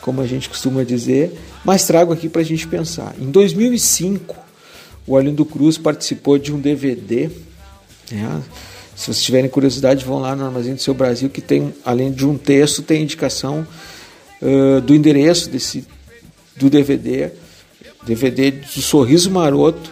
como 0.00 0.20
a 0.20 0.26
gente 0.26 0.48
costuma 0.48 0.84
dizer, 0.84 1.36
mas 1.64 1.86
trago 1.86 2.12
aqui 2.12 2.28
para 2.28 2.40
a 2.40 2.44
gente 2.44 2.66
pensar. 2.66 3.14
Em 3.18 3.30
2005, 3.30 4.36
o 5.06 5.16
Arlindo 5.16 5.44
Cruz 5.44 5.76
participou 5.76 6.38
de 6.38 6.52
um 6.52 6.60
DVD. 6.60 7.30
Né? 8.10 8.42
Se 8.96 9.06
vocês 9.06 9.22
tiverem 9.22 9.48
curiosidade, 9.48 10.04
vão 10.04 10.18
lá 10.18 10.36
no 10.36 10.44
Armazém 10.44 10.74
do 10.74 10.82
Seu 10.82 10.94
Brasil, 10.94 11.30
que 11.30 11.40
tem, 11.40 11.74
além 11.84 12.12
de 12.12 12.26
um 12.26 12.36
texto, 12.36 12.82
tem 12.82 13.02
indicação 13.02 13.66
uh, 14.42 14.80
do 14.80 14.94
endereço 14.94 15.48
desse, 15.48 15.86
do 16.56 16.68
DVD, 16.68 17.30
DVD 18.04 18.50
do 18.50 18.82
Sorriso 18.82 19.30
Maroto, 19.30 19.90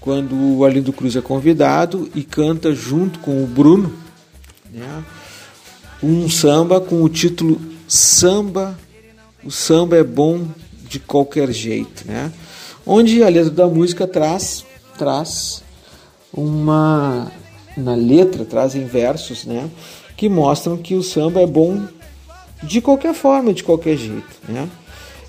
quando 0.00 0.34
o 0.34 0.64
Arlindo 0.64 0.92
Cruz 0.92 1.16
é 1.16 1.20
convidado 1.20 2.08
e 2.14 2.22
canta 2.22 2.74
junto 2.74 3.18
com 3.18 3.42
o 3.42 3.46
Bruno 3.46 3.92
né, 4.72 5.04
um 6.02 6.28
samba 6.28 6.80
com 6.80 7.02
o 7.02 7.08
título 7.08 7.60
Samba, 7.86 8.78
o 9.42 9.50
samba 9.50 9.96
é 9.96 10.04
bom 10.04 10.46
de 10.88 11.00
qualquer 11.00 11.50
jeito, 11.52 12.06
né? 12.06 12.30
Onde 12.86 13.22
a 13.22 13.28
letra 13.28 13.50
da 13.50 13.66
música 13.66 14.06
traz 14.06 14.64
traz 14.96 15.62
uma 16.32 17.30
na 17.78 17.94
letra 17.94 18.44
trazem 18.44 18.84
versos, 18.84 19.44
né, 19.44 19.68
que 20.16 20.28
mostram 20.28 20.76
que 20.76 20.94
o 20.94 21.02
samba 21.02 21.40
é 21.40 21.46
bom 21.46 21.86
de 22.62 22.80
qualquer 22.80 23.14
forma, 23.14 23.52
de 23.52 23.62
qualquer 23.62 23.96
jeito, 23.96 24.36
né? 24.48 24.68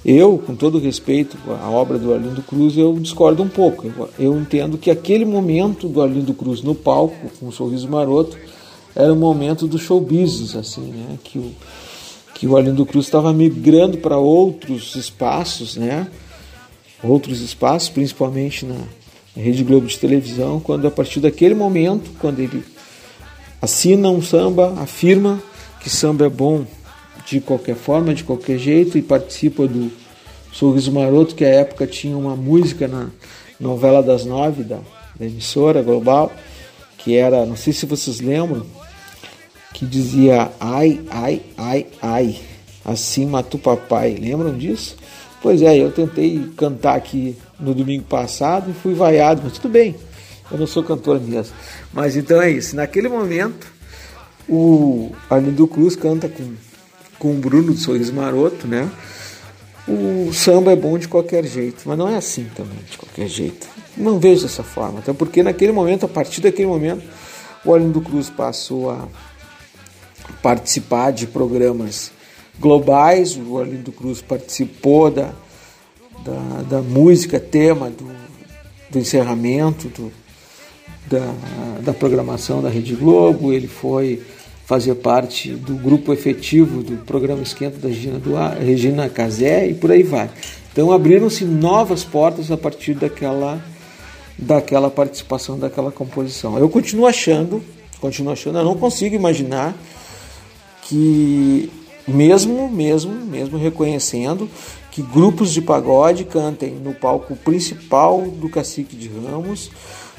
Eu, 0.03 0.37
com 0.37 0.55
todo 0.55 0.79
respeito 0.79 1.37
à 1.61 1.69
obra 1.69 1.99
do 1.99 2.13
Arlindo 2.13 2.41
Cruz, 2.41 2.77
eu 2.77 2.97
discordo 2.97 3.43
um 3.43 3.49
pouco. 3.49 3.91
Eu, 4.17 4.39
entendo 4.39 4.77
que 4.77 4.89
aquele 4.89 5.25
momento 5.25 5.89
do 5.89 6.01
Arlindo 6.01 6.33
Cruz 6.33 6.61
no 6.61 6.73
palco, 6.73 7.29
com 7.37 7.47
um 7.47 7.51
sorriso 7.51 7.87
maroto, 7.89 8.37
era 8.95 9.11
o 9.11 9.15
momento 9.15 9.67
do 9.67 9.77
show 9.77 9.99
business, 9.99 10.55
assim, 10.55 10.81
né? 10.81 11.19
Que 11.23 11.37
o, 11.37 11.51
que 12.33 12.47
o 12.47 12.55
Arlindo 12.55 12.85
Cruz 12.85 13.05
estava 13.05 13.33
migrando 13.33 13.97
para 13.97 14.17
outros 14.17 14.95
espaços, 14.95 15.75
né? 15.75 16.07
Outros 17.03 17.41
espaços, 17.41 17.89
principalmente 17.89 18.65
na, 18.65 18.77
Rede 19.35 19.63
Globo 19.63 19.87
de 19.87 19.97
televisão, 19.97 20.59
quando 20.59 20.87
a 20.87 20.91
partir 20.91 21.19
daquele 21.19 21.55
momento, 21.55 22.11
quando 22.19 22.39
ele 22.39 22.63
assina 23.61 24.09
um 24.09 24.21
samba, 24.21 24.73
afirma 24.77 25.41
que 25.81 25.89
samba 25.89 26.25
é 26.25 26.29
bom 26.29 26.65
de 27.25 27.39
qualquer 27.39 27.75
forma, 27.75 28.13
de 28.13 28.23
qualquer 28.23 28.57
jeito 28.57 28.97
e 28.97 29.01
participa 29.01 29.67
do, 29.67 29.91
Sorriso 30.51 30.91
Maroto, 30.91 31.35
que 31.35 31.45
à 31.45 31.49
época 31.49 31.85
tinha 31.85 32.17
uma 32.17 32.35
música 32.35 32.87
na 32.87 33.09
novela 33.59 34.01
das 34.01 34.25
nove 34.25 34.63
da, 34.63 34.79
da 35.17 35.25
emissora 35.25 35.81
global, 35.81 36.31
que 36.97 37.15
era, 37.15 37.45
não 37.45 37.55
sei 37.55 37.71
se 37.71 37.85
vocês 37.85 38.19
lembram, 38.19 38.65
que 39.73 39.85
dizia 39.85 40.51
ai, 40.59 40.99
ai, 41.09 41.41
ai, 41.55 41.85
ai, 42.01 42.39
assim 42.83 43.25
mata 43.25 43.55
o 43.55 43.59
papai. 43.59 44.15
Lembram 44.19 44.57
disso? 44.57 44.97
Pois 45.41 45.61
é, 45.61 45.77
eu 45.77 45.91
tentei 45.91 46.49
cantar 46.57 46.95
aqui 46.95 47.35
no 47.59 47.73
domingo 47.73 48.03
passado 48.03 48.71
e 48.71 48.73
fui 48.73 48.93
vaiado, 48.93 49.41
mas 49.43 49.53
tudo 49.53 49.69
bem, 49.71 49.95
eu 50.51 50.57
não 50.57 50.67
sou 50.67 50.83
cantor 50.83 51.19
mesmo. 51.19 51.55
Mas 51.93 52.15
então 52.15 52.41
é 52.41 52.49
isso, 52.49 52.75
naquele 52.75 53.09
momento 53.09 53.67
o 54.47 55.11
Arlindo 55.29 55.67
Cruz 55.67 55.95
canta 55.95 56.27
com, 56.27 56.53
com 57.19 57.31
o 57.31 57.35
Bruno 57.35 57.73
do 57.73 57.77
Sorriso 57.77 58.13
Maroto, 58.13 58.67
né? 58.67 58.89
O 59.87 60.31
samba 60.33 60.71
é 60.71 60.75
bom 60.75 60.97
de 60.97 61.07
qualquer 61.07 61.43
jeito, 61.45 61.83
mas 61.85 61.97
não 61.97 62.07
é 62.07 62.15
assim 62.15 62.47
também, 62.55 62.77
de 62.89 62.97
qualquer 62.97 63.27
jeito. 63.27 63.67
Não 63.97 64.19
vejo 64.19 64.43
dessa 64.43 64.63
forma, 64.63 64.99
até 64.99 65.13
porque 65.13 65.41
naquele 65.41 65.71
momento, 65.71 66.05
a 66.05 66.09
partir 66.09 66.41
daquele 66.41 66.67
momento, 66.67 67.03
o 67.65 67.73
Arlindo 67.73 68.01
Cruz 68.01 68.29
passou 68.29 68.91
a 68.91 69.07
participar 70.41 71.11
de 71.11 71.27
programas 71.27 72.11
globais. 72.59 73.35
O 73.35 73.57
Arlindo 73.57 73.91
Cruz 73.91 74.21
participou 74.21 75.09
da, 75.09 75.31
da, 76.23 76.61
da 76.63 76.81
música 76.81 77.39
tema 77.39 77.89
do, 77.89 78.07
do 78.89 78.99
encerramento 78.99 79.87
do, 79.89 80.11
da, 81.07 81.33
da 81.81 81.93
programação 81.93 82.61
da 82.61 82.69
Rede 82.69 82.95
Globo. 82.95 83.53
Ele 83.53 83.67
foi 83.67 84.21
fazer 84.65 84.95
parte 84.95 85.49
do 85.51 85.73
grupo 85.73 86.13
efetivo 86.13 86.83
do 86.83 86.97
programa 86.97 87.41
Esquenta 87.41 87.79
da 87.79 87.87
Regina, 87.87 88.19
do, 88.19 88.35
Regina 88.63 89.09
Casé 89.09 89.67
e 89.67 89.73
por 89.73 89.91
aí 89.91 90.03
vai. 90.03 90.29
Então 90.71 90.91
abriram-se 90.91 91.43
novas 91.43 92.03
portas 92.03 92.51
a 92.51 92.57
partir 92.57 92.93
daquela, 92.93 93.59
daquela 94.37 94.89
participação, 94.89 95.57
daquela 95.57 95.91
composição. 95.91 96.57
Eu 96.57 96.69
continuo 96.69 97.07
achando, 97.07 97.63
continuo 97.99 98.31
achando, 98.31 98.59
eu 98.59 98.63
não 98.63 98.77
consigo 98.77 99.15
imaginar 99.15 99.75
que 100.83 101.71
mesmo, 102.07 102.69
mesmo, 102.69 103.13
mesmo 103.13 103.57
reconhecendo 103.57 104.49
que 104.91 105.01
grupos 105.01 105.51
de 105.51 105.61
pagode 105.61 106.23
cantem 106.23 106.71
no 106.71 106.93
palco 106.93 107.35
principal 107.35 108.21
do 108.21 108.49
Cacique 108.49 108.95
de 108.95 109.07
Ramos, 109.07 109.69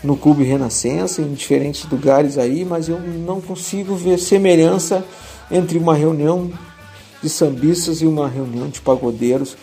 no 0.02 0.16
Clube 0.16 0.44
Renascença, 0.44 1.20
em 1.20 1.34
diferentes 1.34 1.84
lugares 1.88 2.38
aí, 2.38 2.64
mas 2.64 2.88
eu 2.88 3.00
não 3.00 3.40
consigo 3.40 3.94
ver 3.94 4.18
semelhança 4.18 5.04
entre 5.50 5.78
uma 5.78 5.94
reunião 5.94 6.50
de 7.22 7.28
sambistas 7.28 8.00
e 8.00 8.06
uma 8.06 8.28
reunião 8.28 8.68
de 8.68 8.80
pagodeiros 8.80 9.56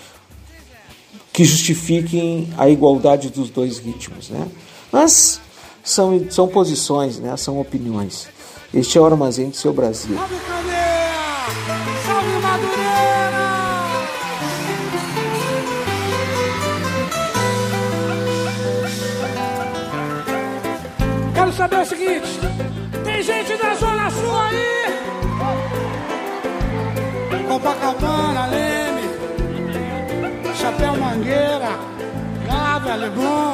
que 1.34 1.44
justifiquem 1.44 2.50
a 2.58 2.70
igualdade 2.70 3.30
dos 3.30 3.50
dois 3.50 3.78
ritmos, 3.78 4.30
né? 4.30 4.48
Mas 4.92 5.40
são, 5.84 6.26
são 6.30 6.48
posições, 6.48 7.20
né? 7.20 7.36
São 7.38 7.60
opiniões. 7.60 8.28
Este 8.74 8.98
é 8.98 9.02
o 9.02 9.06
Armazém 9.06 9.50
do 9.50 9.56
Seu 9.56 9.72
Brasil. 9.72 10.18
Salve 12.06 12.40
Madureira! 12.42 12.87
Saber 21.58 21.80
o 21.82 21.86
seguinte: 21.86 22.40
tem 23.04 23.24
gente 23.24 23.58
da 23.58 23.74
Zona 23.74 24.10
Sul 24.12 24.38
aí? 24.38 24.68
Copacabana, 27.48 28.46
Leme, 28.46 29.10
Chapéu 30.54 30.96
Mangueira, 30.98 31.72
Gávea, 32.46 32.96
Leblon. 32.96 33.54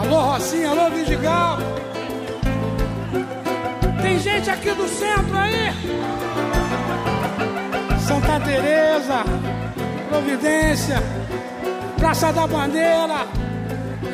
Alô 0.00 0.20
Rocinha, 0.32 0.70
alô 0.70 0.90
Vidigal. 0.90 1.58
Tem 4.02 4.18
gente 4.18 4.50
aqui 4.50 4.70
do 4.72 4.88
centro 4.88 5.36
aí? 5.36 5.72
Santa 8.00 8.40
Teresa, 8.40 9.24
Providência, 10.08 11.02
Praça 11.96 12.32
da 12.32 12.46
Bandeira, 12.46 13.23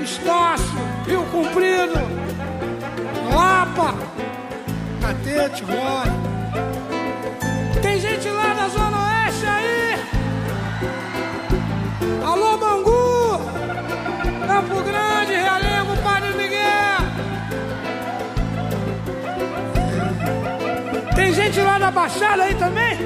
Estácio, 0.02 0.78
Rio 1.06 1.22
Comprido, 1.26 1.94
Lapa, 3.32 3.94
Catete, 5.00 5.62
Glória. 5.64 6.12
Tem 7.82 8.00
gente 8.00 8.28
lá 8.28 8.54
da 8.54 8.68
Zona 8.68 9.24
Oeste 9.24 9.46
aí? 9.46 10.00
Alô, 12.24 12.56
Bangu, 12.56 13.40
Campo 14.46 14.82
Grande, 14.82 15.32
Realengo, 15.32 15.96
Padre 16.02 16.32
Miguel. 16.34 17.00
Tem 21.14 21.32
gente 21.34 21.60
lá 21.60 21.78
da 21.78 21.90
Baixada 21.90 22.44
aí 22.44 22.54
também? 22.54 22.96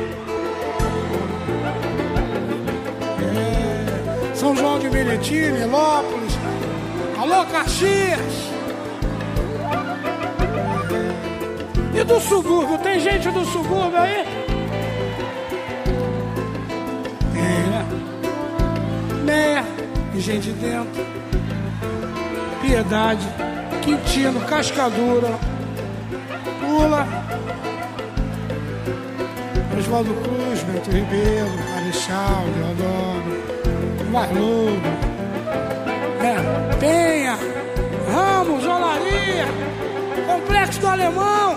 É, 3.36 4.34
São 4.34 4.54
João 4.54 4.78
de 4.78 4.88
Meriti, 4.90 5.50
Nilópolis. 5.50 6.43
Alô, 7.24 7.42
Caxias. 7.46 8.20
E 11.94 12.04
do 12.04 12.20
subúrbio? 12.20 12.76
Tem 12.76 13.00
gente 13.00 13.30
do 13.30 13.42
subúrbio 13.46 13.98
aí? 13.98 14.26
Tem, 17.32 17.70
né? 17.70 17.86
Meia 19.24 19.64
e 20.14 20.20
gente 20.20 20.50
dentro. 20.50 21.02
Piedade, 22.60 23.26
Quintino, 23.80 24.40
Cascadura, 24.42 25.38
Pula, 26.60 27.06
Oswaldo 29.78 30.12
Cruz, 30.12 30.62
Bento 30.64 30.90
Ribeiro, 30.90 31.48
Marechal, 31.72 32.44
Deodoro, 32.54 34.10
Marludo, 34.10 35.14
é, 36.20 36.63
Penha, 36.84 37.38
Ramos, 38.12 38.62
Olaria, 38.62 39.46
Complexo 40.26 40.80
do 40.80 40.86
Alemão. 40.86 41.56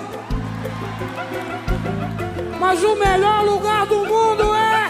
Mas 2.58 2.82
o 2.82 2.96
melhor 2.96 3.44
lugar 3.44 3.86
do 3.88 4.06
mundo 4.06 4.56
é. 4.56 4.90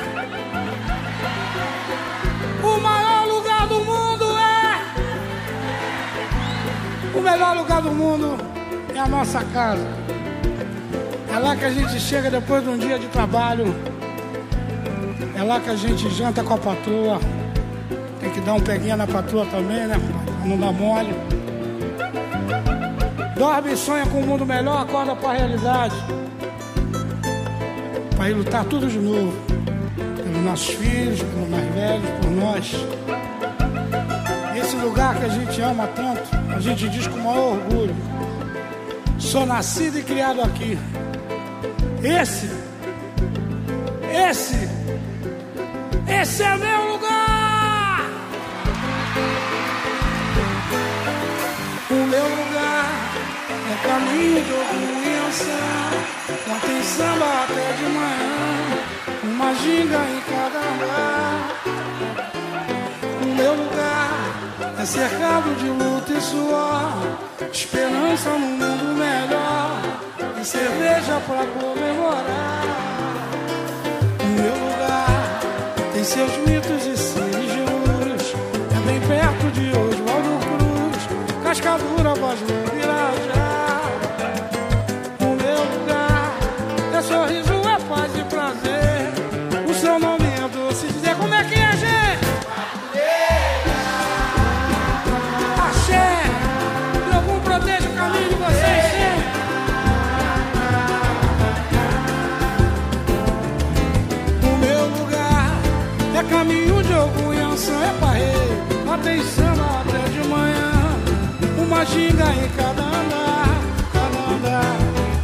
O 2.64 2.80
maior 2.80 3.26
lugar 3.27 3.68
do 3.68 3.80
mundo 3.80 4.26
é. 4.38 4.80
O 7.18 7.22
melhor 7.22 7.57
lugar 7.57 7.81
do 7.81 7.91
mundo 7.91 8.38
é 8.93 8.99
a 8.99 9.07
nossa 9.07 9.43
casa. 9.45 9.88
É 11.34 11.39
lá 11.39 11.55
que 11.55 11.65
a 11.65 11.72
gente 11.72 11.99
chega 11.99 12.30
depois 12.30 12.64
de 12.64 12.69
um 12.69 12.77
dia 12.77 12.99
de 12.99 13.07
trabalho. 13.07 13.76
É 15.35 15.41
lá 15.41 15.59
que 15.59 15.72
a 15.72 15.76
gente 15.76 16.07
janta 16.11 16.43
com 16.43 16.53
a 16.53 16.57
patroa. 16.59 17.36
Tem 18.19 18.30
que 18.31 18.41
dar 18.41 18.53
um 18.53 18.60
peguinha 18.60 18.98
na 18.98 19.07
patroa 19.07 19.45
também, 19.45 19.88
né? 19.88 19.95
Não 20.45 20.57
dar 20.57 20.72
mole. 20.72 21.14
Dorme 23.38 23.73
e 23.73 23.77
sonha 23.77 24.06
com 24.07 24.19
um 24.19 24.26
mundo 24.26 24.45
melhor, 24.45 24.81
acorda 24.81 25.15
pra 25.15 25.34
realidade. 25.34 25.95
Pra 28.15 28.30
ir 28.30 28.34
lutar 28.34 28.65
tudo 28.65 28.88
de 28.88 28.98
novo. 28.98 29.34
Pelos 29.95 30.44
nossos 30.44 30.69
filhos, 30.69 31.22
pelos 31.22 31.49
mais 31.49 31.73
velhos, 31.76 32.10
por 32.22 32.31
nós. 32.31 32.76
Esse 34.57 34.76
lugar 34.77 35.15
que 35.19 35.26
a 35.26 35.30
gente 35.30 35.61
ama 35.61 35.88
tanto, 35.88 36.23
a 36.56 36.60
gente 36.60 36.89
diz 36.89 37.06
com 37.07 37.15
o 37.15 37.23
maior 37.23 37.53
orgulho. 37.53 37.95
Sou 39.19 39.45
nascido 39.45 39.99
e 39.99 40.03
criado 40.03 40.41
aqui. 40.41 40.77
Esse, 42.03 42.49
esse, 44.11 44.69
esse 46.07 46.44
é 46.44 46.57
meu 46.57 46.94
lugar. 46.94 47.26
O 51.89 51.94
meu 51.94 52.23
lugar 52.23 52.91
é 53.72 53.88
caminho 53.88 54.41
de 54.44 54.49
doença. 54.52 55.57
Lá 56.48 56.57
tem 56.65 56.84
samba 56.84 57.26
até 57.44 57.73
de 57.73 57.84
manhã, 57.84 58.38
uma 59.23 59.53
ginga 59.56 59.98
em 59.98 60.22
cada 60.30 60.60
andar. 60.60 61.38
O 63.22 63.26
meu 63.35 63.53
lugar 63.53 64.11
é 64.80 64.85
cercado 64.85 65.56
de 65.56 65.69
luta 65.69 66.14
e 66.14 66.22
suor, 66.22 66.94
esperança 67.52 68.30
num 68.30 68.39
mundo 68.39 68.95
melhor 68.98 69.81
e 70.41 70.45
cerveja 70.45 71.22
pra 71.26 71.45
comemorar. 71.60 72.64
O 74.22 74.27
meu 74.27 74.53
lugar 74.53 75.39
tem 75.94 76.03
seus 76.03 76.38
mitos 76.48 76.76
perto 79.07 79.49
de 79.51 79.69
Oswaldo 79.69 80.38
Cruz, 80.43 81.07
Cascadura, 81.43 82.13
Bosman, 82.15 82.65
Virajá. 82.73 83.81
No 85.19 85.29
meu 85.35 85.59
lugar, 85.63 86.34
é 86.93 87.01
sorriso 87.01 87.53
é 87.53 87.79
paz 87.88 88.11
e 88.15 88.23
prazer. 88.25 89.13
O 89.69 89.73
seu 89.73 89.97
nome 89.97 90.25
é 90.25 90.47
doce, 90.49 90.88
dizer 90.88 91.15
como 91.15 91.34
é 91.34 91.43
que 91.45 91.55
é, 91.55 91.71
gente? 91.71 92.27
Axé, 95.69 96.09
algum 97.15 97.39
proteja 97.39 97.89
o 97.89 97.93
caminho 97.93 98.29
de 98.29 98.35
vocês 98.35 98.85
sempre. 98.91 99.27
No 104.43 104.57
meu 104.57 104.85
lugar, 104.97 105.51
é 106.13 106.23
caminho 106.29 106.84
de 106.84 106.93
algum 106.93 107.34
Yansan, 107.34 107.84
é 107.84 107.99
paz 108.01 108.06
tem 109.07 109.23
samba 109.23 109.81
até 109.81 110.09
de 110.09 110.27
manhã. 110.27 110.71
Uma 111.57 111.85
ginga 111.85 112.27
em 112.34 112.49
cada 112.57 112.84
andar, 112.99 113.47
cada 113.93 114.19
andar. 114.34 114.75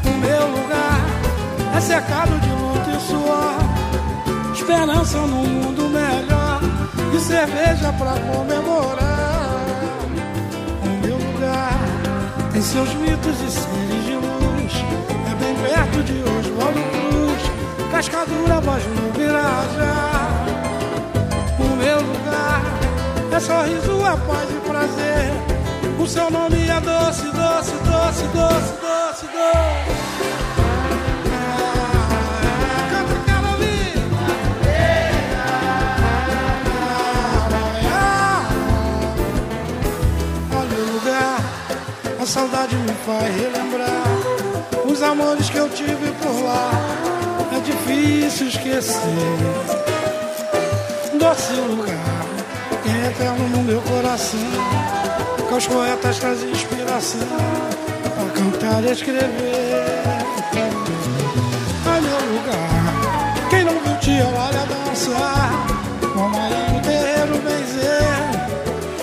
O 0.05 0.13
meu 0.25 0.47
lugar 0.57 1.01
é 1.75 1.81
cercado 1.81 2.39
de 2.39 2.49
luta 2.61 2.89
e 2.97 2.99
suor. 3.09 4.53
Esperança 4.53 5.17
num 5.17 5.47
mundo 5.47 5.89
melhor 5.89 6.61
e 7.13 7.19
cerveja 7.19 7.91
pra 7.99 8.13
comemorar. 8.31 9.59
O 10.85 11.05
meu 11.05 11.17
lugar 11.17 11.79
tem 12.53 12.61
seus 12.61 12.93
mitos 12.95 13.37
e 13.41 13.51
seres 13.51 14.05
de 14.05 14.13
luz. 14.13 14.73
É 15.29 15.35
bem 15.35 15.55
perto 15.55 16.03
de 16.03 16.17
Oswaldo 16.21 16.81
Cruz, 16.93 17.91
Cascadura, 17.91 18.61
voz 18.61 18.83
no 18.85 19.11
Virajá. 19.11 20.13
O 21.59 21.75
meu 21.75 21.99
lugar 22.01 22.72
é 23.33 23.39
sorriso, 23.39 24.05
é 24.05 24.15
paz 24.27 24.49
e 24.49 24.59
prazer. 24.67 25.33
O 25.99 26.07
seu 26.07 26.29
nome 26.29 26.67
é 26.67 26.79
doce, 26.79 27.23
doce, 27.23 27.71
doce, 27.71 28.23
doce, 28.27 28.73
doce, 28.81 29.25
doce. 29.25 30.03
A 42.21 42.25
saudade 42.25 42.73
me 42.77 42.93
faz 43.05 43.35
relembrar 43.35 44.03
os 44.85 45.01
amores 45.03 45.49
que 45.49 45.57
eu 45.57 45.67
tive 45.67 46.09
por 46.21 46.43
lá. 46.43 46.71
É 47.51 47.59
difícil 47.59 48.47
esquecer. 48.47 49.01
Doce 51.19 51.53
lugar, 51.53 52.22
eterno 53.05 53.47
no 53.49 53.63
meu 53.63 53.81
coração. 53.81 54.39
Que 55.47 55.53
os 55.53 55.67
poetas 55.67 56.19
trazem 56.19 56.51
inspiração 56.51 57.19
para 58.15 58.29
cantar 58.33 58.83
e 58.83 58.91
escrever. 58.91 59.83
É 61.85 62.01
meu 62.01 62.19
lugar, 62.33 63.49
quem 63.49 63.63
não 63.63 63.73
viu 63.73 63.97
tia, 63.99 64.25
olha 64.25 64.65
dançar. 64.65 65.51
Como 66.13 66.37
aí 66.39 66.73
no 66.73 66.81
terreiro 66.81 67.37
benzer. 67.43 68.33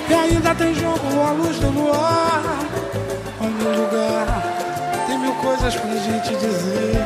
E 0.09 0.15
ainda 0.15 0.55
tem 0.55 0.75
jogo 0.75 1.21
à 1.21 1.31
luz 1.33 1.59
do 1.59 1.71
luar. 1.71 2.43
Olha 3.41 3.69
o 3.69 3.83
lugar, 3.83 4.43
tem 5.07 5.19
mil 5.19 5.35
coisas 5.35 5.75
pra 5.77 5.91
gente 5.91 6.35
dizer. 6.37 6.97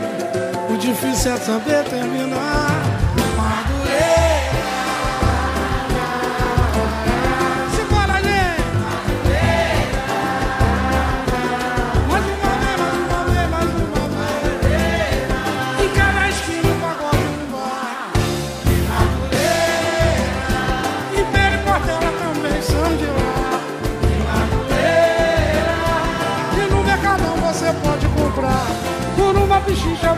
O 0.71 0.77
difícil 0.79 1.33
é 1.33 1.37
saber 1.37 1.85
terminar. 1.85 3.14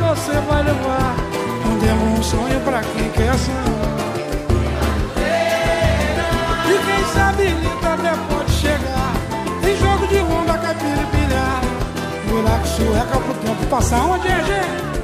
Você 0.06 0.32
vai 0.48 0.62
levar. 0.62 1.16
Mandemos 1.64 2.18
um 2.18 2.22
sonho 2.22 2.60
pra 2.60 2.80
quem 2.80 3.10
quer 3.10 3.34
sonhar. 3.38 3.64
E 6.68 6.78
quem 6.86 7.04
sabe 7.12 7.44
Lita 7.44 7.94
até 7.94 8.12
pode 8.28 8.52
chegar. 8.52 9.12
Tem 9.60 9.76
jogo 9.76 10.06
de 10.06 10.18
ronda, 10.18 10.58
caipira 10.58 11.02
e 11.02 11.16
bilhar. 11.16 11.60
Buraco 12.28 12.66
sueca 12.66 13.18
pro 13.18 13.34
tempo 13.34 13.66
passar 13.66 14.04
onde 14.04 14.28
é 14.28 14.44
gente. 14.44 14.95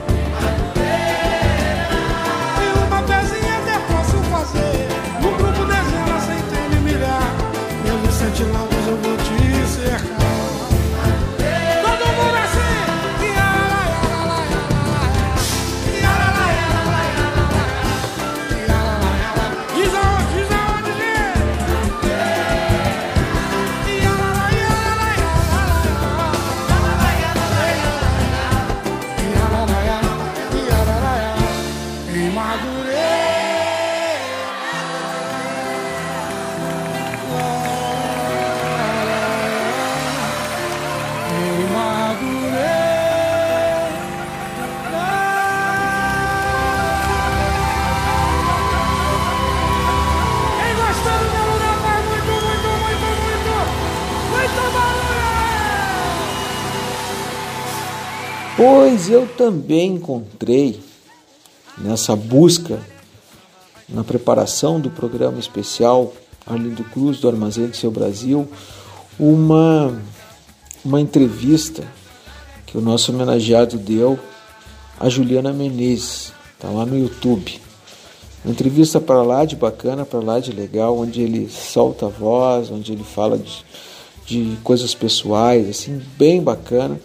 Pois 58.64 59.10
eu 59.10 59.26
também 59.26 59.94
encontrei 59.94 60.78
nessa 61.82 62.14
busca, 62.14 62.78
na 63.88 64.04
preparação 64.04 64.80
do 64.80 64.88
programa 64.88 65.38
especial 65.38 66.14
Arlindo 66.46 66.84
Cruz 66.84 67.18
do 67.18 67.28
Armazém 67.28 67.66
do 67.66 67.76
Seu 67.76 67.90
Brasil, 67.90 68.48
uma, 69.18 70.00
uma 70.84 71.00
entrevista 71.00 71.84
que 72.66 72.78
o 72.78 72.80
nosso 72.80 73.12
homenageado 73.12 73.76
deu 73.76 74.18
a 74.98 75.08
Juliana 75.08 75.52
Menezes, 75.52 76.32
tá 76.58 76.68
lá 76.68 76.86
no 76.86 76.98
YouTube. 76.98 77.60
Uma 78.44 78.52
entrevista 78.52 79.00
para 79.00 79.22
lá 79.22 79.44
de 79.44 79.54
bacana, 79.54 80.04
para 80.04 80.20
lá 80.20 80.40
de 80.40 80.52
legal, 80.52 80.98
onde 80.98 81.20
ele 81.20 81.48
solta 81.48 82.06
a 82.06 82.08
voz, 82.08 82.70
onde 82.70 82.92
ele 82.92 83.04
fala 83.04 83.38
de, 83.38 83.64
de 84.26 84.56
coisas 84.64 84.94
pessoais, 84.94 85.68
assim, 85.68 86.00
bem 86.16 86.42
bacana. 86.42 87.00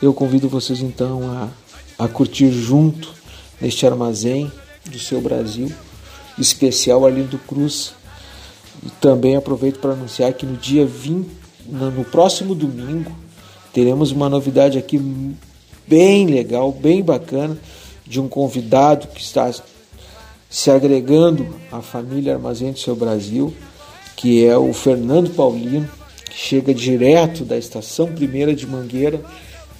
Eu 0.00 0.12
convido 0.12 0.48
vocês 0.48 0.80
então 0.80 1.22
a, 1.30 2.04
a 2.04 2.08
curtir 2.08 2.50
junto 2.50 3.15
neste 3.60 3.86
armazém 3.86 4.50
do 4.90 4.98
seu 4.98 5.20
Brasil, 5.20 5.70
especial 6.38 7.04
Arlindo 7.04 7.38
Cruz. 7.38 7.94
E 8.84 8.90
também 9.00 9.36
aproveito 9.36 9.78
para 9.78 9.92
anunciar 9.92 10.32
que 10.34 10.44
no 10.44 10.56
dia 10.56 10.84
20, 10.84 11.28
no, 11.66 12.04
próximo 12.04 12.54
domingo, 12.54 13.10
teremos 13.72 14.12
uma 14.12 14.28
novidade 14.28 14.78
aqui 14.78 15.00
bem 15.86 16.26
legal, 16.26 16.70
bem 16.72 17.02
bacana, 17.02 17.58
de 18.06 18.20
um 18.20 18.28
convidado 18.28 19.08
que 19.08 19.20
está 19.20 19.52
se 20.48 20.70
agregando 20.70 21.56
à 21.72 21.80
família 21.80 22.34
Armazém 22.34 22.72
do 22.72 22.78
Seu 22.78 22.94
Brasil, 22.94 23.52
que 24.14 24.46
é 24.46 24.56
o 24.56 24.72
Fernando 24.72 25.30
Paulino, 25.34 25.88
que 26.30 26.38
chega 26.38 26.72
direto 26.72 27.44
da 27.44 27.58
Estação 27.58 28.06
Primeira 28.12 28.54
de 28.54 28.66
Mangueira 28.66 29.20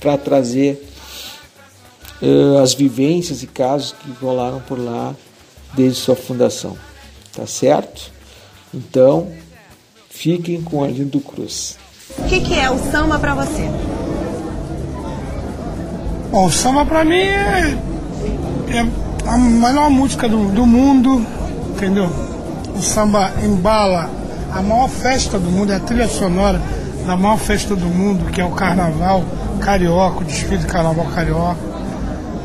para 0.01 0.19
trazer 0.19 0.83
uh, 2.23 2.59
as 2.63 2.75
vivências 2.75 3.43
e 3.43 3.47
casos 3.47 3.93
que 3.93 4.11
rolaram 4.25 4.61
por 4.61 4.79
lá 4.79 5.15
desde 5.75 6.01
sua 6.01 6.17
fundação. 6.17 6.77
Tá 7.35 7.47
certo? 7.47 8.11
Então, 8.73 9.29
fiquem 10.09 10.63
com 10.63 10.83
Arlindo 10.83 11.21
Cruz. 11.21 11.77
O 12.19 12.25
que, 12.25 12.41
que 12.41 12.59
é 12.59 12.71
o 12.71 12.79
samba 12.91 13.19
pra 13.19 13.35
você? 13.35 13.69
Bom, 16.31 16.47
o 16.47 16.51
samba 16.51 16.85
pra 16.85 17.05
mim 17.05 17.15
é, 17.15 17.79
é 18.69 19.29
a 19.29 19.39
melhor 19.39 19.91
música 19.91 20.29
do, 20.29 20.51
do 20.51 20.67
mundo, 20.67 21.25
entendeu? 21.71 22.11
O 22.75 22.83
samba 22.83 23.33
embala 23.45 24.11
a 24.53 24.63
maior 24.63 24.89
festa 24.89 25.39
do 25.39 25.51
mundo, 25.51 25.73
é 25.73 25.77
a 25.77 25.81
trilha 25.81 26.09
sonora 26.09 26.61
da 27.07 27.17
maior 27.17 27.39
festa 27.39 27.77
do 27.77 27.87
mundo, 27.87 28.31
que 28.31 28.41
é 28.41 28.45
o 28.45 28.51
Carnaval 28.51 29.23
Carioca, 29.61 30.21
o 30.21 30.25
desfile 30.25 30.59
de 30.59 30.67
Carnaval 30.67 31.07
Carioca. 31.07 31.66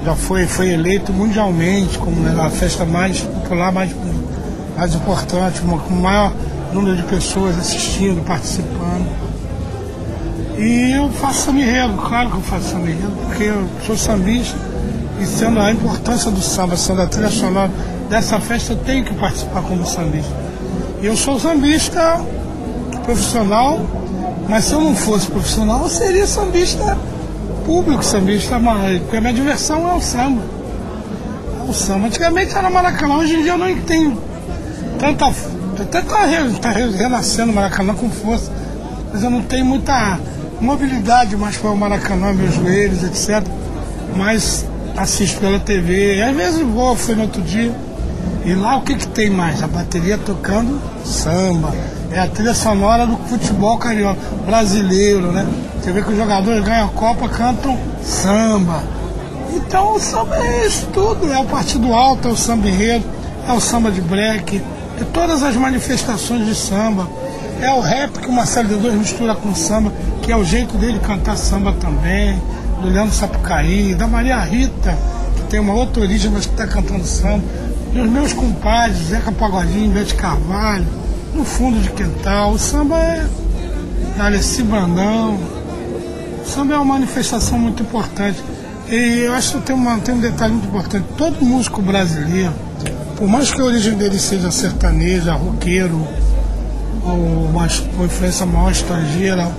Já 0.03 0.15
foi, 0.15 0.47
foi 0.47 0.71
eleito 0.71 1.13
mundialmente 1.13 1.97
como 1.97 2.19
né, 2.21 2.35
a 2.41 2.49
festa 2.49 2.85
mais 2.85 3.21
popular, 3.21 3.71
mais, 3.71 3.91
mais 4.75 4.95
importante, 4.95 5.61
uma, 5.61 5.77
com 5.77 5.93
o 5.93 6.01
maior 6.01 6.33
número 6.73 6.95
de 6.95 7.03
pessoas 7.03 7.57
assistindo, 7.57 8.25
participando. 8.25 9.07
E 10.57 10.91
eu 10.91 11.09
faço 11.09 11.45
samba 11.45 11.61
claro 12.07 12.29
que 12.29 12.35
eu 12.37 12.41
faço 12.41 12.69
samba 12.69 12.87
porque 13.25 13.43
eu 13.43 13.67
sou 13.85 13.97
sambista 13.97 14.57
e 15.21 15.25
sendo 15.25 15.59
a 15.59 15.71
importância 15.71 16.31
do 16.31 16.41
samba, 16.41 16.75
sendo 16.75 17.01
a 17.01 17.07
trilha 17.07 17.29
sonora 17.29 17.71
dessa 18.09 18.39
festa, 18.39 18.73
eu 18.73 18.77
tenho 18.77 19.05
que 19.05 19.13
participar 19.13 19.61
como 19.61 19.85
sambista. 19.85 20.35
Eu 21.01 21.15
sou 21.15 21.39
sambista 21.39 22.19
profissional, 23.05 23.79
mas 24.49 24.65
se 24.65 24.73
eu 24.73 24.81
não 24.81 24.95
fosse 24.95 25.27
profissional, 25.27 25.83
eu 25.83 25.89
seria 25.89 26.25
sambista 26.25 26.97
público, 27.71 28.03
sambista 28.03 28.59
mais. 28.59 28.99
Porque 29.01 29.15
a 29.17 29.21
minha 29.21 29.33
diversão 29.33 29.89
é 29.89 29.93
o 29.93 30.01
samba. 30.01 30.41
É 31.59 31.69
o 31.69 31.73
samba. 31.73 32.07
Antigamente 32.07 32.53
era 32.55 32.69
Maracanã, 32.69 33.15
hoje 33.15 33.35
em 33.35 33.43
dia 33.43 33.53
eu 33.53 33.57
não 33.57 33.73
tenho 33.81 34.17
tanta. 34.99 35.27
Até 35.79 36.01
tá, 36.01 36.25
re- 36.25 36.59
tá 36.59 36.69
re- 36.71 36.91
renascendo 36.91 37.51
o 37.51 37.55
Maracanã 37.55 37.93
com 37.93 38.09
força, 38.09 38.51
mas 39.11 39.23
eu 39.23 39.29
não 39.29 39.41
tenho 39.41 39.65
muita 39.65 40.19
mobilidade 40.59 41.35
mais 41.37 41.55
para 41.57 41.71
o 41.71 41.77
Maracanã, 41.77 42.33
meus 42.33 42.53
joelhos, 42.55 43.03
etc. 43.03 43.41
Mas 44.15 44.65
assisto 44.97 45.39
pela 45.39 45.57
TV, 45.59 46.17
e 46.17 46.21
às 46.21 46.35
vezes 46.35 46.61
vou, 46.61 46.93
fui 46.95 47.15
no 47.15 47.21
outro 47.23 47.41
dia. 47.41 47.71
E 48.45 48.53
lá 48.53 48.75
o 48.77 48.81
que, 48.81 48.95
que 48.95 49.07
tem 49.07 49.29
mais? 49.29 49.63
A 49.63 49.67
bateria 49.67 50.17
tocando 50.17 50.77
samba. 51.05 51.73
É 52.11 52.19
a 52.19 52.27
trilha 52.27 52.53
sonora 52.53 53.07
do 53.07 53.15
futebol 53.29 53.77
carioca 53.77 54.19
brasileiro, 54.45 55.31
né? 55.31 55.47
Você 55.79 55.93
vê 55.93 56.01
que 56.01 56.11
os 56.11 56.17
jogadores 56.17 56.61
ganham 56.61 56.87
a 56.87 56.89
Copa, 56.89 57.29
cantam 57.29 57.77
samba. 58.03 58.83
Então 59.55 59.95
o 59.95 59.99
samba 59.99 60.35
é 60.37 60.67
isso 60.67 60.87
tudo, 60.87 61.31
é 61.31 61.39
o 61.39 61.45
partido 61.45 61.93
alto, 61.93 62.27
é 62.27 62.31
o 62.31 62.35
samba 62.35 62.67
enredo, 62.67 63.05
é 63.47 63.53
o 63.53 63.61
samba 63.61 63.89
de 63.89 64.01
break, 64.01 64.61
é 64.99 65.03
todas 65.13 65.41
as 65.41 65.55
manifestações 65.55 66.45
de 66.45 66.53
samba. 66.53 67.07
É 67.61 67.71
o 67.71 67.79
rap 67.79 68.19
que 68.19 68.27
o 68.27 68.31
Marcelo 68.31 68.67
D2 68.67 68.91
mistura 68.91 69.33
com 69.33 69.55
samba, 69.55 69.93
que 70.21 70.33
é 70.33 70.35
o 70.35 70.43
jeito 70.43 70.77
dele 70.77 70.99
cantar 70.99 71.37
samba 71.37 71.71
também, 71.79 72.41
do 72.81 72.89
Leandro 72.89 73.15
Sapucaí, 73.15 73.95
da 73.95 74.07
Maria 74.07 74.39
Rita, 74.39 74.97
que 75.37 75.43
tem 75.43 75.61
uma 75.61 75.73
outra 75.73 76.01
origem, 76.01 76.29
mas 76.29 76.45
que 76.45 76.51
está 76.51 76.67
cantando 76.67 77.05
samba, 77.05 77.43
dos 77.93 78.09
meus 78.09 78.33
compadres, 78.33 78.97
Zeca 79.07 79.31
Pagodinho, 79.31 79.91
Bete 79.91 80.15
Carvalho, 80.15 80.85
no 81.33 81.45
fundo 81.45 81.79
de 81.79 81.89
quintal. 81.91 82.51
O 82.51 82.59
samba 82.59 82.97
é 82.97 83.27
da 84.17 84.25
Alessi 84.25 84.63
Brandão. 84.63 85.39
O 86.43 86.49
samba 86.49 86.73
é 86.73 86.77
uma 86.77 86.93
manifestação 86.93 87.57
muito 87.57 87.83
importante. 87.83 88.41
E 88.89 89.23
eu 89.25 89.33
acho 89.33 89.57
que 89.57 89.67
tem, 89.67 89.75
uma, 89.75 89.97
tem 89.99 90.15
um 90.15 90.19
detalhe 90.19 90.53
muito 90.53 90.67
importante. 90.67 91.05
Todo 91.17 91.43
músico 91.43 91.81
brasileiro, 91.81 92.53
por 93.15 93.27
mais 93.27 93.51
que 93.53 93.61
a 93.61 93.63
origem 93.63 93.93
dele 93.93 94.19
seja 94.19 94.51
sertaneja, 94.51 95.33
roqueiro, 95.33 96.05
ou 97.03 97.45
uma, 97.45 97.65
influência 97.65 98.45
maior 98.45 98.71
estrangeira, 98.71 99.49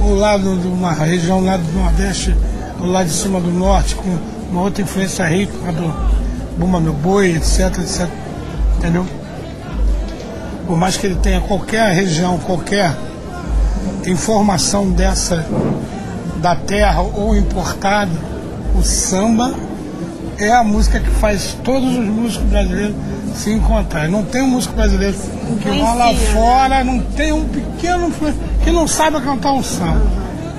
ou 0.00 0.14
lá 0.14 0.36
de 0.36 0.46
uma 0.46 0.92
região 0.92 1.40
lá 1.44 1.56
do 1.56 1.72
Nordeste, 1.72 2.34
ou 2.80 2.86
lá 2.86 3.04
de 3.04 3.10
cima 3.10 3.40
do 3.40 3.50
Norte, 3.50 3.94
com 3.94 4.18
uma 4.50 4.62
outra 4.62 4.82
influência 4.82 5.24
rítmica 5.26 5.72
do 5.72 5.94
Bumba 6.58 6.80
Meu 6.80 6.92
Boi, 6.92 7.36
etc, 7.36 7.78
etc. 7.78 8.08
Entendeu? 8.78 9.06
Por 10.70 10.78
mais 10.78 10.96
que 10.96 11.04
ele 11.04 11.16
tenha 11.16 11.40
qualquer 11.40 11.92
região, 11.92 12.38
qualquer 12.38 12.94
informação 14.06 14.88
dessa 14.88 15.44
da 16.36 16.54
terra 16.54 17.00
ou 17.00 17.34
importada, 17.34 18.12
o 18.78 18.80
samba 18.80 19.52
é 20.38 20.52
a 20.52 20.62
música 20.62 21.00
que 21.00 21.10
faz 21.10 21.58
todos 21.64 21.98
os 21.98 22.04
músicos 22.06 22.46
brasileiros 22.46 22.94
se 23.34 23.50
encontrarem. 23.52 24.12
Não 24.12 24.22
tem 24.22 24.42
um 24.42 24.46
músico 24.46 24.72
brasileiro 24.76 25.16
que 25.60 25.70
vá 25.70 25.92
lá 25.92 26.12
né? 26.12 26.18
fora, 26.32 26.84
não 26.84 27.00
tem 27.00 27.32
um 27.32 27.44
pequeno 27.48 28.12
que 28.62 28.70
não 28.70 28.86
saiba 28.86 29.20
cantar 29.20 29.52
um 29.54 29.64
samba. 29.64 30.06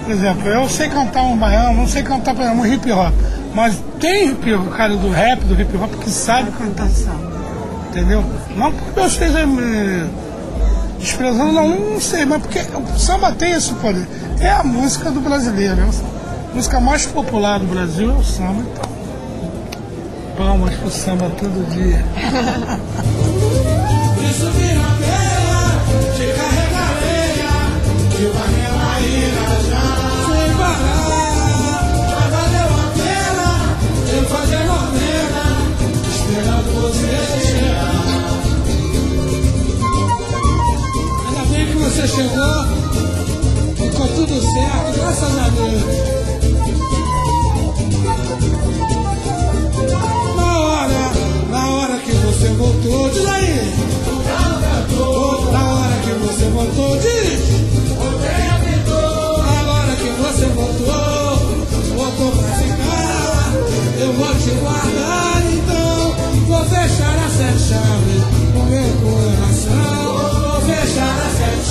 Por 0.04 0.12
exemplo, 0.12 0.46
eu 0.50 0.68
sei 0.68 0.90
cantar 0.90 1.24
um 1.24 1.38
baiano, 1.38 1.78
não 1.78 1.88
sei 1.88 2.04
cantar, 2.04 2.36
por 2.36 2.42
exemplo, 2.44 2.64
um 2.64 2.66
hip 2.66 2.92
hop. 2.92 3.14
Mas 3.56 3.82
tem 3.98 4.32
hip 4.32 4.54
hop, 4.56 4.76
cara 4.76 4.94
do 4.94 5.10
rap, 5.10 5.40
do 5.46 5.54
hip 5.54 5.78
hop, 5.78 5.90
que 6.04 6.10
sabe 6.10 6.52
cantar 6.52 6.90
samba. 6.90 7.31
Entendeu? 7.92 8.24
Não 8.56 8.72
porque 8.72 9.00
eu 9.02 9.06
esteja 9.06 9.46
me 9.46 10.10
desprezando, 10.98 11.52
não, 11.52 11.68
não 11.78 12.00
sei, 12.00 12.26
mas 12.26 12.42
porque 12.42 12.60
o 12.60 12.98
samba 12.98 13.34
tem 13.34 13.52
esse 13.52 13.74
poder. 13.74 14.08
É 14.40 14.50
a 14.50 14.64
música 14.64 15.12
do 15.12 15.20
brasileiro. 15.20 15.82
É 15.82 15.84
a 15.84 16.56
música 16.56 16.80
mais 16.80 17.06
popular 17.06 17.60
do 17.60 17.66
Brasil 17.66 18.10
é 18.10 18.14
o 18.14 18.24
samba, 18.24 18.62
então. 18.62 18.90
Palmas 20.38 20.74
pro 20.76 20.90
samba 20.90 21.30
todo 21.32 21.70
dia. 21.70 22.06
você 42.02 42.08
chegou, 42.08 42.66
ficou 43.76 44.08
tudo 44.08 44.42
certo, 44.42 44.98
graças 44.98 45.38
a 45.38 45.50
Deus. 45.50 45.84
Na 50.36 50.60
hora, 50.60 51.12
na 51.52 51.70
hora 51.70 52.00
que 52.00 52.12
você 52.12 52.48
voltou, 52.54 53.10
diz 53.10 53.26
aí. 53.28 53.74
Na 55.52 55.74
hora 55.74 55.96
que 56.04 56.12
você 56.26 56.46
voltou, 56.50 56.98
diz. 56.98 57.42
Agora 59.60 59.96
que 59.96 60.10
você 60.10 60.46
voltou, 60.48 61.38
voltou 61.96 62.32
pra 62.32 62.50
ficar. 62.56 63.54
Eu 64.00 64.14
vou 64.14 64.36
te 64.36 64.50
guardar 64.60 65.44
então. 65.54 66.16
Vou 66.48 66.66
fechar 66.66 67.16
as 67.26 67.34
sete 67.34 67.60
chaves 67.70 68.24
no 68.56 68.64
meu 68.66 68.92
coração. 69.04 70.41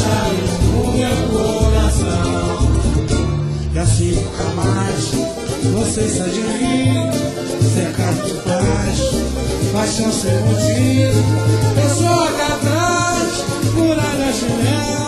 Chaves 0.01 0.51
meu 0.97 1.17
coração. 1.29 2.71
E 3.75 3.79
assim 3.79 4.13
nunca 4.13 4.45
mais 4.57 5.05
você 5.75 6.09
sai 6.09 6.31
de 6.31 6.41
mim. 6.41 7.11
Cercado 7.75 8.21
de 8.27 8.35
paz, 8.43 8.99
paixão 9.73 10.13
sem 10.13 10.39
motivo. 10.41 11.23
Eu 11.77 11.91
sou 11.97 12.25
aqui 12.25 12.53
atrás, 12.53 13.31
muralha 13.75 14.33
de 14.33 14.45
mel. 14.45 15.01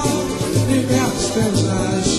Liberto 0.68 1.16
os 1.18 1.26
teus 1.26 1.62
nais, 1.64 2.10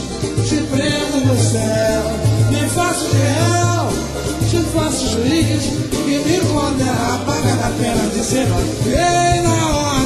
te 0.47 0.57
prendo 0.71 1.17
no 1.25 1.37
céu. 1.39 2.03
Me 2.51 2.67
faço 2.69 3.05
de 3.09 4.47
te 4.49 4.63
faço 4.73 5.07
juiz. 5.09 5.63
E 6.05 6.19
me 6.27 6.39
condena 6.41 7.15
a 7.15 7.17
pagar 7.25 7.57
da 7.57 7.69
pena 7.79 8.09
de 8.13 8.23
ser 8.23 8.47
Ei, 8.85 9.41
na 9.41 9.67
hora 9.67 10.02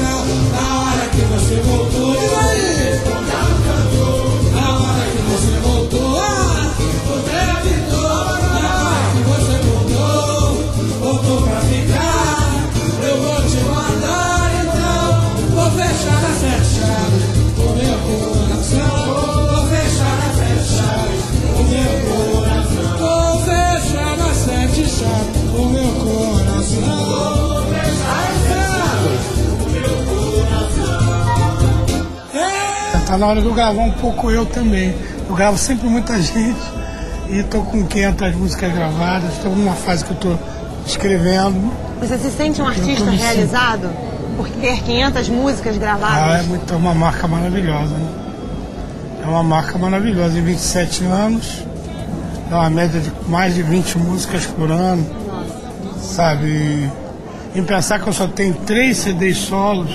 que 1.17 1.23
você 1.25 1.55
voltou. 1.61 2.13
E 2.13 2.35
aí? 2.35 3.26
Tá 33.07 33.17
na 33.17 33.25
hora 33.27 33.41
de 33.41 33.47
eu 33.47 33.53
gravar 33.53 33.81
um 33.81 33.91
pouco 33.91 34.29
eu 34.29 34.45
também. 34.45 34.93
Eu 35.29 35.35
gravo 35.35 35.57
sempre 35.57 35.87
muita 35.87 36.19
gente 36.21 36.57
e 37.29 37.43
tô 37.43 37.61
com 37.61 37.85
500 37.85 38.35
músicas 38.35 38.73
gravadas. 38.73 39.33
Estou 39.33 39.55
numa 39.55 39.73
fase 39.73 40.03
que 40.03 40.11
eu 40.11 40.17
tô 40.17 40.35
escrevendo. 40.85 41.71
Você 42.01 42.17
se 42.17 42.29
sente 42.31 42.61
um 42.61 42.67
artista 42.67 43.09
realizado 43.09 43.89
por 44.35 44.47
ter 44.49 44.81
500 44.83 45.29
músicas 45.29 45.73
Ah, 45.73 45.75
é, 45.75 45.79
gravadas? 45.79 46.45
muito, 46.47 46.73
é 46.73 46.77
uma 46.77 46.93
marca 46.93 47.27
maravilhosa. 47.27 47.93
Né? 47.95 48.07
É 49.23 49.25
uma 49.27 49.43
marca 49.43 49.77
maravilhosa. 49.77 50.37
Em 50.37 50.43
27 50.43 51.03
anos, 51.05 51.63
é 52.51 52.53
uma 52.55 52.69
média 52.69 52.99
de 52.99 53.11
mais 53.29 53.55
de 53.55 53.63
20 53.63 53.97
músicas 53.99 54.45
por 54.45 54.69
ano. 54.71 55.05
Sabe? 56.01 56.45
E 56.47 57.59
Em 57.59 57.63
pensar 57.63 57.99
que 57.99 58.07
eu 58.07 58.13
só 58.13 58.27
tenho 58.27 58.53
três 58.65 58.97
CDs 58.97 59.37
solos, 59.37 59.89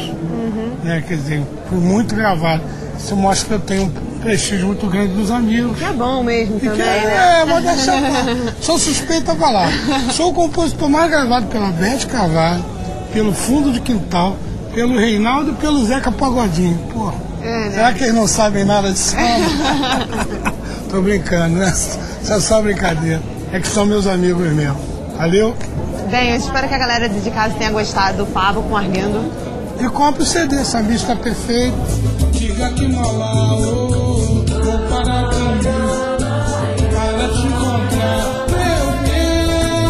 né? 0.82 1.02
Quer 1.06 1.14
dizer, 1.16 1.42
fui 1.68 1.78
muito 1.78 2.14
gravado. 2.14 2.62
Isso 3.02 3.16
mostra 3.16 3.46
que 3.48 3.54
eu 3.54 3.60
tenho 3.60 3.82
um 3.86 4.20
prestígio 4.20 4.66
muito 4.68 4.86
grande 4.86 5.14
dos 5.14 5.30
amigos. 5.30 5.80
É 5.82 5.92
bom 5.92 6.22
mesmo 6.22 6.60
que 6.60 6.68
também, 6.68 6.86
é, 6.86 7.00
né? 7.04 7.40
é, 7.40 7.44
mas 7.44 7.64
deixa 7.64 7.90
eu- 7.96 8.52
Sou 8.60 8.78
suspeito 8.78 9.30
a 9.32 9.34
falar. 9.34 9.68
Sou 10.12 10.30
o 10.30 10.34
compositor 10.34 10.88
mais 10.88 11.10
gravado 11.10 11.46
pela 11.46 11.68
Beth 11.72 12.06
Carvalho, 12.08 12.64
pelo 13.12 13.32
Fundo 13.32 13.72
de 13.72 13.80
Quintal, 13.80 14.36
pelo 14.72 14.96
Reinaldo 14.96 15.50
e 15.50 15.54
pelo 15.54 15.84
Zeca 15.84 16.12
Pagodinho. 16.12 16.78
Pô, 16.92 17.12
É, 17.42 17.64
né? 17.64 17.70
será 17.74 17.92
que 17.92 18.04
eles 18.04 18.14
não 18.14 18.28
sabem 18.28 18.64
nada 18.64 18.92
de 18.92 18.98
samba? 18.98 19.22
Tô 20.88 21.00
brincando, 21.00 21.56
né? 21.56 21.72
Isso 21.72 22.32
é 22.32 22.40
só 22.40 22.62
brincadeira. 22.62 23.20
É 23.52 23.58
que 23.58 23.66
são 23.68 23.84
meus 23.84 24.06
amigos 24.06 24.46
mesmo. 24.52 24.76
Valeu? 25.18 25.54
Bem, 26.10 26.30
eu 26.30 26.36
espero 26.36 26.68
que 26.68 26.74
a 26.74 26.78
galera 26.78 27.08
de 27.08 27.30
casa 27.30 27.54
tenha 27.58 27.70
gostado 27.70 28.18
do 28.18 28.26
papo 28.26 28.62
com 28.62 28.74
o 28.74 28.76
Arlindo. 28.76 29.20
e 29.80 29.88
compre 29.88 30.22
o 30.22 30.26
CD, 30.26 30.64
sambista 30.64 31.16
perfeito. 31.16 31.74
Diga 31.76 32.00
que 32.00 32.01
malá, 32.70 33.56
oh, 33.56 33.58
vou 33.58 34.78
parar 34.88 35.30
comigo 35.30 35.72
para 36.92 37.28
te 37.28 37.46
encontrar. 37.46 38.22
Meu 38.52 38.84
bem, 39.02 39.88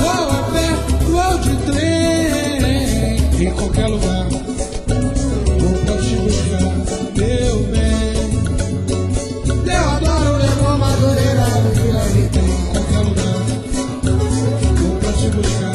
vou 0.00 0.24
a 0.30 0.40
pé, 0.52 0.66
vou 1.04 1.38
de 1.38 1.54
trem, 1.70 3.16
em 3.38 3.52
qualquer 3.52 3.86
lugar. 3.88 4.28
Vou 5.58 5.74
pra 5.84 5.96
te 5.98 6.14
buscar, 6.16 6.72
meu 7.16 7.56
bem. 7.64 8.16
Deodoro 9.64 10.36
levou 10.38 10.78
Madureira, 10.78 11.46
vira 11.74 12.02
em 12.14 12.72
qualquer 12.72 13.00
lugar. 13.00 13.40
Vou 14.74 14.96
pra 15.00 15.12
te 15.12 15.28
buscar. 15.30 15.65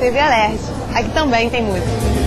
TV 0.00 0.18
Alert. 0.18 0.58
Aqui 0.94 1.10
também 1.10 1.50
tem 1.50 1.62
música. 1.62 2.19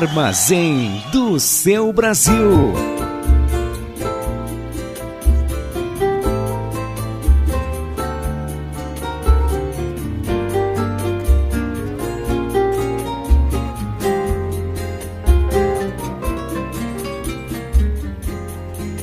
Armazém 0.00 1.04
do 1.12 1.38
seu 1.38 1.92
Brasil. 1.92 2.72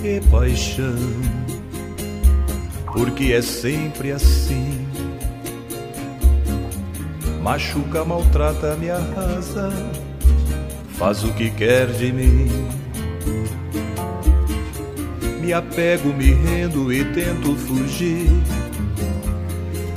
Que 0.02 0.19
paixão, 0.32 0.95
porque 2.91 3.34
é 3.34 3.41
sempre 3.44 4.14
assim. 4.14 4.88
Machuca, 7.44 8.03
maltrata, 8.03 8.76
me 8.78 8.90
arrasa, 8.90 9.69
faz 10.98 11.24
o 11.24 11.32
que 11.34 11.49
quer 11.52 11.88
de 11.88 12.11
mim. 12.11 12.48
Me 15.40 15.53
apego, 15.53 16.10
me 16.10 16.34
rendo 16.34 16.91
e 16.91 17.06
tento 17.14 17.56
fugir. 17.56 18.30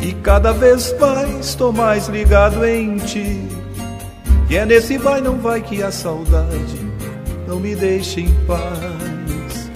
E 0.01 0.12
cada 0.22 0.52
vez 0.52 0.94
mais 0.98 1.55
tô 1.55 1.72
mais 1.72 2.09
ligado 2.09 2.64
em 2.64 2.97
ti. 2.98 3.40
E 4.48 4.56
é 4.56 4.66
nesse 4.66 4.98
vai, 4.98 5.20
não 5.20 5.39
vai 5.39 5.60
que 5.60 5.82
a 5.82 5.90
saudade 5.90 6.90
não 7.47 7.59
me 7.59 7.74
deixa 7.74 8.20
em 8.20 8.32
paz. 8.47 9.70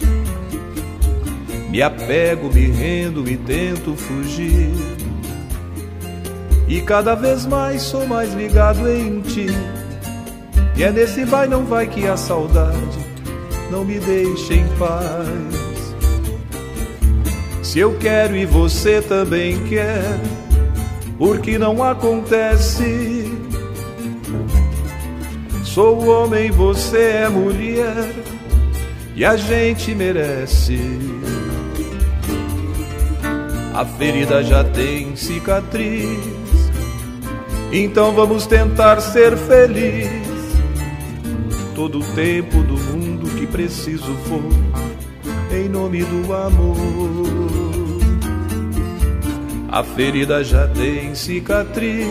Me 1.71 1.83
apego, 1.83 2.53
me 2.53 2.67
rendo 2.71 3.29
e 3.29 3.37
tento 3.37 3.97
fugir. 3.97 4.71
E 6.69 6.81
cada 6.83 7.15
vez 7.15 7.47
mais 7.47 7.83
sou 7.83 8.07
mais 8.07 8.33
ligado 8.35 8.89
em 8.89 9.21
ti. 9.23 9.49
E 10.77 10.83
é 10.83 10.91
nesse 10.91 11.25
vai, 11.25 11.47
não 11.47 11.65
vai 11.65 11.87
que 11.87 12.07
a 12.07 12.17
saudade 12.17 12.99
não 13.71 13.85
me 13.85 13.99
deixa 13.99 14.55
em 14.55 14.67
paz. 14.79 15.95
Se 17.63 17.79
eu 17.79 17.97
quero 17.99 18.37
e 18.37 18.45
você 18.45 19.01
também 19.01 19.59
quer, 19.65 20.19
porque 21.19 21.59
não 21.59 21.83
acontece. 21.83 23.33
Sou 25.65 26.07
homem, 26.07 26.51
você 26.53 27.25
é 27.25 27.29
mulher, 27.29 28.13
e 29.17 29.25
a 29.25 29.37
gente 29.37 29.93
merece. 29.95 30.79
A 33.75 33.85
ferida 33.85 34.43
já 34.45 34.63
tem 34.63 35.17
cicatriz, 35.17 36.21
então 37.73 38.13
vamos 38.13 38.47
tentar 38.47 39.01
ser 39.01 39.37
feliz. 39.37 40.24
Todo 41.75 41.99
o 41.99 42.05
tempo 42.15 42.63
do 42.63 42.75
mundo 42.75 43.29
que 43.37 43.47
preciso 43.47 44.15
for, 44.29 45.57
em 45.57 45.69
nome 45.69 46.05
do 46.05 46.33
amor. 46.33 46.77
A 49.71 49.83
ferida 49.83 50.45
já 50.45 50.69
tem 50.69 51.17
cicatriz, 51.17 52.07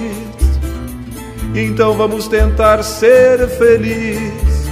então 1.56 1.94
vamos 1.94 2.28
tentar 2.28 2.84
ser 2.84 3.48
feliz. 3.48 4.68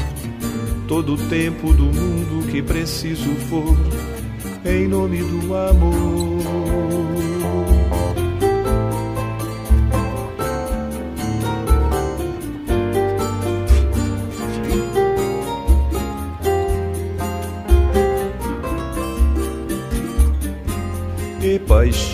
Todo 0.90 1.14
o 1.14 1.18
tempo 1.18 1.72
do 1.72 1.86
mundo 1.86 2.46
que 2.52 2.62
preciso 2.62 3.34
for, 3.50 3.78
em 4.66 4.90
nome 4.90 5.24
do 5.24 5.56
amor. 5.56 6.31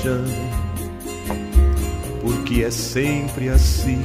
Paixão, 0.08 0.24
porque 2.22 2.64
é 2.64 2.72
sempre 2.72 3.50
assim. 3.50 4.02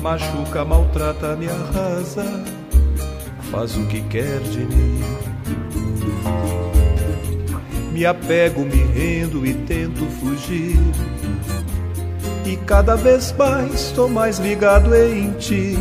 Machuca, 0.00 0.64
maltrata, 0.64 1.34
me 1.34 1.48
arrasa, 1.48 2.24
faz 3.50 3.76
o 3.76 3.84
que 3.86 4.00
quer 4.02 4.38
de 4.40 4.60
mim. 4.60 5.00
Me 7.92 8.06
apego, 8.06 8.60
me 8.60 8.84
rendo 8.92 9.44
e 9.46 9.54
tento 9.54 10.04
fugir. 10.20 10.78
E 12.44 12.56
cada 12.58 12.94
vez 12.94 13.34
mais 13.36 13.90
tô 13.90 14.06
mais 14.06 14.38
ligado 14.38 14.94
em 14.94 15.32
ti. 15.32 15.76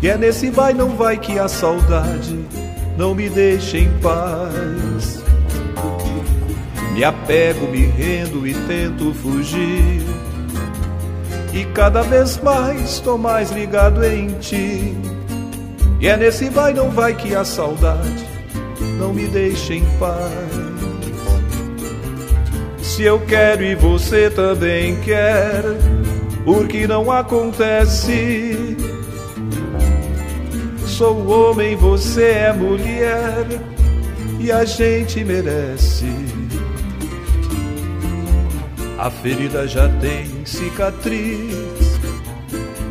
E 0.00 0.08
é 0.08 0.16
nesse 0.16 0.48
vai, 0.50 0.72
não 0.72 0.96
vai 0.96 1.18
que 1.18 1.38
a 1.38 1.48
saudade 1.48 2.38
não 2.96 3.14
me 3.14 3.28
deixa 3.28 3.78
em 3.78 3.90
paz. 3.98 5.21
Me 6.92 7.02
apego, 7.04 7.66
me 7.68 7.86
rendo 7.86 8.46
e 8.46 8.52
tento 8.52 9.14
fugir. 9.14 10.02
E 11.52 11.64
cada 11.74 12.02
vez 12.02 12.38
mais 12.42 13.00
tô 13.00 13.16
mais 13.16 13.50
ligado 13.50 14.04
em 14.04 14.28
ti. 14.38 14.94
E 16.00 16.08
é 16.08 16.16
nesse 16.16 16.48
vai, 16.48 16.74
não 16.74 16.90
vai 16.90 17.14
que 17.14 17.34
a 17.34 17.44
saudade 17.44 18.26
não 18.98 19.12
me 19.12 19.26
deixa 19.26 19.74
em 19.74 19.84
paz. 19.98 20.62
Se 22.82 23.04
eu 23.04 23.20
quero 23.20 23.62
e 23.62 23.74
você 23.74 24.28
também 24.28 24.96
quer, 25.00 25.62
por 26.44 26.68
que 26.68 26.86
não 26.86 27.10
acontece? 27.10 28.76
Sou 30.86 31.26
homem, 31.26 31.74
você 31.74 32.24
é 32.26 32.52
mulher, 32.52 33.46
e 34.38 34.52
a 34.52 34.64
gente 34.64 35.24
merece. 35.24 36.31
A 39.02 39.10
ferida 39.10 39.66
já 39.66 39.88
tem 39.98 40.46
cicatriz, 40.46 41.98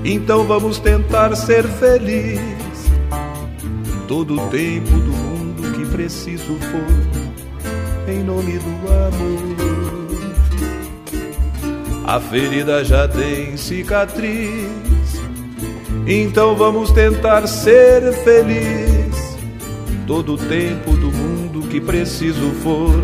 então 0.04 0.44
vamos 0.44 0.78
tentar 0.78 1.34
ser 1.38 1.64
feliz. 1.64 2.42
Todo 4.10 4.34
o 4.34 4.50
tempo 4.50 4.92
do 4.92 5.14
mundo 5.14 5.72
que 5.72 5.86
preciso 5.86 6.58
for, 6.60 8.12
em 8.12 8.22
nome 8.26 8.60
do 8.60 8.92
amor. 8.92 9.56
A 12.06 12.20
ferida 12.20 12.84
já 12.84 13.08
tem 13.08 13.56
cicatriz, 13.56 14.68
então 16.06 16.58
vamos 16.58 16.92
tentar 16.92 17.48
ser 17.48 18.12
feliz. 18.26 19.38
Todo 20.06 20.34
o 20.34 20.38
tempo 20.38 20.92
do 20.92 21.10
mundo 21.10 21.70
que 21.70 21.80
preciso 21.80 22.52
for, 22.62 23.00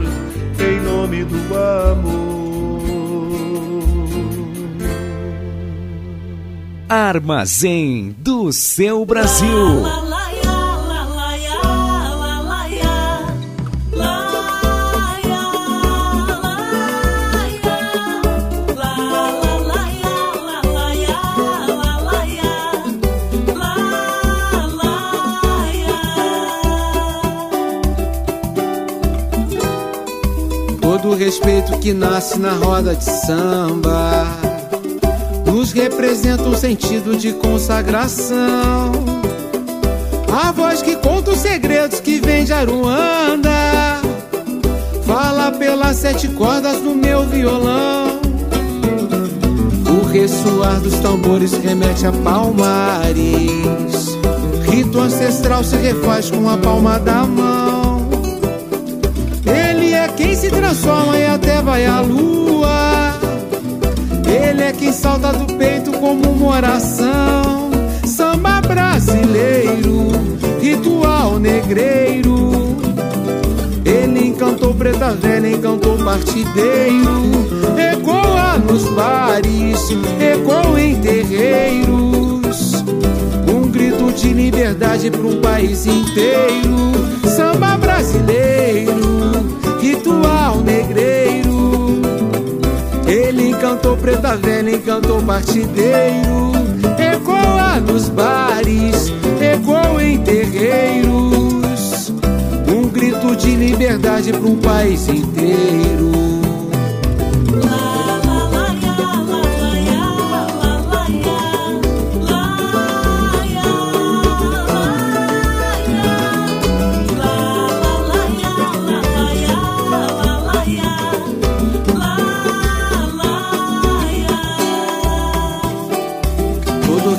em 0.60 0.82
nome 0.82 1.24
do 1.24 1.38
amor. 1.56 2.37
Armazém 6.90 8.16
do 8.20 8.54
seu 8.54 9.06
Brasil. 9.06 9.84
Todo 30.82 31.16
respeito 31.16 31.78
que 31.80 31.92
nasce 31.92 32.40
na 32.40 32.54
roda 32.54 32.96
de 32.96 33.04
samba 33.04 34.47
representa 35.78 36.44
um 36.44 36.58
sentido 36.58 37.16
de 37.16 37.34
consagração. 37.34 38.92
A 40.32 40.52
voz 40.52 40.82
que 40.82 40.96
conta 40.96 41.32
os 41.32 41.40
segredos 41.40 42.00
que 42.00 42.20
vem 42.20 42.44
de 42.44 42.52
Aruanda, 42.52 44.02
fala 45.06 45.52
pelas 45.52 45.98
sete 45.98 46.28
cordas 46.30 46.82
do 46.82 46.96
meu 46.96 47.28
violão. 47.28 48.20
O 49.88 50.06
ressoar 50.08 50.80
dos 50.80 50.96
tambores 50.96 51.54
remete 51.54 52.08
a 52.08 52.12
palmares. 52.12 53.16
Rito 54.70 55.00
ancestral 55.00 55.64
se 55.64 55.76
refaz 55.76 56.32
com 56.32 56.50
a 56.50 56.58
palma 56.58 57.00
da 57.00 57.24
mão. 57.24 58.10
Ele 59.46 59.94
é 59.94 60.08
quem 60.10 60.36
se 60.36 60.50
transforma 60.50 61.18
e 61.18 61.28
até 61.28 61.62
vai 61.62 61.86
à 61.86 62.02
lua. 62.02 62.97
Ele 64.28 64.64
é 64.64 64.72
quem 64.72 64.92
salta 64.92 65.32
do 65.32 65.54
peito 65.56 65.92
como 65.94 66.32
uma 66.32 66.58
oração. 66.58 67.70
Samba 68.06 68.62
brasileiro, 68.62 70.12
ritual 70.62 71.40
negreiro. 71.40 72.78
Ele 73.86 74.28
encantou 74.28 74.74
preta 74.74 75.12
velha, 75.12 75.50
encantou 75.50 75.98
partideiro. 75.98 77.48
Ecoa 77.78 78.58
nos 78.58 78.84
bares, 78.90 79.90
ecoa 80.20 80.82
em 80.82 80.96
terreiros. 81.00 82.84
Um 83.48 83.70
grito 83.70 84.12
de 84.12 84.34
liberdade 84.34 85.10
para 85.10 85.22
um 85.22 85.40
país 85.40 85.86
inteiro. 85.86 86.97
Encantou 93.88 93.98
preta 94.04 94.36
velha, 94.36 94.76
encantou 94.76 95.24
partideiro. 95.24 96.52
Ecoa 97.00 97.80
nos 97.80 98.10
bares, 98.10 99.14
ecoa 99.40 100.04
em 100.04 100.18
terreiros. 100.18 102.12
Um 102.68 102.90
grito 102.90 103.34
de 103.38 103.56
liberdade 103.56 104.34
para 104.34 104.46
um 104.46 104.58
país 104.58 105.08
inteiro. 105.08 106.12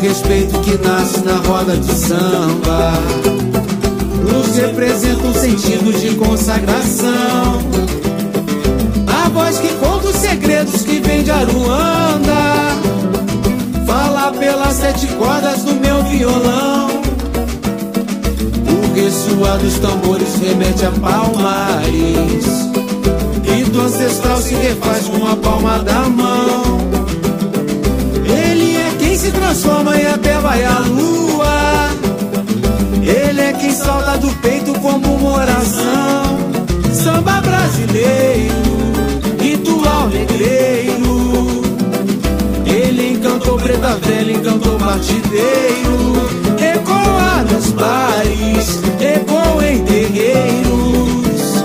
Respeito 0.08 0.58
que 0.60 0.78
nasce 0.78 1.20
na 1.20 1.36
roda 1.36 1.76
de 1.76 1.92
samba 1.92 2.92
nos 4.22 4.56
representa 4.56 5.26
um 5.26 5.34
sentido 5.34 5.92
de 6.00 6.14
consagração. 6.14 7.60
A 9.06 9.28
voz 9.28 9.58
que 9.58 9.68
conta 9.74 10.08
os 10.08 10.16
segredos 10.16 10.82
que 10.82 10.98
vem 11.00 11.22
de 11.22 11.30
Aruanda, 11.30 12.32
fala 13.86 14.32
pelas 14.32 14.76
sete 14.76 15.06
cordas 15.08 15.64
do 15.64 15.74
meu 15.74 16.02
violão. 16.04 16.88
O 18.66 18.94
ressoar 18.94 19.58
dos 19.58 19.78
tambores 19.78 20.36
remete 20.40 20.86
a 20.86 20.90
palmares, 20.90 22.46
e 23.44 23.64
do 23.64 23.80
ancestral 23.82 24.38
se 24.38 24.54
refaz 24.54 25.06
com 25.08 25.26
a 25.26 25.36
palma 25.36 25.78
da 25.80 26.08
mão. 26.08 26.57
Transforma 29.48 29.96
e 29.96 30.06
até 30.06 30.38
vai 30.40 30.62
à 30.62 30.78
lua. 30.80 31.88
Ele 33.02 33.40
é 33.40 33.52
quem 33.54 33.72
salta 33.72 34.18
do 34.18 34.28
peito 34.42 34.74
como 34.80 35.14
uma 35.14 35.38
oração. 35.38 36.38
Samba 36.92 37.40
brasileiro, 37.40 38.54
ritual 39.40 40.08
negreiro. 40.08 41.62
Ele 42.66 43.12
encantou 43.12 43.56
preta 43.56 43.96
velha, 43.96 44.32
encantou 44.32 44.76
partideiro. 44.78 46.28
Ecoa 46.60 47.42
nos 47.50 47.70
bares, 47.70 48.80
ecoa 49.00 49.66
em 49.66 49.82
terreiros. 49.82 51.64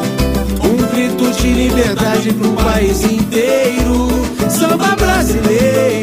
Um 0.64 0.78
grito 0.94 1.30
de 1.32 1.50
liberdade 1.50 2.30
um 2.30 2.56
país 2.56 3.04
inteiro. 3.04 4.08
Samba 4.50 4.96
brasileiro, 4.96 6.03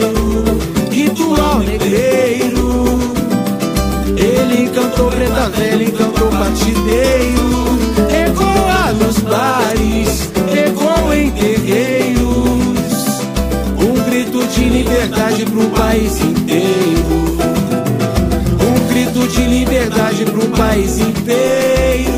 Encantou 5.01 5.11
preta 5.13 5.49
velha, 5.49 5.85
encantou 5.85 6.29
partideiro. 6.29 7.79
Ecoa 8.13 8.93
nos 8.93 9.19
bares, 9.21 10.31
ecoa 10.55 11.17
em 11.17 11.31
terreiros. 11.31 12.21
Um 13.79 13.95
grito 14.11 14.47
de 14.49 14.69
liberdade 14.69 15.47
um 15.47 15.71
país 15.71 16.21
inteiro. 16.21 17.39
Um 18.61 18.89
grito 18.93 19.27
de 19.27 19.43
liberdade 19.47 20.25
um 20.25 20.51
país 20.51 20.99
inteiro. 20.99 22.13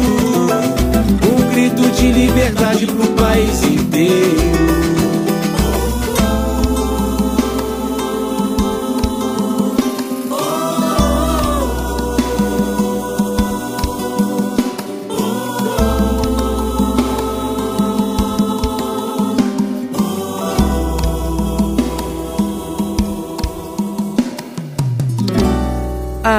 Um 1.30 1.54
grito 1.54 1.88
de 1.88 2.10
liberdade 2.10 2.86
um 2.90 3.14
país 3.14 3.62
inteiro. 3.62 4.61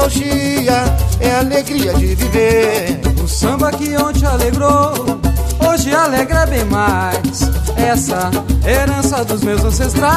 Nostalgia, 0.00 0.84
é 1.20 1.30
alegria 1.32 1.92
de 1.94 2.14
viver. 2.14 3.00
O 3.22 3.28
samba 3.28 3.70
que 3.70 3.94
ontem 3.96 4.24
alegrou, 4.24 5.20
hoje 5.68 5.94
alegra 5.94 6.46
bem 6.46 6.64
mais. 6.64 7.50
Essa 7.76 8.30
herança 8.66 9.24
dos 9.24 9.42
meus 9.42 9.62
ancestrais. 9.62 10.10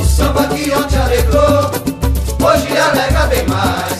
O 0.00 0.04
samba 0.04 0.44
que 0.48 0.70
ontem 0.72 0.98
alegrou, 0.98 1.70
hoje 2.48 2.78
alegra 2.78 3.26
bem 3.26 3.46
mais. 3.48 3.96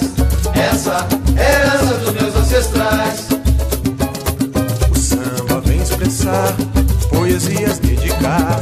Essa 0.55 1.07
herança 1.37 1.95
dos 1.95 2.13
meus 2.13 2.37
ancestrais. 2.37 3.27
O 4.91 4.99
samba 4.99 5.61
vem 5.65 5.83
expressar, 5.83 6.55
poesias 7.11 7.79
dedicar, 7.79 8.61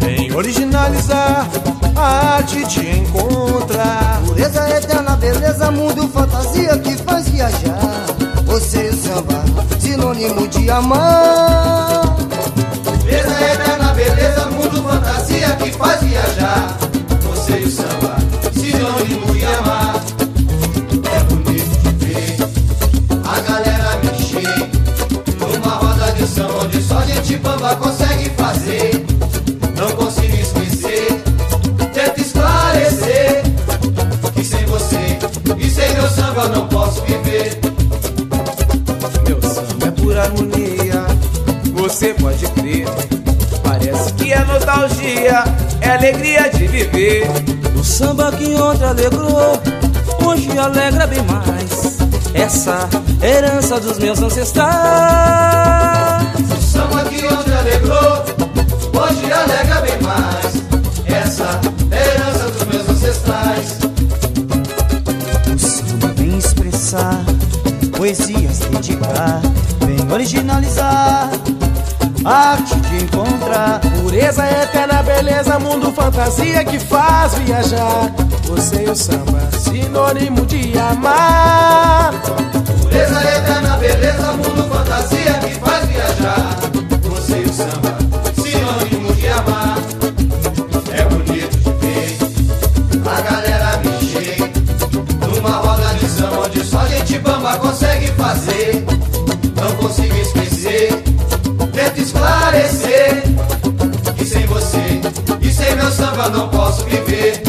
vem 0.00 0.32
originalizar 0.34 1.48
arte 2.08 2.64
de 2.64 2.98
encontrar. 3.00 4.20
Pureza 4.26 4.68
eterna, 4.70 5.16
beleza, 5.16 5.70
mundo, 5.70 6.08
fantasia 6.08 6.78
que 6.78 6.96
faz 6.96 7.28
viajar. 7.28 8.06
Você 8.46 8.86
e 8.86 8.88
o 8.90 8.96
samba, 8.96 9.44
sinônimo 9.78 10.48
de 10.48 10.70
amar. 10.70 12.16
Pureza 13.00 13.40
eterna, 13.52 13.92
beleza, 13.94 14.46
mundo, 14.46 14.82
fantasia 14.82 15.50
que 15.56 15.70
faz 15.72 16.00
viajar. 16.02 16.78
Você 17.22 17.58
e 17.60 17.64
o 17.64 17.70
samba, 17.70 18.16
sinônimo 18.52 19.34
de 19.34 19.44
amar. 19.44 19.77
Nostalgia, 44.68 45.44
é 45.80 45.90
alegria 45.90 46.50
de 46.50 46.66
viver. 46.66 47.26
O 47.74 47.82
samba 47.82 48.30
que 48.32 48.54
ontem 48.54 48.84
alegrou, 48.84 49.58
hoje 50.26 50.58
alegra 50.58 51.06
bem 51.06 51.22
mais. 51.22 51.96
Essa 52.34 52.86
herança 53.22 53.80
dos 53.80 53.98
meus 53.98 54.20
ancestrais. 54.20 54.68
O 56.50 56.62
samba 56.62 57.04
que 57.04 57.24
ontem 57.24 57.54
alegrou, 57.56 58.24
hoje 58.92 59.32
alegra 59.32 59.80
bem 59.80 59.98
mais. 60.02 60.62
Essa 61.06 61.60
herança 61.90 62.50
dos 62.50 62.64
meus 62.66 62.88
ancestrais. 62.90 63.78
O 65.54 65.58
samba 65.58 66.08
vem 66.14 66.36
expressar, 66.36 67.24
poesias 67.96 68.58
dedicar, 68.58 69.40
vem 69.86 70.12
originalizar. 70.12 71.30
Arte 72.24 72.76
de 72.80 73.04
encontrar 73.04 73.80
Pureza 74.08 74.42
eterna, 74.46 75.02
beleza, 75.02 75.58
mundo, 75.58 75.92
fantasia 75.92 76.64
que 76.64 76.78
faz 76.78 77.34
viajar. 77.34 78.10
Você 78.44 78.84
e 78.86 78.90
o 78.90 78.96
samba, 78.96 79.50
sinônimo 79.58 80.46
de 80.46 80.78
amar. 80.78 82.14
Pureza 82.80 83.20
eterna, 83.20 83.76
beleza, 83.76 84.32
mundo, 84.32 84.66
fantasia 84.72 85.34
que 85.34 85.54
faz 85.60 85.86
viajar. 85.88 86.56
Você 87.02 87.38
e 87.38 87.44
o 87.44 87.52
samba, 87.52 87.98
sinônimo 88.42 89.14
de 89.14 89.28
amar. 89.28 89.78
É 90.90 91.04
bonito 91.04 91.58
de 91.58 91.86
ver 91.86 92.18
a 93.06 93.20
galera 93.20 93.80
mexer 93.84 94.52
numa 95.20 95.50
roda 95.50 95.94
de 95.94 96.08
samba 96.08 96.46
onde 96.46 96.64
só 96.64 96.86
gente 96.86 97.18
bamba 97.18 97.56
consegue 97.58 98.06
fazer. 98.12 98.86
Não 99.54 99.76
consigo 99.76 100.16
esquecer, 100.16 100.47
esclarecer 102.58 103.22
que 104.16 104.24
sem 104.24 104.46
você 104.46 105.00
e 105.40 105.50
sem 105.50 105.76
meu 105.76 105.90
samba 105.90 106.28
não 106.28 106.48
posso 106.48 106.84
viver. 106.84 107.47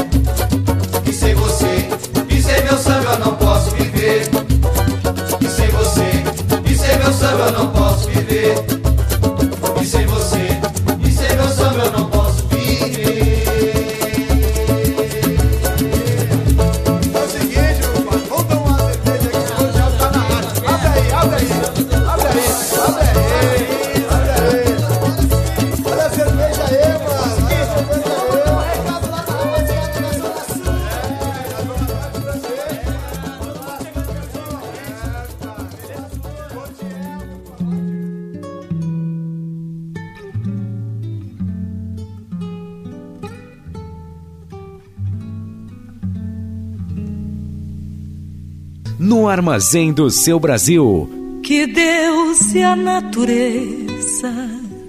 No 49.60 49.62
armazém 49.62 49.92
do 49.92 50.10
seu 50.10 50.40
Brasil. 50.40 51.10
Que 51.44 51.68
Deus 51.68 52.56
e 52.56 52.64
a 52.64 52.78
natureza, 52.78 54.32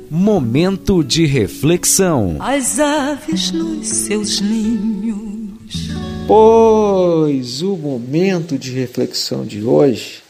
Momento 0.08 1.02
de 1.02 1.26
reflexão. 1.26 2.36
as 2.38 2.78
aves 2.78 3.50
nos 3.50 3.88
seus 3.88 4.40
ninhos. 4.40 5.88
Pois 6.24 7.62
o 7.62 7.76
momento 7.76 8.56
de 8.56 8.70
reflexão 8.70 9.44
de 9.44 9.60
hoje 9.64 10.22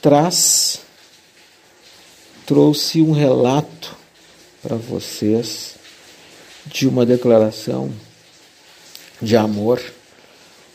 traz 0.00 0.80
trouxe 2.46 3.02
um 3.02 3.12
relato 3.12 3.94
para 4.62 4.76
vocês 4.76 5.74
de 6.64 6.88
uma 6.88 7.04
declaração 7.04 7.92
de 9.20 9.36
amor 9.36 9.82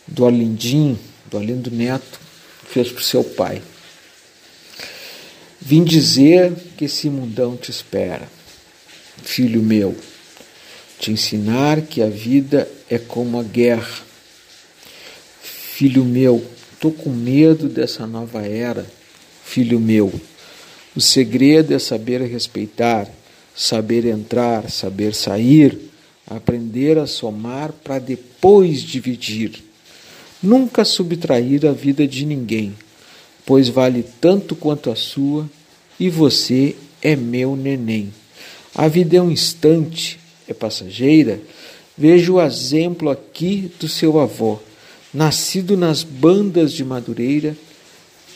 do 0.07 0.23
Arlindim, 0.23 0.99
do 1.31 1.37
Arlindo 1.39 1.71
Neto, 1.71 2.24
fez 2.67 2.91
o 2.91 3.01
seu 3.01 3.23
pai. 3.23 3.61
Vim 5.61 5.83
dizer 5.83 6.53
que 6.77 6.85
esse 6.85 7.09
mundão 7.09 7.57
te 7.57 7.71
espera, 7.71 8.27
filho 9.23 9.63
meu, 9.63 9.95
te 10.99 11.11
ensinar 11.11 11.81
que 11.81 12.01
a 12.01 12.09
vida 12.09 12.69
é 12.89 12.97
como 12.97 13.39
a 13.39 13.43
guerra. 13.43 14.03
Filho 15.41 16.05
meu, 16.05 16.45
tô 16.79 16.91
com 16.91 17.09
medo 17.09 17.67
dessa 17.67 18.05
nova 18.05 18.45
era. 18.45 18.85
Filho 19.43 19.79
meu, 19.79 20.13
o 20.95 21.01
segredo 21.01 21.73
é 21.73 21.79
saber 21.79 22.21
respeitar, 22.21 23.09
saber 23.55 24.05
entrar, 24.05 24.69
saber 24.69 25.13
sair, 25.13 25.77
aprender 26.27 26.97
a 26.97 27.05
somar 27.05 27.71
para 27.71 27.99
depois 27.99 28.81
dividir. 28.81 29.64
Nunca 30.45 30.85
subtrair 30.85 31.65
a 31.65 31.71
vida 31.71 32.07
de 32.07 32.23
ninguém, 32.23 32.75
pois 33.47 33.67
vale 33.67 34.05
tanto 34.21 34.55
quanto 34.55 34.91
a 34.91 34.95
sua, 34.95 35.49
e 35.99 36.07
você 36.07 36.75
é 37.01 37.15
meu 37.15 37.55
neném. 37.55 38.13
A 38.75 38.87
vida 38.87 39.17
é 39.17 39.21
um 39.21 39.31
instante, 39.31 40.19
é 40.47 40.53
passageira. 40.53 41.41
Veja 41.97 42.31
o 42.31 42.39
exemplo 42.39 43.09
aqui 43.09 43.71
do 43.79 43.89
seu 43.89 44.19
avô, 44.19 44.59
nascido 45.11 45.75
nas 45.75 46.03
bandas 46.03 46.73
de 46.73 46.85
Madureira, 46.85 47.57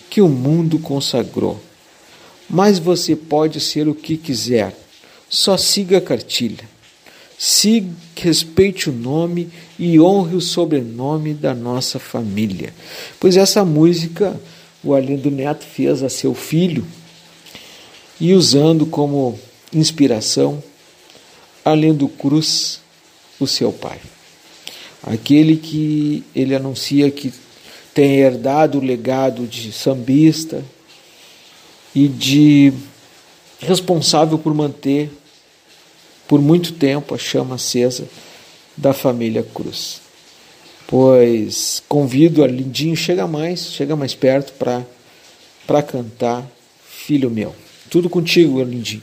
que 0.09 0.19
o 0.19 0.27
mundo 0.27 0.79
consagrou. 0.79 1.61
Mas 2.49 2.79
você 2.79 3.15
pode 3.15 3.59
ser 3.59 3.87
o 3.87 3.93
que 3.93 4.17
quiser, 4.17 4.75
só 5.29 5.55
siga 5.57 5.99
a 5.99 6.01
cartilha 6.01 6.67
se 7.41 7.89
respeite 8.17 8.89
o 8.89 8.93
nome 8.93 9.49
e 9.79 9.97
honre 9.97 10.35
o 10.35 10.41
sobrenome 10.41 11.33
da 11.33 11.55
nossa 11.55 11.97
família. 11.97 12.73
Pois 13.17 13.37
essa 13.37 13.63
música 13.63 14.37
o 14.83 14.93
Alindo 14.93 15.31
Neto 15.31 15.63
fez 15.63 16.03
a 16.03 16.09
seu 16.09 16.35
filho 16.35 16.85
e 18.19 18.33
usando 18.33 18.85
como 18.85 19.39
inspiração 19.73 20.61
Alindo 21.63 22.09
Cruz, 22.09 22.81
o 23.39 23.47
seu 23.47 23.71
pai. 23.71 23.99
Aquele 25.01 25.55
que 25.55 26.25
ele 26.35 26.53
anuncia 26.53 27.09
que 27.09 27.33
tem 27.93 28.17
herdado 28.17 28.79
o 28.79 28.83
legado 28.83 29.47
de 29.47 29.71
sambista 29.71 30.61
e 31.95 32.09
de 32.09 32.73
responsável 33.61 34.37
por 34.37 34.53
manter 34.53 35.09
por 36.29 36.39
muito 36.39 36.73
tempo 36.73 37.15
a 37.15 37.17
chama 37.17 37.55
acesa 37.55 38.07
da 38.77 38.93
família 38.93 39.43
Cruz. 39.43 39.99
Pois 40.87 41.81
convido 41.89 42.43
a 42.43 42.47
Lindinho, 42.47 42.95
chega 42.95 43.27
mais, 43.27 43.71
chega 43.73 43.95
mais 43.95 44.13
perto 44.13 44.53
para 44.53 45.83
cantar 45.83 46.47
Filho 46.87 47.31
Meu. 47.31 47.53
Tudo 47.89 48.07
contigo, 48.11 48.61
Lindinho. 48.63 49.01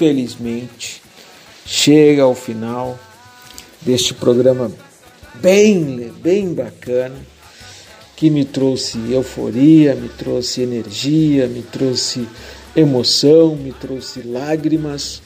infelizmente, 0.00 1.02
chega 1.66 2.22
ao 2.22 2.34
final 2.34 2.98
deste 3.82 4.14
programa 4.14 4.72
bem, 5.34 6.10
bem 6.22 6.54
bacana, 6.54 7.16
que 8.16 8.30
me 8.30 8.46
trouxe 8.46 8.98
euforia, 9.10 9.94
me 9.94 10.08
trouxe 10.08 10.62
energia, 10.62 11.46
me 11.46 11.62
trouxe 11.62 12.26
emoção, 12.74 13.54
me 13.54 13.72
trouxe 13.72 14.22
lágrimas, 14.22 15.20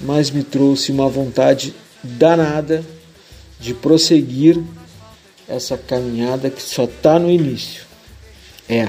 mas 0.00 0.30
me 0.30 0.44
trouxe 0.44 0.92
uma 0.92 1.08
vontade 1.08 1.74
danada 2.04 2.84
de 3.58 3.74
prosseguir 3.74 4.62
essa 5.48 5.76
caminhada 5.76 6.50
que 6.50 6.62
só 6.62 6.84
está 6.84 7.18
no 7.18 7.30
início. 7.30 7.82
É, 8.68 8.88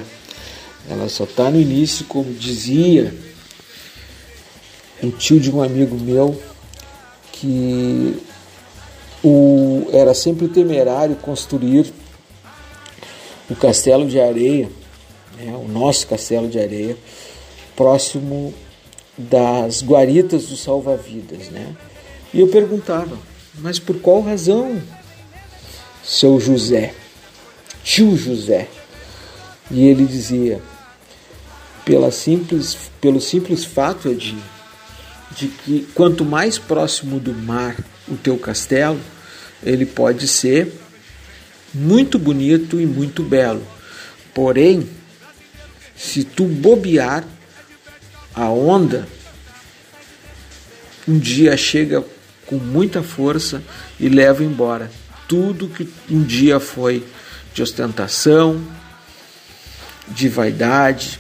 ela 0.88 1.10
só 1.10 1.24
está 1.24 1.50
no 1.50 1.60
início, 1.60 2.06
como 2.06 2.32
dizia 2.34 3.14
o 5.04 5.12
tio 5.12 5.40
de 5.40 5.52
um 5.52 5.62
amigo 5.62 5.98
meu 5.98 6.42
que 7.32 8.18
o, 9.24 9.88
era 9.92 10.14
sempre 10.14 10.48
temerário 10.48 11.16
construir 11.18 11.94
o 13.50 13.56
castelo 13.56 14.08
de 14.08 14.20
areia, 14.20 14.70
né, 15.38 15.54
o 15.56 15.68
nosso 15.68 16.08
castelo 16.08 16.48
de 16.48 16.58
areia, 16.58 16.98
próximo 17.76 18.54
das 19.18 19.82
guaritas 19.82 20.46
do 20.46 20.56
salva-vidas. 20.56 21.50
Né? 21.50 21.76
E 22.34 22.40
eu 22.40 22.48
perguntava, 22.48 23.18
mas 23.60 23.80
por 23.80 24.00
qual 24.00 24.22
razão, 24.22 24.82
seu 26.04 26.40
José, 26.40 26.94
tio 27.84 28.16
José? 28.16 28.70
E 29.70 29.86
ele 29.86 30.06
dizia, 30.06 30.62
pela 31.84 32.12
simples, 32.12 32.78
pelo 33.02 33.20
simples 33.20 33.66
fato, 33.66 34.08
é 34.08 34.12
Edinho, 34.12 34.53
de 35.38 35.48
que 35.48 35.88
quanto 35.94 36.24
mais 36.24 36.58
próximo 36.58 37.20
do 37.20 37.34
mar 37.34 37.76
o 38.08 38.16
teu 38.16 38.38
castelo, 38.38 39.00
ele 39.64 39.86
pode 39.86 40.28
ser 40.28 40.72
muito 41.74 42.20
bonito 42.20 42.80
e 42.80 42.86
muito 42.86 43.24
belo. 43.24 43.66
Porém, 44.34 44.88
se 45.96 46.24
tu 46.24 46.46
bobear, 46.46 47.24
a 48.36 48.50
onda 48.50 49.08
um 51.08 51.18
dia 51.20 51.56
chega 51.56 52.04
com 52.46 52.56
muita 52.56 53.04
força 53.04 53.62
e 54.00 54.10
leva 54.10 54.44
embora 54.44 54.90
tudo 55.28 55.68
que 55.68 55.90
um 56.10 56.24
dia 56.24 56.60
foi 56.60 57.06
de 57.54 57.62
ostentação, 57.62 58.62
de 60.08 60.28
vaidade, 60.28 61.20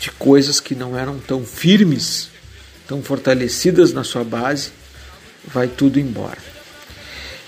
de 0.00 0.10
coisas 0.12 0.60
que 0.60 0.74
não 0.74 0.96
eram 0.96 1.18
tão 1.18 1.44
firmes, 1.44 2.30
tão 2.88 3.02
fortalecidas 3.02 3.92
na 3.92 4.02
sua 4.02 4.24
base, 4.24 4.70
vai 5.46 5.68
tudo 5.68 6.00
embora. 6.00 6.38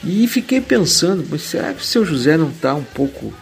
E 0.05 0.27
fiquei 0.29 0.61
pensando, 0.61 1.27
mas 1.29 1.43
será 1.43 1.73
que 1.73 1.83
o 1.83 1.85
seu 1.85 2.05
José 2.05 2.37
não 2.37 2.51
está 2.51 2.75
um 2.75 2.85
pouco, 2.85 3.33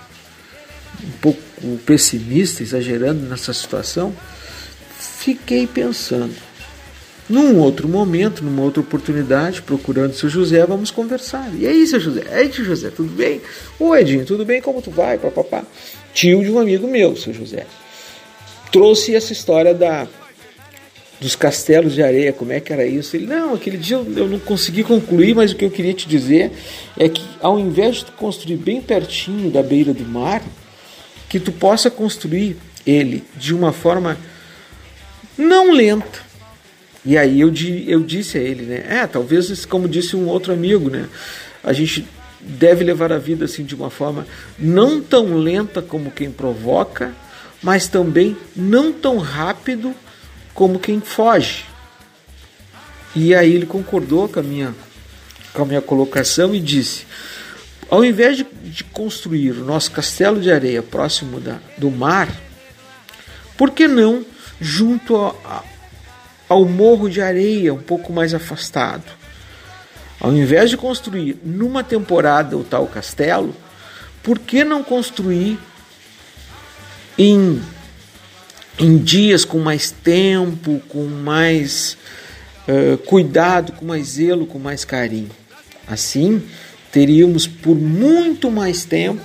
um 1.05 1.11
pouco 1.21 1.43
pessimista, 1.85 2.63
exagerando 2.63 3.29
nessa 3.29 3.53
situação? 3.53 4.15
Fiquei 4.97 5.67
pensando. 5.67 6.35
Num 7.29 7.59
outro 7.59 7.87
momento, 7.87 8.43
numa 8.43 8.63
outra 8.63 8.81
oportunidade, 8.81 9.61
procurando 9.61 10.13
o 10.13 10.15
seu 10.15 10.29
José, 10.29 10.65
vamos 10.65 10.91
conversar. 10.91 11.51
E 11.55 11.67
aí, 11.67 11.87
seu 11.87 12.01
José? 12.01 12.25
Ei, 12.33 12.49
tio 12.49 12.65
José, 12.65 12.91
tudo 12.91 13.11
bem? 13.11 13.43
Oi, 13.79 14.01
Edinho, 14.01 14.25
tudo 14.25 14.47
bem? 14.47 14.63
Como 14.63 14.81
tu 14.81 14.91
vai? 14.91 15.19
Papapá. 15.19 15.63
Tio 16.15 16.43
de 16.43 16.51
um 16.51 16.59
amigo 16.59 16.89
meu, 16.89 17.15
seu 17.17 17.35
José. 17.35 17.67
Trouxe 18.73 19.15
essa 19.15 19.33
história 19.33 19.75
da 19.75 20.07
dos 21.21 21.35
castelos 21.35 21.95
de 21.95 22.03
areia, 22.03 22.33
como 22.33 22.53
é 22.53 22.61
que 22.61 22.73
era 22.73 22.87
isso? 22.87 23.17
Ele, 23.17 23.27
não, 23.27 23.55
aquele 23.55 23.77
dia 23.77 23.97
eu, 23.97 24.29
não 24.29 24.39
consegui 24.39 24.85
concluir, 24.85 25.35
mas 25.35 25.51
o 25.51 25.57
que 25.57 25.65
eu 25.65 25.71
queria 25.71 25.93
te 25.93 26.09
dizer 26.09 26.53
é 26.97 27.09
que 27.09 27.25
ao 27.41 27.59
invés 27.59 27.97
de 27.97 28.07
construir 28.13 28.57
bem 28.57 28.81
pertinho 28.81 29.51
da 29.51 29.63
beira 29.63 29.93
do 29.93 30.05
mar, 30.05 30.43
que 31.29 31.41
tu 31.41 31.51
possa 31.51 31.91
construir 31.91 32.57
ele 32.87 33.25
de 33.37 33.55
uma 33.55 33.73
forma 33.73 34.17
não 35.37 35.73
lenta. 35.73 36.27
E 37.05 37.17
aí 37.17 37.41
eu, 37.41 37.53
eu 37.87 38.01
disse 38.03 38.39
a 38.39 38.41
ele, 38.41 38.63
né? 38.63 38.85
É, 38.89 39.07
talvez, 39.07 39.65
como 39.65 39.89
disse 39.89 40.17
um 40.17 40.27
outro 40.27 40.53
amigo, 40.53 40.89
né? 40.91 41.09
A 41.63 41.73
gente 41.73 42.07
deve 42.41 42.85
levar 42.85 43.13
a 43.13 43.19
vida 43.19 43.45
assim 43.45 43.65
de 43.65 43.75
uma 43.75 43.91
forma 43.91 44.27
não 44.59 45.01
tão 45.01 45.37
lenta 45.37 45.83
como 45.83 46.11
quem 46.11 46.31
provoca, 46.31 47.13
mas 47.63 47.89
também 47.89 48.37
não 48.55 48.93
tão 48.93 49.19
rápido 49.19 49.95
como 50.59 50.81
quem 50.81 51.01
foge. 51.01 51.67
E 53.15 53.33
aí 53.33 53.55
ele 53.55 53.65
concordou 53.65 54.29
com 54.29 54.41
a 54.41 54.43
minha, 54.43 54.75
com 55.53 55.63
a 55.63 55.65
minha 55.65 55.81
colocação 55.81 56.53
e 56.53 56.59
disse: 56.59 57.07
ao 57.89 58.05
invés 58.05 58.39
de, 58.39 58.43
de 58.65 58.83
construir 58.83 59.53
o 59.53 59.65
nosso 59.65 59.93
castelo 59.93 60.41
de 60.41 60.51
areia 60.51 60.83
próximo 60.83 61.39
da, 61.39 61.59
do 61.77 61.93
mar, 61.93 62.29
por 63.57 63.71
que 63.71 63.87
não 63.87 64.27
junto 64.61 65.17
a, 65.17 65.29
a, 65.45 65.63
ao 66.49 66.65
morro 66.65 67.09
de 67.09 67.23
areia, 67.23 67.73
um 67.73 67.81
pouco 67.81 68.13
mais 68.13 68.35
afastado. 68.35 69.05
Ao 70.21 70.33
invés 70.33 70.71
de 70.71 70.77
construir 70.77 71.39
numa 71.45 71.85
temporada 71.85 72.57
o 72.57 72.65
tal 72.65 72.89
castelo, 72.89 73.55
por 74.25 74.41
que 74.41 74.65
não 74.65 74.83
construir 74.83 75.57
em, 77.17 77.63
em 78.79 78.97
dias 78.99 79.45
com 79.45 79.59
mais 79.59 79.91
tempo, 79.91 80.81
com 80.89 81.05
mais 81.05 81.97
uh, 82.69 82.97
cuidado, 82.99 83.73
com 83.73 83.85
mais 83.85 84.09
zelo, 84.09 84.47
com 84.47 84.59
mais 84.59 84.85
carinho? 84.85 85.31
Assim, 85.87 86.43
teríamos 86.93 87.47
por 87.47 87.75
muito 87.75 88.51
mais 88.51 88.85
tempo 88.85 89.23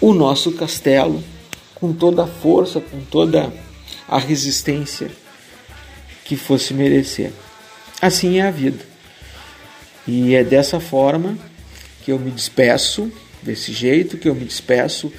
o 0.00 0.12
nosso 0.12 0.52
castelo 0.52 1.22
com 1.74 1.92
toda 1.92 2.24
a 2.24 2.26
força, 2.26 2.80
com 2.80 3.00
toda 3.00 3.52
a 4.08 4.18
resistência 4.18 5.10
que 6.24 6.36
fosse 6.36 6.74
merecer. 6.74 7.32
Assim 8.00 8.38
é 8.38 8.42
a 8.42 8.50
vida. 8.50 8.84
E 10.06 10.34
é 10.34 10.44
dessa 10.44 10.78
forma 10.78 11.38
que 12.02 12.12
eu 12.12 12.18
me 12.18 12.30
despeço, 12.30 13.10
desse 13.42 13.72
jeito 13.72 14.18
que 14.18 14.28
eu 14.28 14.34
me 14.34 14.44
despeço 14.44 15.10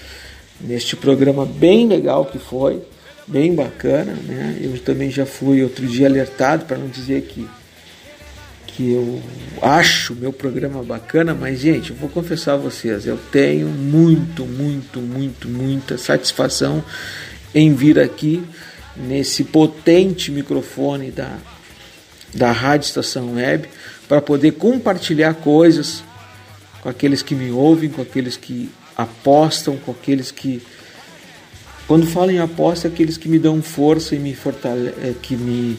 neste 0.59 0.95
programa 0.95 1.45
bem 1.45 1.87
legal 1.87 2.25
que 2.25 2.39
foi, 2.39 2.81
bem 3.27 3.53
bacana, 3.53 4.13
né? 4.13 4.57
Eu 4.61 4.77
também 4.79 5.09
já 5.09 5.25
fui 5.25 5.63
outro 5.63 5.85
dia 5.87 6.07
alertado 6.07 6.65
para 6.65 6.77
não 6.77 6.87
dizer 6.87 7.23
que 7.23 7.47
que 8.67 8.91
eu 8.91 9.23
acho 9.61 10.13
meu 10.13 10.33
programa 10.33 10.83
bacana, 10.83 11.33
mas 11.33 11.61
gente, 11.61 11.91
eu 11.91 11.95
vou 11.95 12.09
confessar 12.09 12.55
a 12.55 12.57
vocês, 12.57 13.05
eu 13.05 13.17
tenho 13.31 13.69
muito, 13.69 14.45
muito, 14.45 14.99
muito, 14.99 15.47
muita 15.47 15.97
satisfação 15.97 16.83
em 17.53 17.73
vir 17.73 17.97
aqui 17.97 18.43
nesse 18.97 19.45
potente 19.45 20.29
microfone 20.29 21.09
da, 21.09 21.37
da 22.33 22.51
Rádio 22.51 22.87
Estação 22.87 23.35
Web 23.35 23.69
para 24.09 24.21
poder 24.21 24.51
compartilhar 24.51 25.35
coisas 25.35 26.03
com 26.81 26.89
aqueles 26.89 27.21
que 27.21 27.33
me 27.33 27.51
ouvem, 27.51 27.89
com 27.89 28.01
aqueles 28.01 28.35
que 28.35 28.69
apostam, 28.97 29.77
com 29.77 29.91
aqueles 29.91 30.31
que 30.31 30.61
quando 31.87 32.07
falo 32.07 32.31
em 32.31 32.39
aposta, 32.39 32.87
aqueles 32.87 33.15
que 33.15 33.29
me 33.29 33.37
dão 33.37 33.61
força 33.61 34.15
e 34.15 34.19
me 34.19 34.33
fortale 34.33 34.87
eh, 35.03 35.13
que 35.21 35.35
me, 35.35 35.77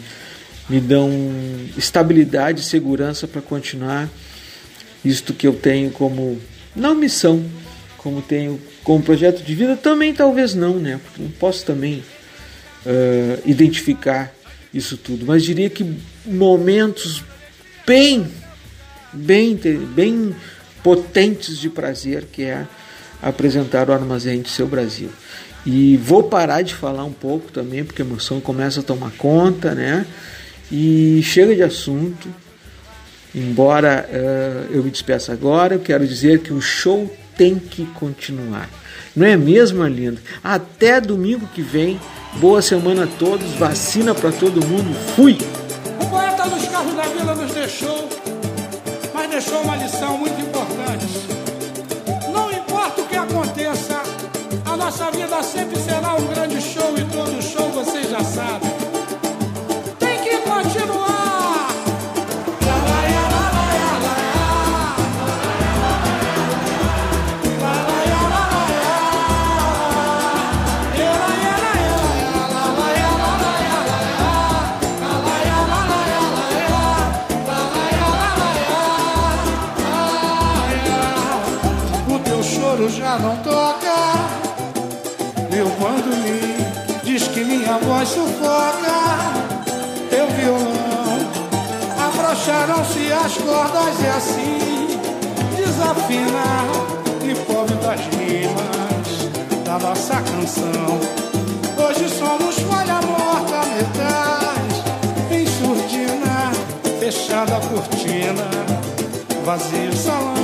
me 0.69 0.81
dão 0.81 1.11
estabilidade 1.77 2.61
e 2.61 2.65
segurança 2.65 3.27
para 3.27 3.43
continuar 3.43 4.09
isto 5.05 5.35
que 5.35 5.47
eu 5.47 5.55
tenho 5.55 5.91
como 5.91 6.41
não 6.75 6.95
missão, 6.95 7.45
como 7.97 8.23
tenho 8.23 8.61
como 8.85 9.03
projeto 9.03 9.43
de 9.43 9.55
vida, 9.55 9.77
também 9.77 10.15
talvez 10.15 10.55
não, 10.55 10.79
né? 10.79 11.01
Porque 11.03 11.23
não 11.23 11.31
posso 11.31 11.65
também 11.65 12.05
uh, 12.85 13.43
identificar 13.45 14.33
isso 14.73 14.97
tudo, 14.97 15.27
mas 15.27 15.43
diria 15.43 15.69
que 15.69 15.97
momentos 16.25 17.25
bem, 17.85 18.27
bem, 19.13 19.57
bem 19.57 20.37
potentes 20.85 21.59
de 21.59 21.69
prazer 21.69 22.27
que 22.31 22.45
é 22.45 22.67
apresentar 23.23 23.89
o 23.89 23.93
Armazém 23.93 24.43
de 24.43 24.49
Seu 24.49 24.67
Brasil. 24.67 25.11
E 25.65 25.97
vou 25.97 26.25
parar 26.25 26.63
de 26.63 26.75
falar 26.75 27.05
um 27.05 27.13
pouco 27.13 27.51
também, 27.51 27.85
porque 27.85 28.03
a 28.03 28.05
emoção 28.05 28.41
começa 28.41 28.81
a 28.81 28.83
tomar 28.83 29.11
conta, 29.13 29.75
né? 29.75 30.07
E 30.71 31.21
chega 31.23 31.55
de 31.55 31.63
assunto. 31.63 32.29
Embora 33.35 34.09
uh, 34.09 34.73
eu 34.73 34.83
me 34.83 34.91
despeça 34.91 35.33
agora, 35.33 35.75
eu 35.75 35.81
quero 35.81 36.07
dizer 36.07 36.41
que 36.41 36.53
o 36.53 36.61
show 36.61 37.13
tem 37.37 37.59
que 37.59 37.85
continuar. 37.87 38.71
Não 39.15 39.27
é 39.27 39.37
mesmo, 39.37 39.83
Arlindo? 39.83 40.21
Até 40.43 41.01
domingo 41.01 41.47
que 41.55 41.61
vem 41.61 41.99
Boa 42.41 42.61
semana 42.61 43.05
a 43.05 43.07
todos, 43.07 43.51
vacina 43.53 44.15
para 44.15 44.31
todo 44.31 44.65
mundo. 44.67 44.95
Fui! 45.15 45.39
O 45.99 46.07
poeta 46.07 46.47
dos 46.51 46.69
carros 46.69 46.95
da 46.95 47.05
vila 47.05 47.35
nos 47.35 47.51
deixou, 47.55 48.11
mas 49.15 49.31
deixou 49.31 49.63
uma 49.63 49.77
lição 49.77 50.19
muito 50.19 50.39
importante. 50.39 50.56
Nossa 54.98 55.10
vida 55.10 55.43
sempre 55.43 55.78
será 55.78 56.16
A 87.77 87.78
voz 87.78 88.09
sufoca 88.09 88.97
teu 90.09 90.27
violão. 90.28 91.19
Abrocharam-se 92.07 93.12
as 93.12 93.36
cordas 93.36 94.01
e 94.01 94.07
assim 94.07 94.98
desafina 95.55 96.65
e 97.23 97.35
pobre 97.44 97.74
das 97.74 98.01
rimas 98.01 99.28
da 99.62 99.78
nossa 99.78 100.15
canção. 100.15 101.01
Hoje 101.77 102.09
somos 102.19 102.59
falha 102.61 102.98
morta, 103.03 103.66
metais 103.74 104.82
em 105.31 105.47
surdina, 105.47 106.53
fechada 106.98 107.59
a 107.59 107.61
cortina, 107.61 108.48
vazio 109.44 109.90
o 109.90 109.97
salão. 109.97 110.35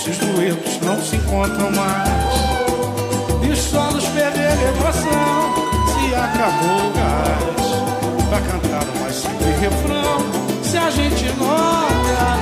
Se 0.00 0.10
os 0.10 0.18
duetos 0.18 0.80
não 0.82 1.02
se 1.02 1.16
encontram 1.16 1.72
mais, 1.72 2.32
e 3.42 3.56
solos 3.56 4.04
perderam 4.04 4.62
emoção 4.68 5.41
acabou 6.22 6.86
o 6.86 6.92
gás, 6.92 7.66
pra 8.28 8.40
cantar 8.40 8.86
mais 9.00 9.14
simples 9.16 9.58
refrão. 9.60 10.18
Se 10.62 10.76
a 10.78 10.90
gente 10.90 11.24
nota 11.36 12.38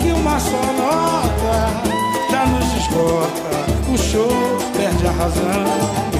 que 0.00 0.12
uma 0.12 0.38
só 0.38 0.62
nota 0.84 1.90
já 2.30 2.46
nos 2.46 2.72
esgota, 2.74 3.50
o 3.92 3.98
show 3.98 4.58
perde 4.76 5.06
a 5.06 5.10
razão. 5.10 6.10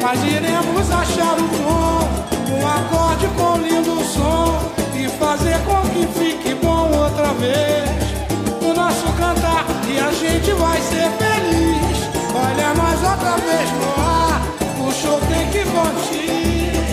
Mas 0.00 0.22
iremos 0.24 0.90
achar 0.90 1.36
o 1.38 1.48
tom, 1.58 2.08
um 2.54 2.66
acorde 2.66 3.26
com 3.36 3.56
lindo 3.58 4.04
som 4.04 4.58
e 4.94 5.08
fazer 5.18 5.58
com 5.64 5.80
que 5.90 6.06
fique 6.18 6.54
bom 6.54 6.90
outra 6.96 7.32
vez. 7.34 7.90
O 8.62 8.72
nosso 8.74 9.06
cantar 9.18 9.64
e 9.88 9.98
a 9.98 10.10
gente 10.12 10.52
vai 10.52 10.80
ser 10.80 11.10
feliz. 11.18 11.98
Olha 12.34 12.74
nós 12.74 12.98
outra 13.10 13.36
vez 13.36 13.70
no 13.72 14.02
ar, 14.02 14.31
tem 15.10 15.50
que 15.50 15.64
continuar. 15.64 16.92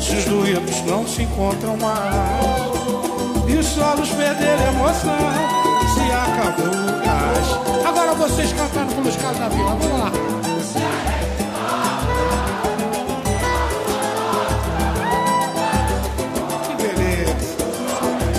Se 0.00 0.16
os 0.16 0.24
duetos 0.24 0.82
não 0.86 1.06
se 1.06 1.22
encontram 1.22 1.76
mais 1.76 2.76
e 3.48 3.56
os 3.56 3.66
solos 3.66 4.08
perderam 4.10 4.68
emoção, 4.68 5.18
se 5.94 6.00
acabou 6.12 6.66
o 6.66 7.00
gás. 7.04 7.48
Agora 7.86 8.14
vocês 8.14 8.52
cantaram 8.52 8.88
pelos 8.88 9.16
caras 9.16 9.38
da 9.38 9.48
vila, 9.48 9.76
vamos 9.76 10.00
lá. 10.00 10.10
Que 16.66 16.74
beleza. 16.82 17.36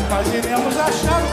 Nós 0.09 0.27
iremos 0.33 0.77
achar 0.77 1.26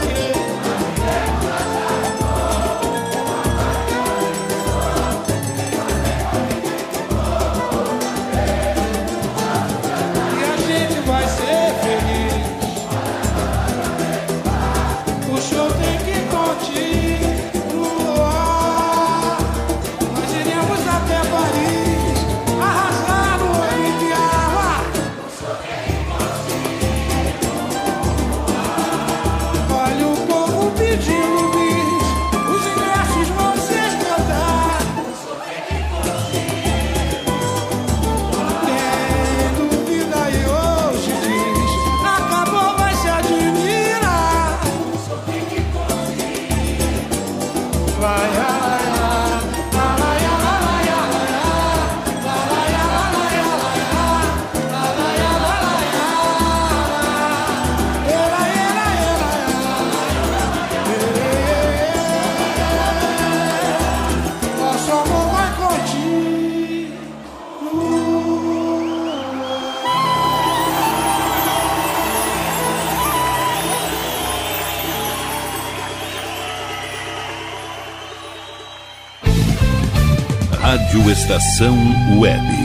Rádio 80.75 81.09
Estação 81.09 81.77
Web. 82.19 82.64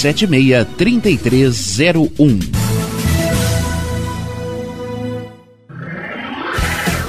763301. 0.00 2.69